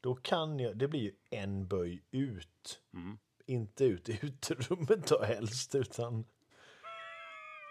Då 0.00 0.14
kan 0.14 0.58
jag... 0.58 0.76
Det 0.76 0.88
blir 0.88 1.00
ju 1.00 1.12
en 1.30 1.68
böj 1.68 2.02
ut. 2.10 2.80
Mm. 2.92 3.18
Inte 3.46 3.84
ut 3.84 4.08
i 4.08 4.18
uterummet 4.22 5.06
då 5.06 5.22
helst, 5.22 5.74
utan... 5.74 6.24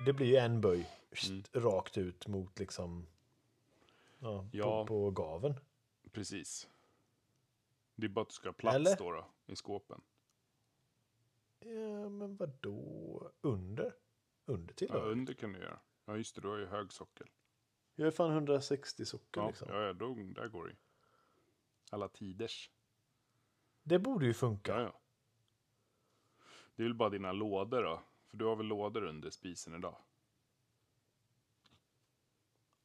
Det 0.05 0.13
blir 0.13 0.27
ju 0.27 0.35
en 0.35 0.61
böj 0.61 0.89
rakt 1.53 1.97
ut 1.97 2.27
mot 2.27 2.59
liksom... 2.59 3.07
Ja, 4.19 4.47
Ja. 4.51 4.85
På, 4.85 4.87
på 4.87 5.11
gaven. 5.11 5.55
Precis. 6.11 6.67
Det 8.01 8.07
är 8.07 8.09
bara 8.09 8.21
att 8.21 8.29
du 8.29 8.33
ska 8.33 8.47
ha 8.47 8.53
plats 8.53 8.75
Eller? 8.75 8.97
då, 8.97 9.11
då 9.11 9.25
i 9.53 9.55
skåpen. 9.55 10.01
Ja, 11.59 12.09
men 12.09 12.35
vad 12.35 12.49
då 12.61 13.31
Under? 13.41 13.93
Under 14.45 14.73
till 14.73 14.87
Ja, 14.91 14.99
då? 14.99 15.05
under 15.05 15.33
kan 15.33 15.53
du 15.53 15.59
göra. 15.59 15.79
Ja, 16.05 16.17
just 16.17 16.35
det, 16.35 16.41
du 16.41 16.47
har 16.47 16.57
ju 16.57 16.65
hög 16.65 16.91
sockel. 16.93 17.27
Jag 17.95 18.07
är 18.07 18.11
fan 18.11 18.31
160 18.31 19.05
socker 19.05 19.41
Ja, 19.41 19.47
liksom. 19.47 19.67
ja, 19.71 19.81
ja 19.81 19.93
då, 19.93 20.13
där 20.15 20.47
går 20.47 20.65
det 20.65 20.71
ju. 20.71 20.77
Alla 21.91 22.07
tiders. 22.07 22.71
Det 23.83 23.99
borde 23.99 24.25
ju 24.25 24.33
funka. 24.33 24.71
Ja, 24.71 24.81
ja. 24.81 24.99
Det 26.75 26.83
är 26.83 26.87
väl 26.87 26.93
bara 26.93 27.09
dina 27.09 27.31
lådor 27.31 27.83
då? 27.83 28.01
För 28.27 28.37
du 28.37 28.45
har 28.45 28.55
väl 28.55 28.65
lådor 28.65 29.03
under 29.03 29.29
spisen 29.29 29.75
idag? 29.75 29.97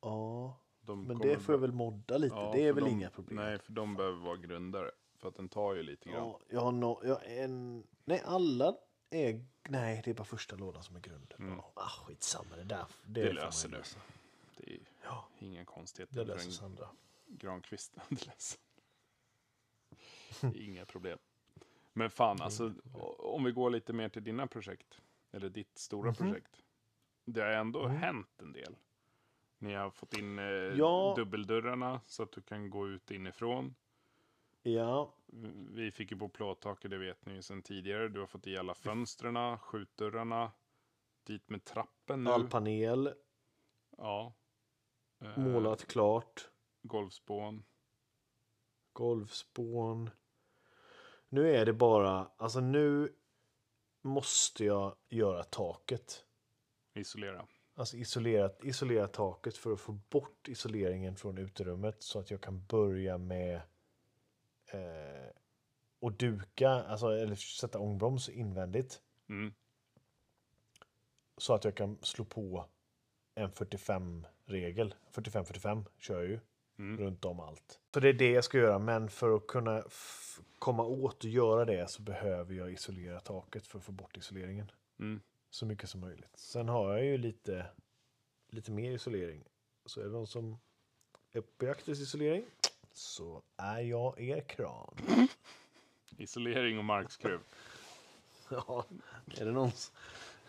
Ja, 0.01 0.61
De 0.81 1.05
men 1.05 1.19
kommer 1.19 1.31
det 1.35 1.41
får 1.41 1.55
jag 1.55 1.61
väl 1.61 1.73
modda 1.73 2.19
lite. 2.19 2.35
Ja, 2.37 2.53
det 2.55 2.63
är 2.63 2.73
för 2.73 2.81
väl 2.81 2.85
de- 2.85 2.91
inga 2.91 3.11
problem. 3.11 3.37
Nej, 3.37 3.59
för 3.59 3.73
de 3.73 3.97
behöver 3.97 4.19
vara 4.19 4.37
grundare. 4.37 4.91
För 5.27 5.31
att 5.31 5.37
den 5.37 5.49
tar 5.49 5.75
ju 5.75 5.83
lite 5.83 6.09
grann. 6.09 6.19
Ja, 6.29 6.41
jag 6.49 6.61
har 6.61 6.73
no, 6.73 7.01
jag 7.05 7.15
har 7.15 7.23
en... 7.23 7.87
Nej, 8.05 8.23
alla 8.25 8.77
är... 9.11 9.45
Nej, 9.69 10.03
det 10.05 10.11
är 10.11 10.15
bara 10.15 10.25
första 10.25 10.57
lådan 10.57 10.83
som 10.83 10.97
är 10.97 11.01
grunden. 11.01 11.37
Ja, 11.57 11.73
ah, 11.75 11.89
skitsamma, 11.89 12.57
det 12.57 12.65
där. 12.65 12.85
Det, 13.07 13.23
det 13.23 13.33
löser 13.33 13.69
du. 13.69 13.83
Det 14.57 14.75
är 14.75 14.79
Ja, 15.05 15.29
inga 15.39 15.65
konstigheter 15.65 16.15
det 16.17 16.25
löser 16.25 16.51
Sandra. 16.51 16.89
Granqvist. 17.27 17.97
Det 18.09 18.27
löser. 18.27 18.59
Inga 20.55 20.85
problem. 20.87 21.19
Men 21.93 22.11
fan, 22.11 22.43
alltså 22.43 22.73
o- 22.95 23.17
om 23.35 23.45
vi 23.45 23.53
går 23.53 23.71
lite 23.71 23.93
mer 23.93 24.09
till 24.09 24.25
dina 24.25 24.47
projekt. 24.47 25.01
Eller 25.33 25.49
ditt 25.49 25.79
stora 25.79 26.09
Mhm. 26.11 26.15
projekt. 26.17 26.63
Det 27.25 27.41
har 27.41 27.49
ändå 27.51 27.85
Mm. 27.85 27.97
hänt 27.97 28.29
en 28.43 28.53
del. 28.53 28.77
Ni 29.59 29.75
har 29.75 29.91
fått 29.91 30.19
in 30.19 30.39
eh, 30.39 30.45
Ja. 30.45 31.13
dubbeldörrarna 31.17 32.01
så 32.07 32.23
att 32.23 32.33
du 32.33 32.43
kan 32.43 32.71
gå 32.71 32.89
ut 32.89 33.11
inifrån. 33.11 33.75
Ja, 34.67 35.15
Vi 35.75 35.91
fick 35.91 36.11
ju 36.13 36.19
på 36.19 36.29
plåttaket, 36.29 36.91
det 36.91 36.99
vet 36.99 37.27
ni 37.27 37.35
ju 37.35 37.43
sedan 37.43 37.63
tidigare. 37.63 38.09
Du 38.09 38.21
har 38.21 38.27
fått 38.27 38.47
i 38.47 38.57
alla 38.57 38.75
fönstren, 38.75 39.59
skjutdörrarna. 39.59 40.53
Dit 41.27 41.49
med 41.51 41.65
trappen 41.65 42.25
nu. 42.25 42.31
all 42.31 42.49
panel, 42.49 43.15
Ja. 43.97 44.35
Eh, 45.21 45.39
målat 45.39 45.87
klart, 45.87 46.49
Golvspån. 46.83 47.65
golvspån. 48.93 50.11
Nu 51.29 51.51
är 51.57 51.67
det 51.67 51.73
bara... 51.73 52.31
Alltså 52.37 52.61
nu 52.61 53.17
måste 54.03 54.65
jag 54.65 54.97
göra 55.09 55.43
taket. 55.45 56.25
Isolera. 56.95 57.47
Alltså 57.75 57.97
isolerat, 57.97 58.65
isolera 58.65 59.09
taket 59.09 59.57
för 59.57 59.73
att 59.73 59.81
få 59.81 59.93
bort 59.93 60.49
isoleringen 60.49 61.17
från 61.17 61.39
uterummet 61.39 62.03
så 62.03 62.19
att 62.19 62.31
jag 62.31 62.41
kan 62.41 62.65
börja 62.67 63.19
med 63.19 63.61
eh, 64.67 65.31
och 66.01 66.13
duka, 66.13 66.69
alltså, 66.71 67.09
eller 67.09 67.35
sätta 67.35 67.79
ångbroms 67.79 68.29
invändigt. 68.29 69.03
Mm. 69.29 69.55
Så 71.39 71.55
att 71.55 71.65
jag 71.65 71.75
kan 71.75 71.99
slå 72.03 72.25
på 72.25 72.67
en 73.35 73.51
45-regel. 73.53 74.95
45-45 75.13 75.85
kör 75.99 76.21
jag 76.21 76.29
ju 76.29 76.41
Mm. 76.79 77.01
runt 77.01 77.25
om 77.25 77.41
allt. 77.41 77.81
Så 77.95 78.01
det 78.01 78.09
är 78.09 78.13
det 78.13 78.31
jag 78.31 78.45
ska 78.45 78.59
göra, 78.59 78.79
men 78.79 79.11
för 79.11 79.37
att 79.37 79.47
kunna 79.47 79.85
komma 80.59 80.85
åt 80.85 81.25
och 81.25 81.31
göra 81.31 81.65
det 81.65 81.91
så 81.91 82.03
behöver 82.03 82.55
jag 82.55 82.73
isolera 82.73 83.21
taket 83.21 83.67
för 83.67 83.79
att 83.79 83.85
få 83.85 83.93
bort 83.93 84.17
isoleringen. 84.17 84.71
Mm. 84.99 85.21
Så 85.51 85.67
mycket 85.67 85.91
som 85.91 86.01
möjligt. 86.01 86.31
Sen 86.35 86.69
har 86.69 86.93
jag 86.93 87.05
ju 87.05 87.19
lite, 87.19 87.67
lite 88.49 88.71
mer 88.71 88.93
isolering. 88.93 89.45
Så 89.87 90.01
är 90.01 90.05
det 90.05 90.11
någon 90.11 90.27
som 90.27 90.59
är 91.33 91.41
på 91.41 91.65
jakt 91.67 91.89
isolering 91.89 92.45
så 92.97 93.43
är 93.57 93.79
jag 93.81 94.21
er 94.21 94.41
kran. 94.49 94.97
Isolering 96.17 96.79
och 96.79 96.85
markskruv. 96.85 97.41
Ja, 98.51 98.85
är 99.27 99.45
det 99.45 99.53
någon 99.53 99.71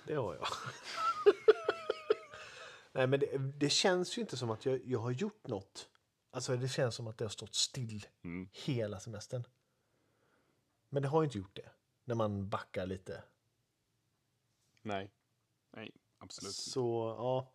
Det 0.07 0.13
har 0.15 0.36
jag. 0.36 0.47
Nej, 2.91 3.07
men 3.07 3.19
det, 3.19 3.38
det 3.38 3.69
känns 3.69 4.17
ju 4.17 4.21
inte 4.21 4.38
som 4.38 4.49
att 4.49 4.65
jag, 4.65 4.81
jag 4.86 4.99
har 4.99 5.12
gjort 5.12 5.47
något. 5.47 5.89
Alltså 6.31 6.55
det 6.55 6.67
känns 6.67 6.95
som 6.95 7.07
att 7.07 7.17
det 7.17 7.25
har 7.25 7.29
stått 7.29 7.55
still 7.55 8.07
Mm. 8.23 8.49
hela 8.53 8.99
semestern. 8.99 9.43
Men 10.89 11.01
det 11.01 11.07
har 11.07 11.21
ju 11.21 11.25
inte 11.25 11.38
gjort 11.38 11.55
det. 11.55 11.69
När 12.03 12.15
man 12.15 12.49
backar 12.49 12.86
lite. 12.86 13.23
Nej. 14.81 15.12
Nej, 15.71 15.91
absolut. 16.17 16.53
Så 16.55 17.15
ja, 17.17 17.53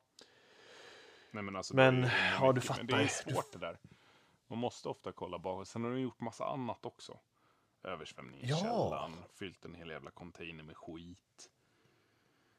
Nej, 1.30 1.42
men 1.42 1.56
alltså, 1.56 1.76
Men, 1.76 2.00
det 2.00 2.08
är 2.08 2.32
ja, 2.32 2.52
du 2.52 2.60
men 2.68 2.86
Det 2.86 2.94
är 2.94 3.06
fattar. 3.06 3.32
svårt 3.32 3.52
det 3.52 3.58
där. 3.58 3.78
Man 4.52 4.58
måste 4.58 4.88
ofta 4.88 5.12
kolla 5.12 5.38
bakåt. 5.38 5.68
Sen 5.68 5.84
har 5.84 5.90
du 5.90 6.00
gjort 6.00 6.20
massa 6.20 6.44
annat 6.46 6.86
också. 6.86 7.18
Översvämning 7.82 8.40
i 8.40 8.46
Ja. 8.48 8.56
källaren. 8.56 9.12
Fyllt 9.38 9.64
en 9.64 9.74
hel 9.74 9.88
jävla 9.90 10.10
container 10.10 10.64
med 10.64 10.76
skit. 10.76 11.50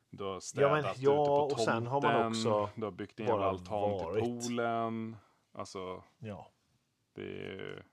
Du 0.10 0.24
har 0.24 0.34
Ja, 0.34 0.42
städat 0.42 0.72
men- 0.72 0.92
ute 0.92 1.02
ja, 1.02 1.26
på 1.26 1.34
och 1.34 1.50
tomten. 1.50 1.66
sen 1.66 1.88
har 1.88 2.02
man 2.02 2.28
också 2.28 2.70
Du 2.76 2.84
har 2.84 2.92
byggt 2.92 3.20
en 3.20 3.26
jävla 3.26 3.46
altan 3.46 3.82
varit. 3.82 4.24
till 4.24 4.40
poolen. 4.48 5.18
Alltså, 5.52 6.04
ja. 6.20 6.52
det 7.14 7.22
är 7.46 7.86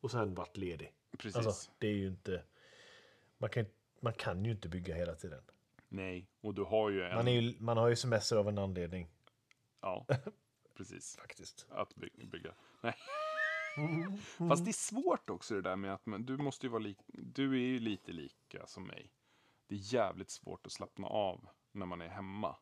Och 0.00 0.10
sen 0.10 0.34
varit 0.34 0.56
ledig. 0.56 0.92
precis. 1.18 1.36
Alltså, 1.46 1.70
det 1.78 1.86
är 1.86 1.92
ju 1.94 2.06
inte... 2.06 2.44
Man 3.38 3.50
kan, 3.50 3.66
man 4.00 4.12
kan 4.12 4.44
ju 4.44 4.50
inte 4.50 4.68
bygga 4.68 4.94
hela 4.94 5.14
tiden. 5.14 5.42
Nej, 5.88 6.26
och 6.40 6.54
du 6.54 6.62
har 6.64 6.90
ju 6.90 7.02
en... 7.04 7.14
Man, 7.14 7.26
ju, 7.34 7.60
man 7.60 7.76
har 7.76 7.88
ju 7.88 7.96
semester 7.96 8.36
av 8.36 8.48
en 8.48 8.58
anledning. 8.58 9.08
Ja, 9.80 10.06
precis. 10.80 11.16
Faktiskt. 11.16 11.66
Att 11.70 11.94
by- 11.94 12.26
bygga. 12.26 12.54
Nej. 12.80 12.94
Fast 14.48 14.64
det 14.64 14.70
är 14.70 14.72
svårt 14.72 15.30
också 15.30 15.54
det 15.54 15.62
där 15.62 15.76
med 15.76 15.94
att 15.94 16.06
man, 16.06 16.22
du 16.26 16.36
måste 16.36 16.66
ju 16.66 16.70
vara 16.70 16.82
lik, 16.82 16.98
du 17.06 17.52
är 17.54 17.66
ju 17.66 17.78
lite 17.80 18.12
lika 18.12 18.66
som 18.66 18.84
mig. 18.86 19.12
Det 19.66 19.74
är 19.74 19.94
jävligt 19.94 20.30
svårt 20.30 20.66
att 20.66 20.72
slappna 20.72 21.06
av 21.06 21.48
när 21.72 21.86
man 21.86 22.00
är 22.00 22.08
hemma. 22.08 22.56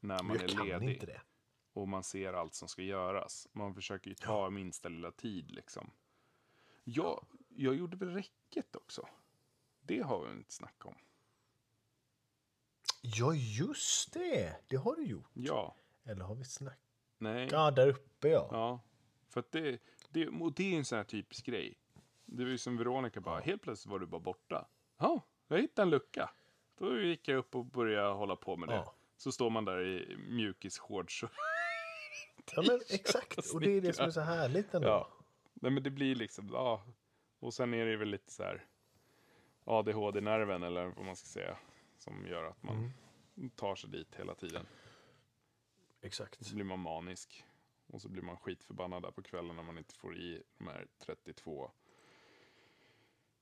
När 0.00 0.22
man 0.22 0.26
Men 0.26 0.36
jag 0.36 0.50
är 0.50 0.56
kan 0.56 0.66
ledig 0.66 0.94
inte 0.94 1.06
det. 1.06 1.20
och 1.72 1.88
man 1.88 2.04
ser 2.04 2.32
allt 2.32 2.54
som 2.54 2.68
ska 2.68 2.82
göras. 2.82 3.48
Man 3.52 3.74
försöker 3.74 4.08
ju 4.10 4.14
ta 4.14 4.50
minsta 4.50 4.88
lilla 4.88 5.10
tid 5.12 5.50
liksom. 5.50 5.90
Jag, 6.84 7.26
jag 7.48 7.74
gjorde 7.74 7.96
väl 7.96 8.08
räcket 8.14 8.76
också. 8.76 9.08
Det 9.80 10.00
har 10.00 10.26
vi 10.26 10.32
inte 10.32 10.52
snackat 10.52 10.86
om. 10.86 10.94
Ja, 13.02 13.34
just 13.34 14.12
det. 14.12 14.56
Det 14.68 14.76
har 14.76 14.96
du 14.96 15.04
gjort. 15.06 15.30
Ja, 15.34 15.76
Eller 16.04 16.24
har 16.24 16.34
vi 16.34 16.44
snackat? 16.44 16.80
Nej. 17.20 17.48
Ja, 17.52 17.70
där 17.70 17.88
uppe 17.88 18.28
ja. 18.28 18.48
Ja, 18.50 18.80
för 19.28 19.40
att 19.40 19.52
det, 19.52 19.78
det, 20.10 20.28
och 20.28 20.52
det 20.52 20.74
är 20.74 20.78
en 20.78 20.84
sån 20.84 20.96
här 20.96 21.04
typisk 21.04 21.46
grej. 21.46 21.78
Det 22.26 22.44
var 22.44 22.50
ju 22.50 22.58
som 22.58 22.76
Veronica 22.76 23.20
bara, 23.20 23.40
helt 23.40 23.62
plötsligt 23.62 23.92
var 23.92 23.98
du 23.98 24.06
bara 24.06 24.20
borta. 24.20 24.66
Ja, 24.98 25.20
jag 25.48 25.58
hittade 25.58 25.82
en 25.86 25.90
lucka. 25.90 26.30
Då 26.78 27.00
gick 27.00 27.28
jag 27.28 27.38
upp 27.38 27.54
och 27.54 27.64
började 27.64 28.12
hålla 28.14 28.36
på 28.36 28.56
med 28.56 28.68
det. 28.68 28.74
Ja. 28.74 28.94
Så 29.16 29.32
står 29.32 29.50
man 29.50 29.64
där 29.64 29.80
i 29.86 30.16
mjukisshorts. 30.28 31.22
och- 31.22 31.30
Ja, 32.56 32.62
men 32.66 32.80
exakt. 32.90 33.38
Och 33.54 33.60
det 33.60 33.70
är 33.76 33.80
det 33.80 33.92
som 33.92 34.04
är 34.06 34.10
så 34.10 34.20
härligt 34.20 34.74
ändå. 34.74 34.88
Ja. 34.88 35.08
Nej 35.54 35.72
men 35.72 35.82
det 35.82 35.90
blir 35.90 36.14
liksom, 36.14 36.48
ja. 36.52 36.84
Och 37.38 37.54
sen 37.54 37.74
är 37.74 37.86
det 37.86 37.96
väl 37.96 38.08
lite 38.08 38.32
så 38.32 38.42
här 38.42 38.64
ADHD-nerven 39.64 40.62
eller 40.62 40.86
vad 40.86 41.04
man 41.04 41.16
ska 41.16 41.26
säga. 41.26 41.56
Som 41.98 42.26
gör 42.26 42.44
att 42.44 42.62
man 42.62 42.92
tar 43.56 43.74
sig 43.74 43.90
dit 43.90 44.14
hela 44.14 44.34
tiden. 44.34 44.66
Exakt. 46.00 46.46
Så 46.46 46.54
blir 46.54 46.64
man 46.64 46.80
manisk. 46.80 47.44
Och 47.86 48.02
så 48.02 48.08
blir 48.08 48.22
man 48.22 48.36
skitförbannad 48.36 49.02
där 49.02 49.10
på 49.10 49.22
kvällen 49.22 49.56
när 49.56 49.62
man 49.62 49.78
inte 49.78 49.94
får 49.94 50.16
i 50.16 50.42
de 50.58 50.66
här 50.66 50.86
32 50.98 51.70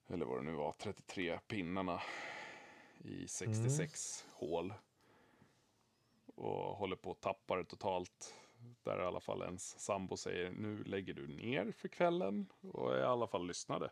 eller 0.06 0.26
vad 0.26 0.38
det 0.38 0.42
nu 0.42 0.52
var, 0.52 0.72
33 0.72 1.38
pinnarna 1.38 2.02
i 2.98 3.28
66 3.28 4.26
hål. 4.32 4.74
Och 6.34 6.76
håller 6.76 6.96
på 6.96 7.10
att 7.10 7.20
tappa 7.20 7.56
det 7.56 7.64
totalt. 7.64 8.34
Där 8.82 9.02
i 9.02 9.04
alla 9.04 9.20
fall 9.20 9.42
ens 9.42 9.78
sambo 9.78 10.16
säger 10.16 10.50
nu 10.50 10.84
lägger 10.84 11.14
du 11.14 11.26
ner 11.26 11.72
för 11.72 11.88
kvällen. 11.88 12.46
Och 12.60 12.96
i 12.96 13.02
alla 13.02 13.26
fall 13.26 13.46
lyssnade. 13.46 13.90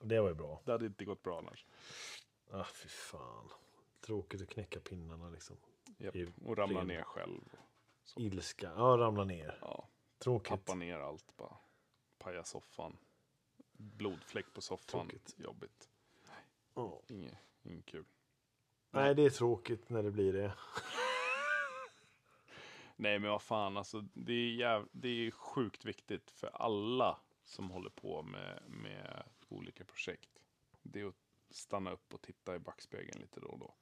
Det 0.00 0.20
var 0.20 0.28
ju 0.28 0.34
bra. 0.34 0.60
Det 0.64 0.72
hade 0.72 0.86
inte 0.86 1.04
gått 1.04 1.22
bra 1.22 1.38
annars. 1.38 1.66
Ah, 2.50 2.64
fy 2.64 2.88
fan. 2.88 3.48
Tråkigt 4.00 4.42
att 4.42 4.48
knäcka 4.48 4.80
pinnarna 4.80 5.30
liksom. 5.30 5.56
Japp. 6.00 6.16
I 6.16 6.32
Och 6.44 6.56
ramla 6.56 6.82
ner 6.82 7.02
själv. 7.02 7.40
Så. 8.04 8.20
Ilska. 8.20 8.72
Ja, 8.76 8.96
ramla 8.98 9.24
ner. 9.24 9.58
Ja, 9.60 9.88
Tråkigt. 10.18 10.48
tappa 10.48 10.74
ner 10.74 10.98
allt 10.98 11.36
bara. 11.36 11.56
Paja 12.18 12.44
soffan. 12.44 12.96
Blodfläck 13.72 14.46
på 14.54 14.60
soffan. 14.60 15.08
Tråkigt. 15.08 15.34
Jobbigt. 15.38 15.90
Ja. 16.74 17.00
Inget, 17.08 17.34
inget 17.62 17.86
kul. 17.86 18.04
Nej, 18.90 19.14
det 19.14 19.22
är 19.22 19.30
tråkigt 19.30 19.88
när 19.88 20.02
det 20.02 20.10
blir 20.10 20.32
det. 20.32 20.52
Nej 22.96 23.18
men 23.18 23.30
vad 23.30 23.42
fan, 23.42 23.76
alltså 23.76 24.00
det 24.14 24.32
är, 24.32 24.50
jäv... 24.50 24.88
det 24.92 25.08
är 25.08 25.30
sjukt 25.30 25.84
viktigt 25.84 26.30
för 26.30 26.46
alla 26.46 27.18
som 27.44 27.70
håller 27.70 27.90
på 27.90 28.22
med, 28.22 28.62
med 28.66 29.22
olika 29.48 29.84
projekt. 29.84 30.30
Det 30.82 31.00
är 31.00 31.06
att 31.06 31.14
stanna 31.50 31.92
upp 31.92 32.14
och 32.14 32.22
titta 32.22 32.54
i 32.54 32.58
backspegeln 32.58 33.20
lite 33.20 33.40
då 33.40 33.46
och 33.48 33.58
då. 33.58 33.74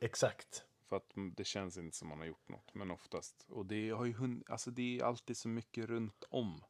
Exakt. 0.00 0.64
För 0.88 0.96
att 0.96 1.12
det 1.14 1.44
känns 1.44 1.76
inte 1.76 1.96
som 1.96 2.08
man 2.08 2.18
har 2.18 2.26
gjort 2.26 2.48
något, 2.48 2.74
men 2.74 2.90
oftast. 2.90 3.46
Och 3.48 3.66
det, 3.66 3.90
har 3.90 4.04
ju 4.04 4.12
hund... 4.12 4.44
alltså, 4.48 4.70
det 4.70 4.98
är 4.98 5.04
alltid 5.04 5.36
så 5.36 5.48
mycket 5.48 5.84
runt 5.86 6.24
om. 6.28 6.64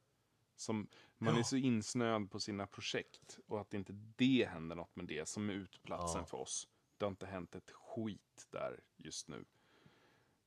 Som, 0.57 0.89
man 1.19 1.35
är 1.35 1.39
Ja. 1.39 1.45
så 1.45 1.57
insnöad 1.57 2.31
på 2.31 2.41
sina 2.41 2.67
projekt. 2.67 3.39
Och 3.47 3.61
att 3.61 3.75
inte 3.75 3.93
det 4.17 4.49
händer 4.51 4.77
något 4.77 4.97
med 4.97 5.07
det 5.07 5.29
som 5.29 5.51
är 5.51 5.55
utplatsen 5.55 6.21
Ja. 6.21 6.27
för 6.27 6.39
oss. 6.39 6.69
Det 6.99 7.05
har 7.05 7.11
inte 7.11 7.27
hänt 7.27 7.55
ett 7.55 7.71
skit 7.71 8.47
där 8.51 8.81
just 8.97 9.29
nu. 9.29 9.45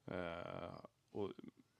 Eh, 0.05 0.79
och, 1.11 1.31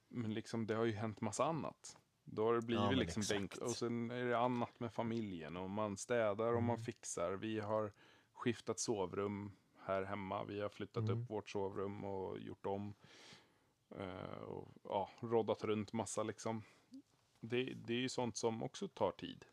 men 0.07 0.33
liksom, 0.33 0.67
det 0.67 0.75
har 0.75 0.85
ju 0.85 0.91
hänt 0.93 1.21
massa 1.21 1.45
annat. 1.45 1.97
Då 2.23 2.45
har 2.45 2.53
det 2.55 2.61
blivit 2.61 2.85
men 2.85 2.99
liksom 2.99 3.23
bänk, 3.29 3.57
och 3.57 3.71
sen 3.71 4.11
är 4.11 4.25
det 4.25 4.37
annat 4.39 4.79
med 4.79 4.93
familjen 4.93 5.57
och 5.57 5.69
man 5.69 5.97
städar 5.97 6.47
och 6.47 6.51
Mm. 6.53 6.65
man 6.65 6.77
fixar. 6.77 7.31
Vi 7.31 7.59
har 7.59 7.91
skiftat 8.33 8.79
sovrum 8.79 9.51
här 9.87 10.03
hemma. 10.03 10.43
Vi 10.43 10.59
har 10.61 10.69
flyttat 10.69 11.03
Mm. 11.03 11.21
upp 11.23 11.29
vårt 11.29 11.49
sovrum 11.49 12.03
och 12.05 12.39
gjort 12.39 12.65
om. 12.65 12.93
Eh, 13.95 14.41
och 14.41 14.67
ja, 14.83 15.09
roddat 15.19 15.63
runt 15.63 15.93
massa 15.93 16.23
liksom. 16.23 16.63
Det, 17.39 17.63
det 17.63 17.93
är 17.93 17.97
ju 17.97 18.09
sånt 18.09 18.37
som 18.37 18.63
också 18.63 18.87
tar 18.87 19.11
tid. 19.11 19.45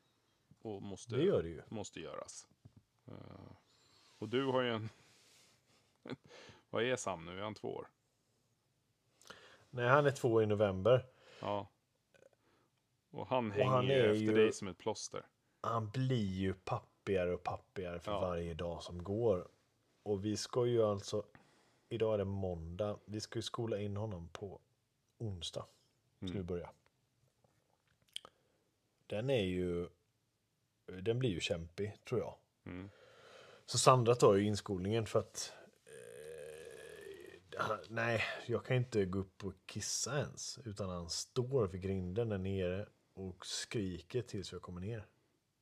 Och 0.62 0.82
måste, 0.82 1.16
Det 1.16 1.22
gör 1.24 1.42
det 1.42 1.48
ju. 1.48 1.62
måste 1.68 2.00
göras. 2.00 2.48
Eh, 3.06 3.52
och 4.18 4.28
du 4.28 4.44
har 4.46 4.62
ju 4.62 4.70
en... 4.70 4.88
Vad 6.70 6.82
är 6.82 6.96
Sam 6.96 7.24
nu? 7.24 7.38
Är 7.38 7.42
han 7.42 7.54
två 7.54 7.68
år? 7.74 7.88
Nej, 9.70 9.88
han 9.88 10.06
är 10.06 10.10
två 10.10 10.42
i 10.42 10.46
november. 10.46 11.06
Ja. 11.40 11.68
Och 13.10 13.26
han 13.26 13.50
hänger 13.52 13.66
han 13.70 13.86
ju 13.86 13.92
efter 13.92 14.14
ju- 14.14 14.34
dig 14.34 14.52
som 14.52 14.68
ett 14.68 14.78
plåster. 14.78 15.26
Han 15.60 15.90
blir 15.90 16.32
ju 16.34 16.54
pappigare 16.54 17.34
och 17.34 17.42
pappigare 17.42 18.00
för 18.00 18.12
Ja. 18.12 18.20
varje 18.20 18.54
dag 18.54 18.82
som 18.82 19.04
går. 19.04 19.48
Och 20.04 20.24
vi 20.24 20.36
ska 20.36 20.66
ju 20.66 20.82
alltså, 20.82 21.24
idag 21.88 22.14
är 22.14 22.18
det 22.18 22.24
måndag, 22.24 22.98
vi 23.04 23.20
ska 23.20 23.38
ju 23.38 23.42
skola 23.42 23.78
in 23.78 23.96
honom 23.96 24.28
på 24.28 24.60
onsdag. 25.18 25.66
Ska 26.16 26.26
Mm. 26.26 26.36
vi 26.36 26.42
börja. 26.42 26.70
Den 29.06 29.30
är 29.30 29.44
ju, 29.44 29.88
den 31.02 31.18
blir 31.18 31.30
ju 31.30 31.40
kämpig 31.40 31.96
tror 32.04 32.20
jag. 32.20 32.36
Mm. 32.64 32.90
Så 33.66 33.78
Sandra 33.78 34.14
tar 34.14 34.34
ju 34.34 34.44
inskolningen 34.44 35.06
för 35.06 35.18
att 35.18 35.52
eh, 35.86 37.76
Nej, 37.88 38.22
jag 38.46 38.64
kan 38.64 38.76
inte 38.76 39.04
gå 39.04 39.18
upp 39.18 39.44
och 39.44 39.54
kissa 39.66 40.18
ens. 40.18 40.58
Utan 40.64 40.88
han 40.88 41.10
står 41.10 41.66
vid 41.66 41.82
grinden 41.82 42.28
där 42.28 42.38
nere 42.38 42.88
och 43.14 43.46
skriker 43.46 44.22
tills 44.22 44.52
jag 44.52 44.62
kommer 44.62 44.80
ner. 44.80 45.06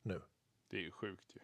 Nu. 0.03 0.23
Det 0.69 0.77
är 0.77 0.81
ju 0.81 0.91
sjukt 0.91 1.37
ju. 1.37 1.41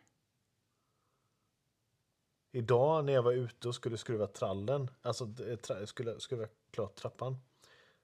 Idag 2.50 3.04
när 3.04 3.12
jag 3.12 3.22
var 3.22 3.32
ute 3.32 3.68
och 3.68 3.74
skulle 3.74 3.96
skruva 3.96 4.26
trallen, 4.26 4.90
alltså 5.02 5.24
eh, 5.48 5.56
tra, 5.56 5.86
skulle 5.86 6.20
skruva 6.20 6.46
klart 6.70 6.96
trappan, 6.96 7.36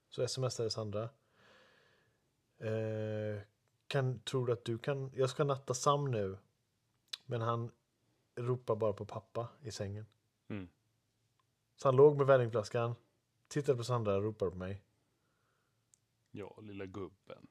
så 0.08 0.28
smsade 0.28 0.70
Sandra. 0.70 1.08
Eh, 2.58 3.42
kan, 3.86 4.18
tror 4.18 4.46
du 4.46 4.52
att 4.52 4.64
du 4.64 4.78
kan, 4.78 5.10
jag 5.14 5.30
ska 5.30 5.44
natta 5.44 5.74
Sam 5.74 6.10
nu, 6.10 6.38
men 7.26 7.40
han 7.40 7.70
ropar 8.36 8.76
bara 8.76 8.92
på 8.92 9.04
pappa 9.04 9.48
i 9.62 9.70
sängen. 9.70 10.06
Mm. 10.48 10.68
Så 11.76 11.88
han 11.88 11.96
låg 11.96 12.16
med 12.16 12.26
vällingflaskan, 12.26 12.94
tittade 13.48 13.78
på 13.78 13.84
Sandra 13.84 14.16
och 14.16 14.22
ropade 14.22 14.50
på 14.50 14.56
mig. 14.56 14.82
Ja, 16.30 16.58
lilla 16.62 16.86
gubben. 16.86 17.46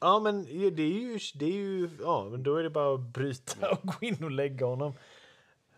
Ja, 0.00 0.20
men 0.20 0.44
det 0.44 0.82
är 0.82 1.00
ju, 1.00 1.18
det 1.34 1.44
är 1.44 1.52
ju, 1.52 1.90
ja, 2.00 2.28
men 2.30 2.42
då 2.42 2.56
är 2.56 2.62
det 2.62 2.70
bara 2.70 2.94
att 2.94 3.00
bryta 3.00 3.70
och 3.70 3.82
gå 3.82 4.06
in 4.06 4.24
och 4.24 4.30
lägga 4.30 4.66
honom. 4.66 4.92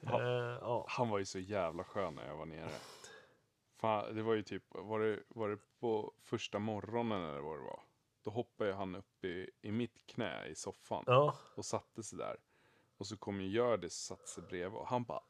Ja. 0.01 0.59
Ja. 0.61 0.87
Han 0.89 1.09
var 1.09 1.19
ju 1.19 1.25
så 1.25 1.39
jävla 1.39 1.85
skön 1.85 2.15
när 2.15 2.27
jag 2.27 2.37
var 2.37 2.47
nere. 2.47 2.71
Fan, 3.81 4.15
det 4.15 4.23
var 4.23 4.35
ju 4.35 4.43
typ, 4.43 4.63
var 4.71 5.01
det, 5.01 5.23
var 5.29 5.49
det 5.49 5.59
på 5.81 6.13
första 6.23 6.59
morgonen 6.59 7.23
eller 7.23 7.41
vad 7.41 7.59
det 7.59 7.65
var? 7.65 7.81
Då 8.23 8.31
hoppade 8.31 8.75
han 8.75 8.95
upp 8.95 9.25
i, 9.25 9.51
i 9.63 9.73
mitt 9.73 10.07
knä 10.07 10.47
i 10.47 10.55
soffan 10.55 11.05
ja. 11.07 11.37
och 11.55 11.65
satte 11.65 12.03
sig 12.03 12.19
där. 12.19 12.37
Och 12.97 13.07
så 13.07 13.17
kom 13.17 13.41
ju 13.41 13.49
Hjördis 13.49 14.11
och 14.11 14.19
satte 14.19 14.31
sig 14.31 14.43
bredvid 14.43 14.79
och 14.81 14.89
han 14.89 15.05
bara, 15.05 15.23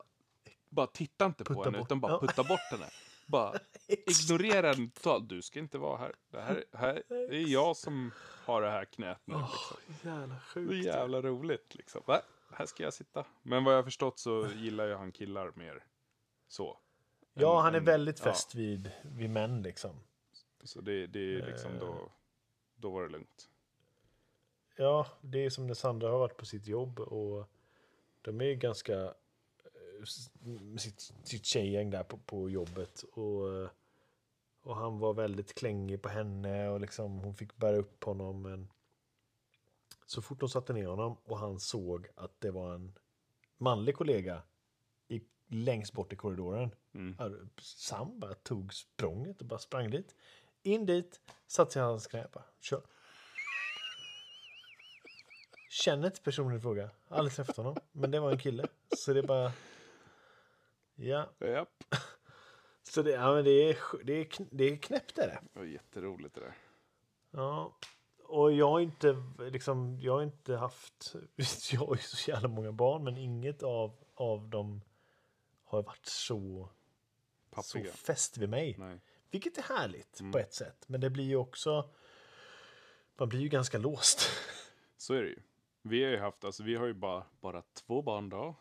bara 0.69 0.87
titta 0.87 1.27
inte 1.27 1.45
på 1.45 1.55
Putta 1.55 1.65
henne 1.65 1.79
bort- 1.79 1.87
utan 1.87 2.01
bara 2.01 2.13
ja. 2.13 2.21
putta 2.21 2.45
bort 2.45 2.71
henne. 2.71 2.87
Bara 3.27 3.53
ignorera 3.87 4.73
henne 4.73 4.91
totalt. 4.95 5.29
Du 5.29 5.43
ska 5.43 5.59
inte 5.59 5.79
vara 5.79 5.99
här. 5.99 6.15
Det 6.31 6.41
här, 6.41 6.65
här 6.73 7.03
det 7.09 7.37
är 7.37 7.49
jag 7.49 7.77
som 7.77 8.11
har 8.45 8.63
det 8.63 8.71
här 8.71 8.85
knät 8.85 9.21
nu. 9.25 9.35
Liksom. 9.35 10.11
Jävla 10.11 10.27
Det 10.27 10.35
är 10.35 10.39
sjukt. 10.41 10.87
jävla 10.87 11.23
roligt 11.23 11.75
liksom. 11.75 12.03
Va? 12.07 12.21
Här 12.59 12.67
ska 12.67 12.83
jag 12.83 12.95
sitta. 12.95 13.27
Men 13.43 13.65
vad 13.65 13.75
jag 13.75 13.79
har 13.79 13.85
förstått 13.85 14.19
så 14.19 14.49
gillar 14.57 14.87
ju 14.87 14.95
han 14.95 15.13
killar 15.13 15.53
mer 15.57 15.85
så. 16.49 16.79
Ja, 17.35 17.59
Än- 17.59 17.63
han 17.65 17.75
är 17.75 17.79
än- 17.79 17.85
väldigt 17.85 18.19
ja, 18.19 18.25
fäst 18.25 18.55
vid, 18.55 18.91
vid 19.03 19.31
män 19.31 19.63
liksom. 19.63 19.97
så 20.65 20.81
det, 20.81 21.07
det 21.07 21.19
är 21.35 21.47
liksom 21.47 21.73
Eh. 21.73 21.81
då, 21.81 22.13
då 22.77 22.91
var 22.91 23.03
det 23.03 23.09
lugnt. 23.09 23.49
Ja, 24.77 25.07
det 25.21 25.45
är 25.45 25.51
som 25.51 25.67
när 25.67 25.75
Sandra 25.75 26.11
har 26.11 26.19
varit 26.19 26.37
på 26.37 26.47
sitt 26.47 26.67
jobb 26.67 27.01
och 27.01 27.47
de 28.23 28.41
är 28.41 28.45
ju 28.45 28.55
ganska 28.55 28.95
eh, 29.05 30.05
sitt, 30.79 31.01
sitt 31.25 31.45
tjejgäng 31.47 31.91
där 31.91 32.05
på, 32.05 32.19
på 32.19 32.51
jobbet 32.51 33.03
och, 33.03 33.43
och 34.61 34.77
han 34.77 34.99
var 34.99 35.15
väldigt 35.15 35.55
klängig 35.55 36.03
på 36.03 36.09
henne 36.09 36.69
och 36.69 36.81
liksom 36.81 37.19
hon 37.19 37.35
fick 37.35 37.57
bära 37.57 37.77
upp 37.77 38.05
honom 38.05 38.43
men 38.43 38.69
så 40.07 40.23
fort 40.23 40.41
de 40.41 40.49
satte 40.49 40.73
ner 40.73 40.87
honom 40.87 41.17
och 41.25 41.39
han 41.39 41.61
såg 41.61 42.09
att 42.15 42.41
det 42.41 42.51
var 42.51 42.75
en 42.75 42.99
manlig 43.59 43.97
kollega 43.97 44.43
i, 45.09 45.21
längst 45.49 45.93
bort 45.93 46.13
i 46.13 46.17
korridoren 46.17 46.71
Mm. 46.97 47.49
Sam 47.59 48.21
bara 48.21 48.35
tog 48.35 48.75
språnget 48.75 49.41
och 49.41 49.47
bara 49.47 49.59
sprang 49.59 49.91
dit. 49.91 50.15
In 50.63 50.87
dit, 50.87 51.21
satte 51.47 51.73
sig 51.73 51.81
i 51.81 51.85
hans 51.85 52.07
knä 52.07 52.29
bara, 52.33 52.45
kör. 52.61 52.83
Känner 55.71 56.07
inte 56.07 56.21
personen 56.21 56.57
i 56.57 56.61
fråga, 56.61 56.91
aldrig 57.09 57.35
träffat 57.35 57.57
honom, 57.57 57.77
men 57.93 58.11
det 58.11 58.21
var 58.21 58.33
en 58.33 58.39
kille. 58.39 58.67
Så 58.97 59.13
det 59.13 59.19
är 59.19 59.27
bara... 59.27 59.53
Ja, 60.95 61.31
Japp. 61.39 61.85
så 62.83 63.03
det, 63.03 63.11
ja, 63.11 63.35
men 63.35 63.45
det, 63.45 63.51
är, 63.51 63.79
det, 64.05 64.13
är, 64.13 64.29
det 64.51 64.65
är 64.65 64.77
knäppt 64.77 65.19
är 65.19 65.27
det. 65.27 65.41
Det 65.53 65.59
var 65.59 65.67
jätteroligt 65.67 66.35
det 66.35 66.41
där. 66.41 66.57
Ja, 67.31 67.77
jag 68.57 68.71
har 68.71 68.81
inte 68.81 69.23
liksom, 69.39 70.01
jag 70.01 70.13
har 70.13 70.23
inte 70.23 70.57
haft, 70.57 71.15
jag 71.73 71.81
har 71.81 71.95
ju 71.97 72.03
så 72.03 72.31
jävla 72.31 72.49
många 72.49 72.73
barn, 72.73 73.05
men 73.05 73.17
inget 73.17 73.63
av, 73.63 73.97
av 74.15 74.49
dem 74.49 74.81
har 75.65 75.83
varit 75.83 76.07
så, 76.07 76.69
så 77.63 77.85
fäst 77.85 78.39
vid 78.39 78.49
mig. 78.49 78.77
Nej. 78.79 79.01
Vilket 79.31 79.59
är 79.59 79.63
härligt 79.63 80.21
Mm. 80.21 80.33
på 80.33 80.39
ett 80.39 80.55
sätt. 80.55 80.85
Men 80.89 81.01
det 81.01 81.11
blir 81.11 81.25
ju 81.25 81.37
också... 81.37 81.91
Man 83.19 83.29
blir 83.29 83.41
ju 83.41 83.49
ganska 83.49 83.79
låst. 83.79 84.21
Så 84.97 85.15
är 85.15 85.23
det 85.23 85.29
ju. 85.29 85.43
Vi 85.83 86.05
har 86.05 86.11
ju 86.11 86.19
haft, 86.19 86.45
alltså 86.45 86.63
vi 86.63 86.75
har 86.75 86.87
ju 86.87 86.95
bara, 86.95 87.25
bara 87.41 87.63
två 87.63 88.03
barn 88.03 88.29
då. 88.29 88.55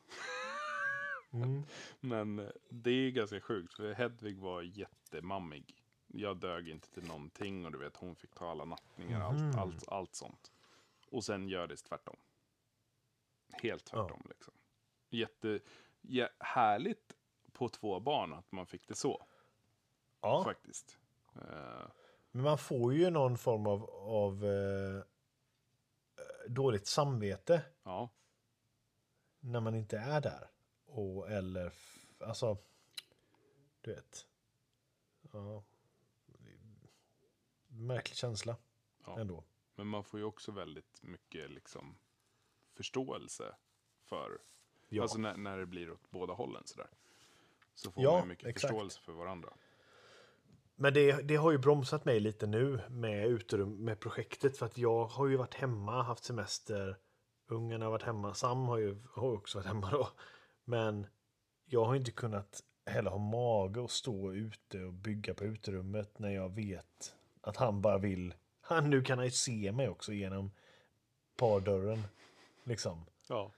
Mm. 1.33 1.63
Men 1.99 2.51
det 2.69 2.89
är 2.91 3.11
ganska 3.11 3.41
sjukt, 3.41 3.73
för 3.73 3.93
Hedvig 3.93 4.39
var 4.39 4.61
jättemammig. 4.61 5.75
Jag 6.17 6.37
dög 6.37 6.69
inte 6.69 6.89
till 6.89 7.07
någonting 7.07 7.65
och 7.65 7.71
du 7.71 7.77
vet, 7.77 7.97
hon 7.97 8.15
fick 8.15 8.33
ta 8.35 8.51
alla 8.51 8.65
nattningar, 8.65 9.21
allt, 9.21 9.39
Mhm. 9.41 9.59
allt, 9.59 9.87
allt 9.87 10.15
sånt. 10.15 10.51
Och 11.09 11.23
sen 11.23 11.47
gör 11.49 11.67
det 11.67 11.75
tvärtom. 11.77 12.15
Helt 13.53 13.85
tvärtom 13.85 14.21
liksom. 14.29 14.53
Jätte, 15.09 15.59
ja, 16.01 16.29
härligt 16.39 17.15
på 17.51 17.69
två 17.69 17.99
barn 17.99 18.33
att 18.33 18.51
man 18.51 18.65
fick 18.65 18.87
det 18.87 18.95
så, 18.95 19.25
Ja, 20.21 20.43
faktiskt. 20.43 20.97
Eh, 21.35 21.87
men 22.31 22.43
man 22.43 22.57
får 22.57 22.93
ju 22.93 23.09
någon 23.09 23.37
form 23.37 23.67
av, 23.67 23.89
av 23.93 24.45
eh, 24.45 25.03
dåligt 26.47 26.87
samvete. 26.87 27.61
ja, 27.83 28.09
när 29.39 29.59
man 29.59 29.75
inte 29.75 29.97
är 29.97 30.21
där. 30.21 30.49
Och 30.85 31.31
eller, 31.31 31.73
alltså, 32.19 32.57
du 33.81 33.93
vet. 33.93 34.27
Ja. 35.31 35.63
Märklig 37.75 38.17
känsla 38.17 38.55
Ja. 39.05 39.19
ändå. 39.19 39.43
Men 39.75 39.87
man 39.87 40.03
får 40.03 40.19
ju 40.19 40.25
också 40.25 40.51
väldigt 40.51 41.03
mycket 41.03 41.51
liksom 41.51 41.97
förståelse 42.73 43.55
för, 44.03 44.39
Ja. 44.89 45.01
alltså 45.01 45.17
när, 45.17 45.37
när 45.37 45.57
det 45.57 45.65
blir 45.65 45.91
åt 45.91 46.09
båda 46.09 46.33
hållen 46.33 46.61
sådär. 46.65 46.89
Så 47.75 47.91
får 47.91 48.03
Ja, 48.03 48.11
man 48.11 48.21
ju 48.21 48.27
mycket 48.27 48.47
exakt. 48.47 48.61
förståelse 48.61 49.01
för 49.01 49.11
varandra. 49.13 49.53
Men 50.75 50.93
det, 50.93 51.21
det 51.21 51.35
har 51.35 51.51
ju 51.51 51.57
bromsat 51.57 52.05
mig 52.05 52.19
lite 52.19 52.47
nu 52.47 52.81
med 52.89 53.27
uterum, 53.27 53.85
med 53.85 53.99
projektet. 53.99 54.57
För 54.57 54.65
att 54.65 54.77
jag 54.77 55.05
har 55.05 55.27
ju 55.27 55.35
varit 55.35 55.53
hemma, 55.53 56.03
haft 56.03 56.23
semester. 56.23 56.97
Ungarna 57.47 57.85
har 57.85 57.91
varit 57.91 58.03
hemma. 58.03 58.33
Sam 58.33 58.57
har 58.67 58.77
ju 58.77 59.03
har 59.13 59.31
också 59.31 59.57
varit 59.57 59.67
hemma 59.67 59.91
då. 59.91 60.09
Men 60.63 61.07
jag 61.65 61.85
har 61.85 61.95
inte 61.95 62.11
kunnat 62.11 62.63
heller 62.85 63.09
ha 63.11 63.17
mage 63.17 63.83
att 63.83 63.91
stå 63.91 64.33
ute 64.33 64.83
och 64.83 64.93
bygga 64.93 65.33
på 65.33 65.43
uterummet 65.43 66.19
när 66.19 66.29
jag 66.29 66.49
vet 66.55 67.14
att 67.45 67.57
han 67.57 67.81
bara 67.81 67.97
vill. 67.97 68.33
Han, 68.61 68.89
nu 68.89 69.03
kan 69.03 69.17
han 69.17 69.25
ju 69.25 69.31
se 69.31 69.71
mig 69.71 69.89
också 69.89 70.13
genom 70.13 70.51
pardörren. 71.37 72.03
Liksom. 72.63 73.05
Ja. 73.27 73.51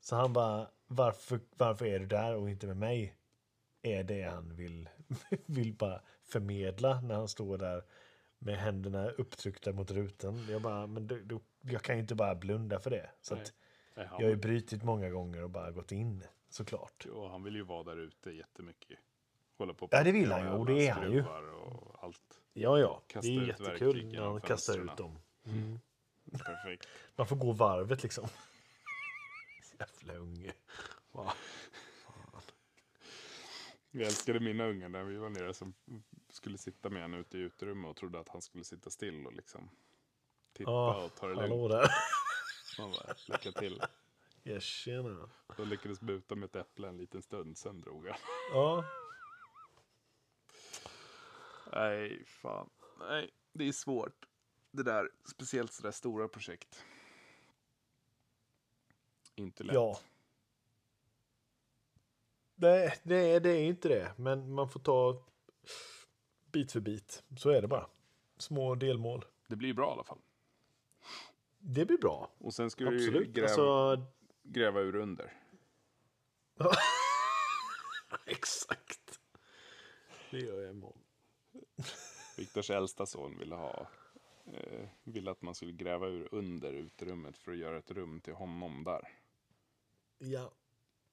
Så 0.00 0.16
han 0.16 0.32
bara, 0.32 0.70
varför, 0.86 1.40
varför 1.56 1.86
är 1.86 1.98
du 1.98 2.06
där 2.06 2.34
och 2.34 2.50
inte 2.50 2.66
med 2.66 2.76
mig? 2.76 3.16
Är 3.82 4.04
det 4.04 4.22
han 4.22 4.56
vill, 4.56 4.88
vill 5.46 5.74
bara 5.74 6.00
förmedla 6.22 7.00
när 7.00 7.14
han 7.14 7.28
står 7.28 7.58
där 7.58 7.84
med 8.38 8.56
händerna 8.56 9.10
upptryckta 9.10 9.72
mot 9.72 9.90
rutan. 9.90 10.46
Jag 10.50 10.62
bara, 10.62 10.86
men 10.86 11.06
då, 11.06 11.18
då, 11.24 11.40
jag 11.60 11.82
kan 11.82 11.96
ju 11.96 12.00
inte 12.00 12.14
bara 12.14 12.34
blunda 12.34 12.80
för 12.80 12.90
det. 12.90 13.10
Så 13.20 13.34
Nej. 13.34 13.44
Nej, 13.94 14.06
jag 14.10 14.24
har 14.24 14.30
ju 14.30 14.36
brutit 14.36 14.82
många 14.82 15.10
gånger 15.10 15.42
och 15.42 15.50
bara 15.50 15.70
gått 15.70 15.92
in, 15.92 16.24
såklart. 16.48 17.06
och 17.06 17.30
han 17.30 17.42
vill 17.42 17.54
ju 17.54 17.62
vara 17.62 17.82
där 17.82 17.96
ute 17.96 18.30
jättemycket. 18.30 18.98
Hålla 19.58 19.74
på 19.74 19.88
Ja, 19.90 20.04
det 20.04 20.12
vill 20.12 20.32
han 20.32 20.42
ju, 20.42 20.48
och 20.48 20.66
det 20.66 20.86
är 20.88 20.92
han 20.92 21.12
ju. 21.12 21.24
Och 21.24 22.04
allt. 22.04 22.40
Ja, 22.52 22.78
ja, 22.78 23.02
Kasta 23.06 23.30
det 23.30 23.36
är 23.36 23.46
jättekul 23.46 24.12
när 24.12 24.20
han 24.22 24.40
kastar 24.40 24.78
ut 24.78 24.96
dem. 24.96 25.18
Perfekt. 26.32 26.88
Man 27.16 27.26
får 27.26 27.36
gå 27.36 27.52
varvet 27.52 28.02
liksom. 28.02 28.28
Jävla 29.78 30.14
unge. 30.14 30.52
Jag 33.90 34.06
älskade 34.06 34.40
mina 34.40 34.66
ungar 34.66 34.88
när 34.88 35.04
vi 35.04 35.16
var 35.16 35.30
nere 35.30 35.54
som 35.54 35.74
skulle 36.30 36.58
sitta 36.58 36.90
med 36.90 37.02
honom 37.02 37.20
ute 37.20 37.38
i 37.38 37.40
uterummet 37.40 37.90
och 37.90 37.96
trodde 37.96 38.20
att 38.20 38.28
han 38.28 38.42
skulle 38.42 38.64
sitta 38.64 38.90
still 38.90 39.26
och 39.26 39.32
liksom 39.32 39.70
titta 40.52 40.70
Ja, 40.70 41.04
och 41.04 41.14
ta 41.14 41.26
det 41.28 41.40
hallå 41.40 41.68
lugnt. 41.68 41.70
där. 41.70 41.90
Man 42.78 42.90
bara, 42.90 43.14
lycka 43.28 43.52
till. 43.60 43.82
Ja, 44.42 44.60
tjena. 44.60 45.30
De 45.56 45.68
lyckades 45.68 46.00
buta 46.00 46.34
med 46.34 46.46
ett 46.46 46.56
äpple 46.56 46.88
en 46.88 46.96
liten 46.96 47.22
stund, 47.22 47.58
sen 47.58 47.80
drog 47.80 48.06
han. 48.08 48.18
Ja, 48.52 48.84
Nej, 51.72 52.24
fan. 52.26 52.70
Nej, 52.98 53.30
det 53.52 53.68
är 53.68 53.72
svårt. 53.72 54.26
Det 54.70 54.82
där, 54.82 55.10
speciellt 55.24 55.72
sådär 55.72 55.90
stora 55.90 56.28
projekt. 56.28 56.84
Inte 59.34 59.64
lätt. 59.64 59.74
Ja. 59.74 59.98
Nej, 62.54 63.00
det, 63.02 63.38
det 63.38 63.50
är 63.50 63.62
inte 63.62 63.88
det. 63.88 64.12
Men 64.16 64.52
man 64.52 64.68
får 64.68 64.80
ta 64.80 65.24
bit 66.52 66.72
för 66.72 66.80
bit. 66.80 67.22
Så 67.38 67.50
är 67.50 67.62
det 67.62 67.68
bara. 67.68 67.86
Små 68.36 68.74
delmål. 68.74 69.24
Det 69.48 69.56
blir 69.56 69.74
bra 69.74 69.88
i 69.88 69.92
alla 69.92 70.04
fall. 70.04 70.18
Det 71.58 71.84
blir 71.84 71.98
bra. 71.98 72.30
Och 72.38 72.54
sen 72.54 72.70
ska 72.70 72.84
du 72.84 72.96
Absolut. 72.96 73.28
gräva, 73.28 73.48
Alltså, 73.48 74.06
gräva 74.42 74.80
ur 74.80 74.96
under. 74.96 75.32
exakt. 78.26 79.20
Det 80.30 80.38
gör 80.38 80.60
jag 80.60 80.70
imorgon. 80.70 81.01
Viktors 82.36 82.70
äldsta 82.70 83.06
son 83.06 83.38
ville 83.38 83.54
ha 83.54 83.86
eh, 84.52 84.88
ville 85.04 85.30
att 85.30 85.42
man 85.42 85.54
skulle 85.54 85.72
gräva 85.72 86.06
ur 86.06 86.28
under 86.32 86.72
uterummet 86.72 87.38
för 87.38 87.52
att 87.52 87.58
göra 87.58 87.78
ett 87.78 87.90
rum 87.90 88.20
till 88.20 88.34
honom 88.34 88.84
där. 88.84 89.08
Ja. 90.18 90.52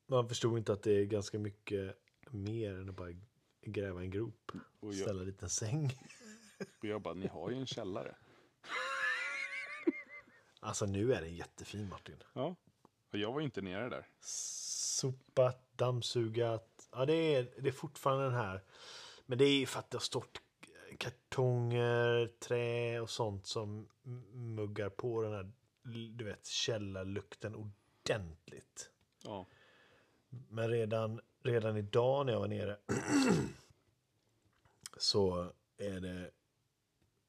Man 0.07 0.29
förstod 0.29 0.57
inte 0.57 0.73
att 0.73 0.83
det 0.83 0.91
är 0.91 1.05
ganska 1.05 1.39
mycket 1.39 1.95
mer 2.29 2.73
än 2.73 2.89
att 2.89 2.95
bara 2.95 3.13
gräva 3.61 4.01
en 4.01 4.09
grop. 4.11 4.51
Och 4.79 4.93
jag, 4.93 5.03
Ställa 5.03 5.19
en 5.21 5.27
liten 5.27 5.49
säng. 5.49 5.91
och 6.79 6.85
jag 6.85 7.01
bara, 7.01 7.13
ni 7.13 7.27
har 7.27 7.49
ju 7.49 7.55
en 7.57 7.67
källare. 7.67 8.15
Alltså 10.61 10.85
nu 10.85 11.13
är 11.13 11.21
den 11.21 11.35
jättefin 11.35 11.89
Martin. 11.89 12.23
Ja. 12.33 12.55
Och 13.11 13.17
jag 13.19 13.33
var 13.33 13.41
inte 13.41 13.61
nere 13.61 13.89
där. 13.89 14.07
sopat, 14.19 15.71
dammsugat. 15.77 16.89
Ja, 16.91 17.05
det 17.05 17.13
är, 17.13 17.51
det 17.61 17.67
är 17.67 17.71
fortfarande 17.73 18.23
den 18.23 18.33
här. 18.33 18.63
Men 19.25 19.37
det 19.37 19.45
är 19.45 19.65
för 19.65 19.79
att 19.79 19.91
det 19.91 19.95
har 19.97 20.01
stått 20.01 20.41
kartonger, 20.97 22.27
trä 22.39 22.99
och 22.99 23.09
sånt 23.09 23.47
som 23.47 23.89
muggar 24.33 24.89
på 24.89 25.21
den 25.21 25.33
här 25.33 25.51
du 26.15 26.23
vet, 26.23 26.45
källarlukten 26.45 27.55
ordentligt. 27.55 28.91
Ja. 29.23 29.47
Men 30.29 30.69
redan, 30.69 31.21
redan 31.43 31.77
idag 31.77 32.25
när 32.25 32.33
jag 32.33 32.39
var 32.39 32.47
nere 32.47 32.77
så 34.97 35.53
är 35.77 35.99
det 35.99 36.31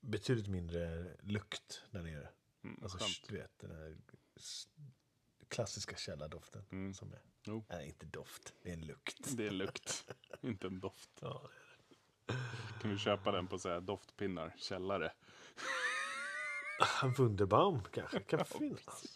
betydligt 0.00 0.48
mindre 0.48 1.10
lukt 1.22 1.82
där 1.90 2.02
nere. 2.02 2.28
Mm, 2.64 2.78
Alltså, 2.82 2.98
skönt. 2.98 3.22
du 3.28 3.36
vet, 3.36 3.58
den 3.58 3.70
här 3.70 3.96
klassiska 5.48 5.96
källardoften 5.96 6.64
Mm. 6.72 6.94
som 6.94 7.12
är. 7.12 7.20
Jo. 7.44 7.64
Nej, 7.68 7.86
inte 7.88 8.06
doft, 8.06 8.54
det 8.62 8.68
är 8.68 8.72
en 8.74 8.86
lukt. 8.86 9.36
Det 9.36 9.46
är 9.46 9.50
lukt, 9.50 10.12
inte 10.40 10.66
en 10.66 10.80
doft. 10.80 11.10
Ja, 11.20 11.50
Kan 12.82 12.90
du 12.90 12.98
köpa 12.98 13.32
den 13.32 13.46
på 13.46 13.58
så 13.58 13.68
här 13.68 13.80
doftpinnar, 13.80 14.54
källare? 14.56 15.12
Wunderbaum 17.18 17.82
kanske 17.92 18.20
kan 18.20 18.44
finnas. 18.44 19.06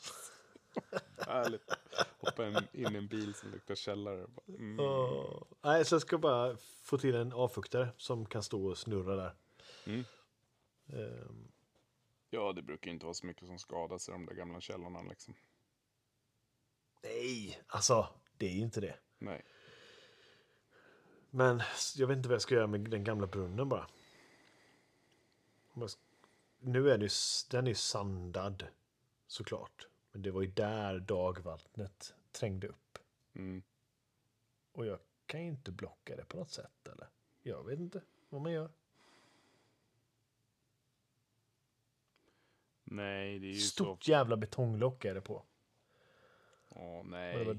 Härligt. 1.18 1.70
Hoppa 2.18 2.46
in 2.46 2.56
i 2.72 2.84
en 2.84 3.08
bil 3.08 3.34
som 3.34 3.50
luktar 3.50 3.74
källare. 3.74 4.26
Mm. 4.48 4.80
Åh. 4.80 5.42
Nej, 5.62 5.84
så 5.84 5.94
jag 5.94 6.02
ska 6.02 6.18
bara 6.18 6.56
få 6.82 6.98
till 6.98 7.14
en 7.14 7.32
avfuktare 7.32 7.88
som 7.96 8.26
kan 8.26 8.42
stå 8.42 8.66
och 8.66 8.78
snurra 8.78 9.16
där. 9.16 9.34
Mm. 9.86 10.04
Ehm, 10.92 11.48
Ja, 12.34 12.52
det 12.52 12.62
brukar 12.62 12.90
inte 12.90 13.06
vara 13.06 13.14
så 13.14 13.26
mycket 13.26 13.46
som 13.46 13.58
skadas 13.58 14.08
i 14.08 14.12
de 14.12 14.26
där 14.26 14.34
gamla 14.34 14.60
källorna 14.60 15.02
liksom. 15.02 15.34
nej, 17.02 17.62
alltså 17.66 18.08
det 18.36 18.46
är 18.46 18.52
ju 18.52 18.60
inte 18.60 18.80
det. 18.80 18.98
Nej. 19.18 19.44
Men 21.34 21.62
jag 21.96 22.06
vet 22.06 22.16
inte 22.16 22.28
vad 22.28 22.34
jag 22.34 22.42
ska 22.42 22.54
göra 22.54 22.66
med 22.66 22.80
den 22.80 23.04
gamla 23.04 23.26
brunnen 23.26 23.68
bara. 23.68 23.88
Nu 26.58 26.90
är 26.90 26.98
det 26.98 27.04
ju, 27.04 27.10
den 27.50 27.64
är 27.64 27.68
ju 27.68 27.74
sandad 27.74 28.66
såklart. 29.26 29.88
Men 30.12 30.22
det 30.22 30.30
var 30.30 30.42
ju 30.42 30.48
där 30.48 31.00
dagvattnet 31.00 32.14
trängde 32.32 32.68
upp. 32.68 32.98
Mm. 33.34 33.62
Och 34.72 34.86
jag 34.86 34.98
kan 35.26 35.42
ju 35.42 35.48
inte 35.48 35.72
blocka 35.72 36.16
det 36.16 36.24
på 36.24 36.36
något 36.36 36.50
sätt 36.50 36.88
eller? 36.88 37.08
Jag 37.42 37.64
vet 37.64 37.78
inte 37.78 38.02
vad 38.28 38.40
man 38.40 38.52
gör. 38.52 38.70
Nej, 42.84 43.38
det 43.38 43.46
är 43.46 43.52
ju 43.52 43.60
Stort 43.60 44.04
så. 44.04 44.10
jävla 44.10 44.36
betonglock 44.36 45.04
är 45.04 45.14
det 45.14 45.20
på. 45.20 45.42
Det 46.68 47.02
nej. 47.04 47.58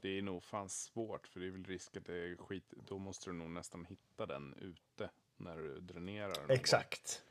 Det 0.00 0.18
är 0.18 0.22
nog 0.22 0.42
fan 0.42 0.68
svårt, 0.68 1.26
för 1.26 1.40
det 1.40 1.46
är 1.46 1.50
väl 1.50 1.64
risk 1.64 1.96
att 1.96 2.04
det 2.04 2.14
är 2.14 2.36
skit. 2.36 2.74
Då 2.86 2.98
måste 2.98 3.30
du 3.30 3.34
nog 3.34 3.50
nästan 3.50 3.84
hitta 3.84 4.26
den 4.26 4.54
ute 4.54 5.10
när 5.36 5.56
du 5.56 5.80
dränerar 5.80 6.34
gång. 6.34 6.56
Exakt. 6.56 7.22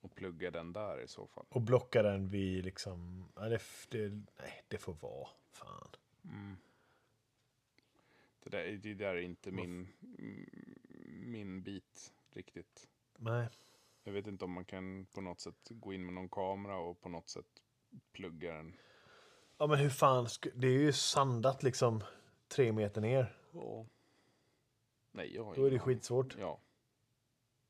Och 0.00 0.14
plugga 0.14 0.50
den 0.50 0.72
där 0.72 1.00
i 1.00 1.08
så 1.08 1.26
fall. 1.26 1.46
Och 1.48 1.62
blocka 1.62 2.02
den 2.02 2.28
vid 2.28 2.64
liksom... 2.64 3.28
Ja, 3.36 3.48
det, 3.48 3.60
det, 3.88 4.08
nej, 4.38 4.64
det 4.68 4.78
får 4.78 4.94
vara. 4.94 5.28
Fan. 5.50 5.90
Mm. 6.24 6.56
Det, 8.42 8.50
där, 8.50 8.78
det 8.82 8.94
där 8.94 9.14
är 9.14 9.20
inte 9.20 9.50
min, 9.50 9.88
min 11.06 11.62
bit 11.62 12.12
riktigt. 12.32 12.88
Nej. 13.16 13.48
Jag 14.02 14.12
vet 14.12 14.26
inte 14.26 14.44
om 14.44 14.52
man 14.52 14.64
kan 14.64 15.06
på 15.06 15.20
något 15.20 15.40
sätt 15.40 15.68
gå 15.70 15.92
in 15.92 16.04
med 16.04 16.14
någon 16.14 16.28
kamera 16.28 16.76
och 16.76 17.00
på 17.00 17.08
något 17.08 17.28
sätt 17.28 17.62
plugga 18.12 18.52
den. 18.52 18.76
Ja, 19.58 19.66
men 19.66 19.78
hur 19.78 19.90
fan... 19.90 20.26
sk- 20.26 20.52
Det 20.54 20.66
är 20.66 20.70
ju 20.78 20.92
sandat 20.92 21.62
liksom 21.62 22.04
tre 22.48 22.72
meter 22.72 23.00
ner. 23.00 23.36
Ja. 23.52 23.86
Nej, 25.12 25.34
jag 25.34 25.44
har 25.44 25.54
Då 25.54 25.60
är 25.60 25.64
det 25.64 25.68
aning. 25.70 25.78
skitsvårt. 25.78 26.36
Ja, 26.38 26.60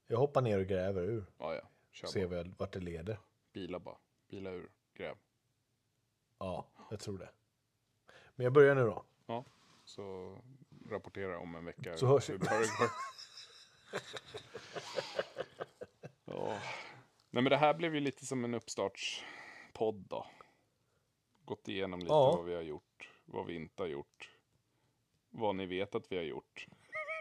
Jag 0.06 0.18
hoppar 0.18 0.42
ner 0.42 0.58
och 0.58 0.66
gräver 0.66 1.02
ur. 1.02 1.24
ja, 1.38 1.54
ja. 1.54 1.68
Kör 1.92 2.08
Ser 2.08 2.26
bara. 2.26 2.36
väl 2.36 2.54
vart 2.58 2.72
det 2.72 2.80
leder. 2.80 3.18
Bila 3.52 3.78
bara. 3.80 3.96
Bila 4.28 4.50
ur. 4.50 4.70
Gräv. 4.94 5.16
Ja, 6.38 6.66
jag 6.90 7.00
tror 7.00 7.18
det. 7.18 7.30
Men 8.34 8.44
jag 8.44 8.52
börjar 8.52 8.74
nu 8.74 8.82
då. 8.84 9.04
Ja, 9.26 9.44
så 9.84 10.36
rapportera 10.90 11.38
om 11.38 11.54
en 11.54 11.64
vecka. 11.64 11.96
Så 11.96 12.06
hörs 12.06 12.28
vi. 12.28 12.32
hur 12.32 12.38
bra 12.40 12.50
det 12.58 12.66
går. 12.78 12.90
ja. 16.24 16.58
Nej, 17.30 17.42
men 17.42 17.44
det 17.44 17.56
här 17.56 17.74
blev 17.74 17.94
ju 17.94 18.00
lite 18.00 18.26
som 18.26 18.44
en 18.44 18.54
uppstartspodd 18.54 19.94
då. 20.08 20.26
Gått 21.44 21.68
igenom 21.68 22.00
lite 22.00 22.12
Ja. 22.12 22.36
vad 22.36 22.44
vi 22.44 22.54
har 22.54 22.62
gjort. 22.62 23.08
vad 23.24 23.46
vi 23.46 23.54
inte 23.54 23.82
har 23.82 23.88
gjort. 23.88 24.30
Vad 25.30 25.56
ni 25.56 25.66
vet 25.66 25.94
att 25.94 26.12
vi 26.12 26.16
har 26.16 26.24
gjort. 26.24 26.66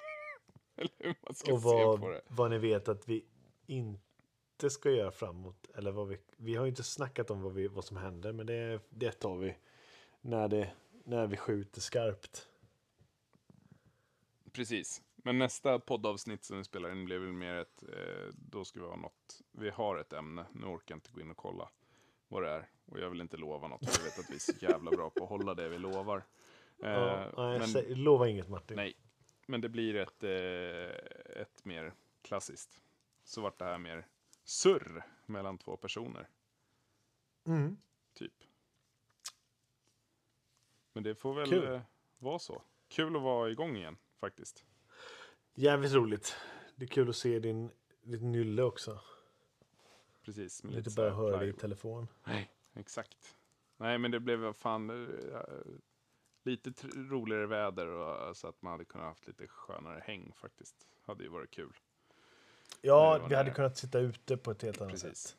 Eller 0.76 0.92
hur 0.98 1.16
man 1.22 1.34
ska 1.36 1.54
Och 1.54 1.62
se 1.62 1.68
på 1.84 1.96
vad, 1.98 2.12
det. 2.12 2.22
vad 2.28 2.52
ni 2.52 2.58
vet 2.58 2.88
att 2.88 3.08
vi 3.08 3.26
inte 3.66 4.70
ska 4.70 4.90
göra 4.92 5.12
framåt. 5.12 5.70
Eller 5.76 5.92
vad 5.92 6.08
vi, 6.08 6.18
vi 6.38 6.56
har 6.56 6.66
ju 6.66 6.70
inte 6.70 6.84
snackat 6.84 7.32
om 7.32 7.42
vad, 7.42 7.54
vi, 7.54 7.68
vad 7.68 7.86
som 7.86 7.98
händer, 7.98 8.34
men 8.34 8.46
det, 8.46 8.80
det 8.90 9.12
tar 9.12 9.38
vi 9.38 9.58
när, 10.22 10.48
det, 10.48 10.72
när 11.04 11.28
vi 11.28 11.38
skjuter 11.38 11.82
skarpt. 11.82 12.48
Precis. 14.52 15.02
Men 15.16 15.38
nästa 15.38 15.80
poddavsnitt 15.80 16.44
som 16.44 16.58
vi 16.58 16.64
spelar 16.64 16.92
in 16.92 17.06
blir 17.06 17.20
väl 17.20 17.32
mer 17.32 17.54
ett, 17.56 17.84
eh, 17.84 18.34
då 18.36 18.66
ska 18.66 18.80
vi 18.80 18.86
ha 18.88 18.96
något, 18.96 19.42
vi 19.52 19.70
har 19.70 19.98
ett 19.98 20.14
ämne, 20.14 20.46
nu 20.54 20.66
orkar 20.66 20.96
jag 20.96 20.98
inte 20.98 21.12
gå 21.12 21.22
in 21.22 21.32
och 21.32 21.38
kolla 21.38 21.70
vad 22.28 22.44
det 22.44 22.50
är. 22.50 22.70
Och 22.86 23.00
jag 23.00 23.10
vill 23.10 23.22
inte 23.22 23.38
lova 23.38 23.68
något, 23.68 23.86
för 23.90 24.00
jag 24.00 24.04
vet 24.06 24.20
att 24.20 24.30
vi 24.30 24.36
är 24.36 24.40
så 24.40 24.54
jävla 24.60 24.92
bra 24.92 25.10
på 25.10 25.24
att 25.24 25.30
hålla 25.30 25.54
det 25.54 25.70
vi 25.70 25.78
lovar. 25.78 26.18
Eh, 26.84 26.90
Ja, 26.92 27.32
nej, 27.38 27.60
men, 27.60 27.68
säg, 27.68 27.96
lova 27.96 28.28
inget 28.28 28.50
Martin. 28.50 28.78
nej, 28.78 28.94
men 29.48 29.62
det 29.62 29.70
blir 29.70 29.96
ett, 29.96 30.24
eh, 30.24 31.42
ett 31.42 31.66
mer 31.66 31.94
klassiskt. 32.22 32.82
Så 33.24 33.42
vart 33.42 33.60
det 33.60 33.66
här 33.66 33.78
mer 33.78 34.08
surr 34.44 35.04
mellan 35.26 35.58
två 35.58 35.78
personer, 35.78 36.30
Mm. 37.46 37.78
typ. 38.14 38.34
Men 40.94 41.04
det 41.04 41.16
får 41.16 41.34
väl 41.34 41.50
Kul. 41.50 41.64
eh, 41.74 41.82
vara 42.18 42.40
så. 42.40 42.62
Kul 42.88 43.16
att 43.16 43.22
vara 43.22 43.50
igång 43.50 43.76
igen, 43.78 43.98
faktiskt. 44.20 44.66
Jävligt 45.54 45.94
roligt. 45.94 46.36
Det 46.76 46.86
är 46.86 46.88
kul 46.90 47.10
att 47.10 47.16
se 47.16 47.40
din, 47.40 47.72
ditt 48.02 48.22
nylle 48.22 48.64
också. 48.64 49.00
Precis. 50.26 50.64
Lite 50.64 50.92
så 50.92 51.02
bara 51.02 51.10
höra 51.14 51.38
dig 51.38 51.50
i 51.50 51.54
telefon. 51.54 52.08
Nej, 52.24 52.52
exakt. 52.74 53.36
Nej, 53.78 53.98
men 53.98 54.12
det 54.12 54.20
blev 54.20 54.54
fan 54.54 54.90
eh, 54.90 55.42
lite 56.44 56.88
roligare 56.96 57.48
väder 57.48 57.88
och, 57.88 58.28
eh, 58.28 58.34
så 58.34 58.48
att 58.48 58.62
man 58.62 58.72
hade 58.72 58.86
kunnat 58.86 59.08
haft 59.08 59.28
lite 59.28 59.48
skönare 59.48 60.02
häng 60.06 60.34
faktiskt. 60.36 60.88
Hade 61.06 61.24
ju 61.24 61.30
varit 61.30 61.52
kul. 61.52 61.74
Ja, 62.82 63.20
var 63.20 63.30
vi 63.30 63.36
hade 63.36 63.52
kunnat 63.52 63.78
sitta 63.78 64.00
ute 64.00 64.38
på 64.38 64.52
ett 64.52 64.62
helt 64.62 64.82
annat 64.82 64.92
Precis. 64.94 65.18
sätt. 65.18 65.38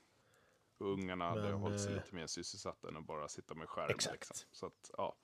Ungarna 0.79 1.29
hade 1.29 1.43
Men, 1.43 1.53
hållit 1.53 1.81
sig 1.81 1.91
eh, 1.93 1.97
lite 1.97 2.15
mer 2.15 2.27
sysselsatta 2.27 2.89
än 2.89 2.97
att 2.97 3.05
bara 3.05 3.29
sitta 3.29 3.55
med 3.55 3.69
skärm. 3.69 3.91
Exakt. 3.91 4.29
Liksom. 4.29 4.49
Så 4.53 4.67
att, 4.67 4.91
ja. 4.97 5.15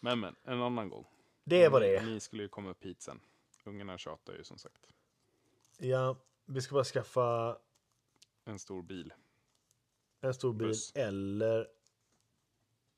Men, 0.00 0.20
men, 0.20 0.36
en 0.44 0.62
annan 0.62 0.88
gång. 0.88 1.04
Det 1.44 1.68
Ni- 1.72 1.80
det. 1.80 2.06
Ni 2.06 2.20
skulle 2.20 2.42
ju 2.42 2.48
komma 2.48 2.70
upp 2.70 2.84
hit 2.84 3.02
sen. 3.02 3.20
Ungarna 3.64 3.98
tjatar 3.98 4.34
ju 4.34 4.44
som 4.44 4.58
sagt. 4.58 4.92
Ja, 5.78 6.16
vi 6.44 6.62
ska 6.62 6.74
bara 6.74 6.84
skaffa 6.84 7.58
En 8.44 8.58
stor 8.58 8.82
bil. 8.82 9.12
En 10.20 10.34
stor 10.34 10.52
bil 10.52 10.68
Buss. 10.68 10.92
eller 10.96 11.68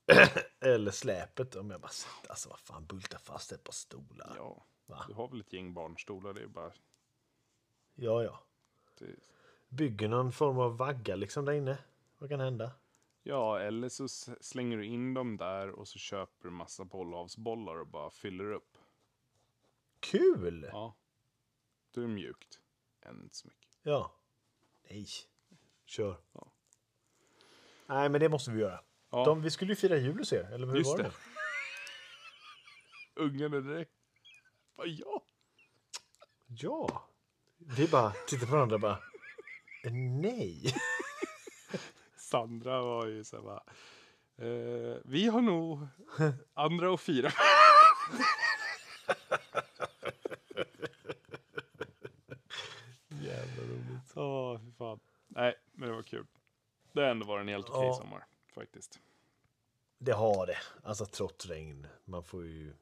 eller 0.61 0.91
släpet 0.91 1.57
om 1.57 1.71
jag 1.71 1.81
bara 1.81 1.89
sätter, 1.89 2.31
alltså 2.31 2.49
vad 2.49 2.59
fan, 2.59 2.87
bulta 2.87 3.19
fast 3.19 3.53
ett 3.53 3.64
par 3.64 3.73
stolar. 3.73 4.33
Ja, 4.37 4.64
Ja, 4.87 4.95
Va? 4.95 5.05
du 5.09 5.14
har 5.14 5.29
väl 5.29 5.41
ett 5.41 5.53
gäng 5.53 5.75
barnstolar. 5.75 6.35
Det 6.35 6.43
är 6.43 6.47
bara... 6.47 6.73
ja. 7.95 8.43
Det, 8.99 9.07
Bygger 9.69 10.09
någon 10.09 10.33
form 10.33 10.59
av 10.59 10.77
vagga 10.77 11.16
liksom 11.16 11.45
där 11.45 11.53
inne. 11.53 11.79
Vad 12.19 12.31
kan 12.31 12.41
hända? 12.41 12.73
Ja, 13.23 13.61
eller 13.61 13.89
så 13.89 14.09
slänger 14.41 14.77
du 14.77 14.85
in 14.87 15.14
dem 15.14 15.37
där 15.37 15.71
och 15.71 15.89
så 15.89 15.99
köper 15.99 16.45
du 16.45 16.51
massa 16.51 16.85
bollavsbollar 16.85 17.77
och 17.81 17.87
bara 17.87 18.11
fyller 18.11 18.53
upp. 18.53 18.79
Kul! 20.01 20.69
Ja. 20.73 20.97
Då 21.91 22.01
är 22.01 22.07
det 22.07 22.12
mjukt. 22.12 22.61
Än 23.01 23.23
inte 23.23 23.37
så 23.37 23.49
mycket. 23.49 23.79
Ja. 23.83 24.12
Nej. 24.91 25.07
Kör. 25.85 26.16
Ja. 26.33 26.53
Nej, 27.89 28.09
men 28.09 28.20
det 28.20 28.28
måste 28.28 28.51
vi 28.51 28.61
göra. 28.61 28.80
Ja, 29.11 29.24
De, 29.24 29.43
vi 29.43 29.51
skulle 29.51 29.72
ju 29.72 29.76
fira 29.76 29.97
jul 29.97 30.18
hos 30.18 30.32
er, 30.32 30.45
eller 30.53 30.66
hur 30.66 30.76
Just 30.76 30.91
var 30.91 30.99
det? 30.99 31.03
det. 31.05 31.12
ungarna 33.22 33.61
direkt. 33.61 33.91
Bara, 34.76 34.86
ja. 34.86 35.22
Ja. 36.49 37.09
Vi 37.59 37.89
bara 37.89 38.11
tittar 38.11 38.47
på 38.47 38.53
varandra 38.53 38.74
och 38.74 38.80
bara. 38.80 38.99
Nej. 40.20 40.74
Sandra 42.16 42.82
var 42.82 43.07
ju 43.07 43.24
så 43.24 43.36
här 43.36 43.43
bara. 43.43 43.62
Eh, 44.39 44.97
vi 45.05 45.26
har 45.28 45.41
nog 45.41 45.86
andra 46.55 46.95
att 46.95 47.01
fira. 47.01 47.32
Jävla 53.09 53.62
roligt. 53.62 54.12
Åh, 54.16 54.59
fy 54.64 54.72
fan. 54.72 55.01
Nej, 55.28 55.55
men 55.72 55.89
det 55.89 55.95
var 55.95 56.03
kul. 56.03 56.26
Det 56.99 57.05
har 57.05 57.11
ändå 57.11 57.27
varit 57.27 57.41
en 57.41 57.49
helt 57.49 57.69
okej 57.71 57.87
Ja. 57.87 57.95
sommar. 57.95 58.27
Faktiskt. 58.55 59.01
Det 59.99 60.13
har 60.13 60.47
det. 60.47 60.59
Alltså 60.83 61.07
trots 61.07 61.47
regn. 61.47 61.87
Man 62.05 62.25
får 62.25 62.45
ju... 62.45 62.75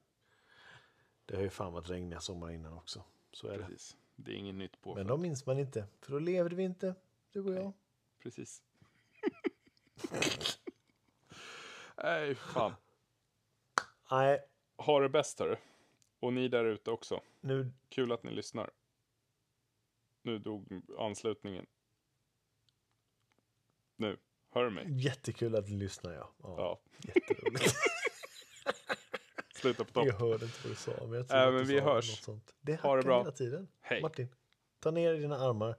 Det 1.26 1.36
har 1.36 1.42
ju 1.42 1.50
fan 1.50 1.72
varit 1.72 1.90
regniga 1.90 2.20
sommar 2.20 2.50
innan 2.50 2.72
också. 2.72 3.02
Så 3.32 3.48
är 3.48 3.58
det. 3.58 3.64
Precis. 3.64 3.96
Det 4.16 4.30
är 4.32 4.36
inget 4.36 4.54
nytt 4.54 4.80
på. 4.80 4.94
Men 4.94 5.06
de 5.06 5.20
minns 5.22 5.46
man 5.46 5.58
inte. 5.58 5.86
För 6.00 6.12
då 6.12 6.18
levde 6.18 6.56
vi 6.56 6.62
inte, 6.62 6.94
du 7.32 7.44
och 7.44 7.54
jag. 7.54 7.72
Precis. 8.22 8.62
Nej, 11.96 12.34
fan. 12.34 12.74
Nej, 14.10 14.40
Ha 14.76 15.00
det 15.00 15.08
bäst 15.08 15.38
hörru. 15.38 15.56
Och 16.20 16.32
ni 16.32 16.48
där 16.48 16.64
ute 16.64 16.90
också. 16.90 17.20
nu... 17.40 17.72
Kul 17.88 18.12
att 18.12 18.22
ni 18.22 18.30
lyssnar. 18.30 18.70
Nu 20.22 20.38
dog 20.38 20.82
anslutningen. 20.98 21.66
Nu. 23.96 24.16
Hör 24.54 24.64
du 24.64 24.70
mig? 24.70 24.84
Jättekul 24.88 25.56
att 25.56 25.66
du 25.66 25.72
lyssnar, 25.76 26.12
ja. 26.12 26.34
ja. 26.42 26.54
Ja. 26.58 26.80
Jätteroligt. 27.14 27.74
Sluta 29.54 29.84
på 29.84 29.92
topp. 29.92 30.06
jag 30.06 30.14
hörde 30.14 30.44
inte 30.44 30.58
vad 30.62 30.72
du 30.72 30.76
sa, 30.76 30.92
men 31.00 31.12
jag 31.12 31.28
tror 31.28 31.38
Äh, 31.40 31.46
att 31.46 31.54
men 31.54 31.66
du 31.66 31.72
vi 31.74 31.78
sa 31.78 31.84
hörs. 31.84 32.10
något 32.10 32.24
sånt. 32.24 32.54
Det 32.60 32.80
Ha 32.80 32.88
det 32.90 32.96
hackar 32.96 33.02
bra. 33.08 33.18
hela 33.18 33.30
tiden. 33.32 33.68
Hej. 33.80 34.02
Martin, 34.02 34.28
ta 34.80 34.90
ner 34.90 35.14
dina 35.14 35.36
armar. 35.36 35.76